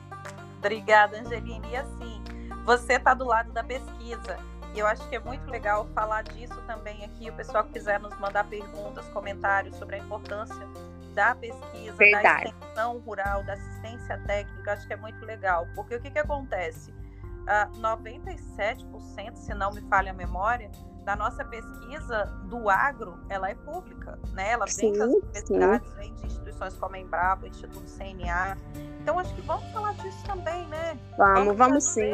Obrigada, 0.59 1.19
Angeline. 1.19 1.67
E 1.71 1.77
assim, 1.77 2.23
você 2.67 2.95
está 2.95 3.15
do 3.15 3.25
lado 3.25 3.51
da 3.51 3.65
pesquisa. 3.65 4.37
E 4.75 4.79
eu 4.79 4.87
acho 4.87 5.09
que 5.09 5.17
é 5.17 5.19
muito 5.19 5.51
legal 5.51 5.89
falar 5.95 6.23
disso 6.23 6.61
também 6.67 7.03
aqui. 7.03 7.31
O 7.31 7.33
pessoal 7.33 7.65
que 7.65 7.73
quiser 7.73 7.99
nos 7.99 8.15
mandar 8.21 8.45
perguntas, 8.45 9.09
comentários 9.09 9.75
sobre 9.77 9.97
a 9.97 9.99
importância 10.01 10.69
da 11.15 11.35
pesquisa, 11.35 11.97
Verdade. 11.97 12.45
da 12.45 12.51
extensão 12.51 12.99
rural, 12.99 13.43
da 13.45 13.55
assistência 13.55 14.21
técnica, 14.27 14.75
acho 14.75 14.87
que 14.87 14.93
é 14.93 14.97
muito 14.97 15.25
legal. 15.25 15.67
Porque 15.75 15.95
o 15.95 16.01
que, 16.01 16.11
que 16.11 16.19
acontece? 16.19 16.91
Uh, 16.91 17.49
ah, 17.49 17.71
97%, 17.79 19.35
se 19.37 19.55
não 19.55 19.73
me 19.73 19.81
falha 19.89 20.11
a 20.11 20.15
memória, 20.15 20.71
da 21.07 21.15
nossa 21.15 21.45
pesquisa 21.45 22.25
do 22.47 22.69
agro, 22.69 23.17
ela 23.29 23.49
é 23.49 23.55
pública, 23.55 24.19
né? 24.33 24.51
Ela 24.51 24.65
vem 24.65 24.75
sim, 24.75 24.93
das 24.93 25.09
universidades, 25.09 25.89
sim. 25.89 25.97
vem 25.97 26.15
de 26.15 26.27
instituições 26.27 26.75
como 26.75 26.97
a 26.97 26.99
Embrapa, 26.99 27.47
Instituto 27.47 27.85
CNA. 27.97 28.59
Então, 29.01 29.17
acho 29.17 29.33
que 29.37 29.41
vamos 29.43 29.65
falar 29.71 29.95
disso 29.95 30.25
também, 30.27 30.67
né? 30.67 30.99
Vamos, 31.17 31.45
vamos, 31.45 31.57
vamos 31.57 31.85
sim. 31.85 32.11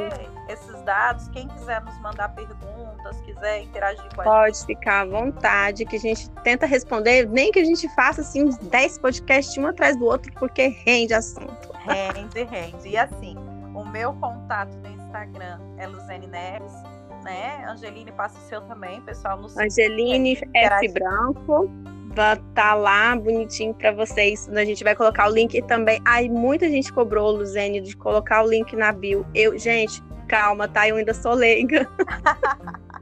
Esses 0.47 0.83
dados, 0.83 1.27
quem 1.29 1.49
quiser 1.49 1.83
nos 1.83 1.99
mandar 2.03 2.29
perguntas, 2.35 3.19
quiser 3.23 3.63
interagir 3.63 4.05
com 4.15 4.21
a 4.21 4.25
Pode 4.25 4.59
gente. 4.59 4.67
Pode 4.67 4.79
ficar 4.79 5.01
à 5.01 5.05
vontade, 5.07 5.87
que 5.87 5.97
a 5.97 6.01
gente 6.01 6.29
tenta 6.43 6.67
responder, 6.67 7.27
nem 7.27 7.51
que 7.51 7.61
a 7.61 7.65
gente 7.65 7.89
faça 7.95 8.21
assim 8.21 8.45
uns 8.45 8.59
10 8.59 8.99
podcasts 8.99 9.57
um 9.57 9.67
atrás 9.67 9.97
do 9.97 10.05
outro, 10.05 10.31
porque 10.35 10.67
rende 10.85 11.15
assunto. 11.15 11.73
Rende, 11.87 12.43
rende. 12.45 12.91
E 12.91 12.99
assim, 12.99 13.39
o 13.75 13.87
meu 13.87 14.13
contato 14.13 14.77
no 14.77 14.89
Instagram 14.91 15.59
é 15.79 15.87
Luzene 15.87 16.27
Neves 16.27 16.75
né? 17.23 17.65
Angeline 17.67 18.13
passa 18.13 18.39
o 18.39 18.43
seu 18.43 18.61
também, 18.63 19.01
pessoal. 19.03 19.39
No 19.39 19.49
Angeline 19.59 20.39
F 20.55 20.89
Branco. 20.93 21.71
Vai 22.15 22.37
tá 22.55 22.75
lá 22.75 23.17
bonitinho 23.17 23.73
para 23.73 23.91
vocês. 23.91 24.49
A 24.49 24.65
gente 24.65 24.85
vai 24.85 24.95
colocar 24.95 25.29
o 25.29 25.33
link 25.33 25.63
também. 25.63 26.01
Ai, 26.05 26.29
muita 26.29 26.69
gente 26.69 26.93
cobrou, 26.93 27.31
Luzene, 27.31 27.81
de 27.81 27.97
colocar 27.97 28.45
o 28.45 28.49
link 28.49 28.77
na 28.77 28.93
bio. 28.93 29.27
Eu, 29.35 29.59
gente, 29.59 30.03
calma, 30.29 30.69
tá? 30.69 30.87
Eu 30.87 30.97
ainda 30.97 31.15
sou 31.15 31.33
leiga. 31.33 31.89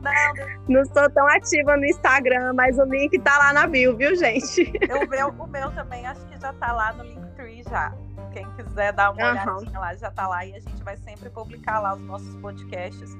Não, 0.00 0.78
não 0.80 0.84
sou 0.84 1.10
tão 1.10 1.26
ativa 1.26 1.76
no 1.76 1.84
Instagram, 1.84 2.52
mas 2.54 2.78
o 2.78 2.84
link 2.84 3.18
tá 3.18 3.36
lá 3.38 3.52
na 3.52 3.66
bio, 3.66 3.96
viu, 3.96 4.14
gente? 4.14 4.72
O 4.90 5.08
meu, 5.08 5.28
o 5.28 5.46
meu 5.46 5.70
também 5.72 6.06
acho 6.06 6.24
que 6.26 6.38
já 6.38 6.52
tá 6.52 6.72
lá 6.72 6.92
no 6.92 7.04
Linktree 7.04 7.64
já. 7.68 7.92
Quem 8.32 8.48
quiser 8.52 8.92
dar 8.92 9.10
uma 9.10 9.22
uhum. 9.22 9.30
olhadinha 9.30 9.78
lá, 9.78 9.94
já 9.96 10.10
tá 10.10 10.28
lá. 10.28 10.44
E 10.44 10.54
a 10.54 10.60
gente 10.60 10.82
vai 10.84 10.96
sempre 10.98 11.30
publicar 11.30 11.80
lá 11.80 11.94
os 11.94 12.02
nossos 12.02 12.34
podcasts 12.36 13.16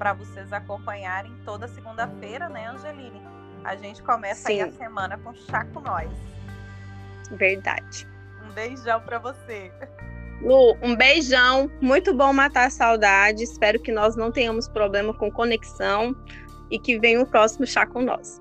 para 0.00 0.14
vocês 0.14 0.50
acompanharem 0.50 1.30
toda 1.44 1.68
segunda-feira, 1.68 2.48
né, 2.48 2.68
Angeline? 2.68 3.20
A 3.62 3.76
gente 3.76 4.02
começa 4.02 4.46
Sim. 4.46 4.62
aí 4.62 4.68
a 4.70 4.72
semana 4.72 5.18
com 5.18 5.34
Chá 5.34 5.66
com 5.66 5.80
Nós. 5.80 6.10
Verdade. 7.32 8.08
Um 8.42 8.50
beijão 8.52 8.98
para 9.02 9.18
você. 9.18 9.70
Lu, 10.40 10.74
um 10.80 10.96
beijão. 10.96 11.70
Muito 11.82 12.14
bom 12.14 12.32
matar 12.32 12.68
a 12.68 12.70
saudade. 12.70 13.42
Espero 13.42 13.78
que 13.78 13.92
nós 13.92 14.16
não 14.16 14.32
tenhamos 14.32 14.66
problema 14.70 15.12
com 15.12 15.30
conexão 15.30 16.16
e 16.70 16.78
que 16.78 16.98
venha 16.98 17.20
o 17.20 17.26
próximo 17.26 17.66
chá 17.66 17.84
com 17.84 18.00
nós. 18.00 18.40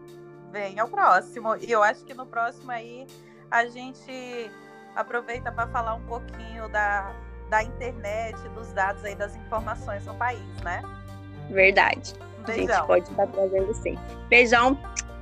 Venha 0.54 0.86
o 0.86 0.90
próximo. 0.90 1.58
E 1.58 1.70
eu 1.70 1.84
acho 1.84 2.06
que 2.06 2.14
no 2.14 2.26
próximo 2.26 2.72
aí 2.72 3.06
a 3.52 3.66
gente 3.66 4.50
aproveita 4.96 5.52
para 5.52 5.68
falar 5.68 5.96
um 5.96 6.06
pouquinho 6.06 6.70
da, 6.70 7.14
da 7.50 7.62
internet, 7.62 8.38
dos 8.56 8.72
dados 8.72 9.04
aí, 9.04 9.14
das 9.14 9.36
informações 9.36 10.06
no 10.06 10.16
país, 10.16 10.62
né? 10.64 10.82
Verdade. 11.50 12.14
Beijão. 12.46 12.66
A 12.66 12.78
gente 12.78 12.88
pode 12.88 13.10
estar 13.10 13.28
trazendo 13.28 13.74
sim. 13.74 13.98
Beijão, 14.30 14.78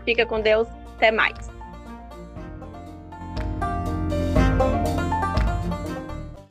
fica 0.05 0.25
com 0.25 0.41
Deus, 0.41 0.67
até 0.95 1.11
mais. 1.11 1.56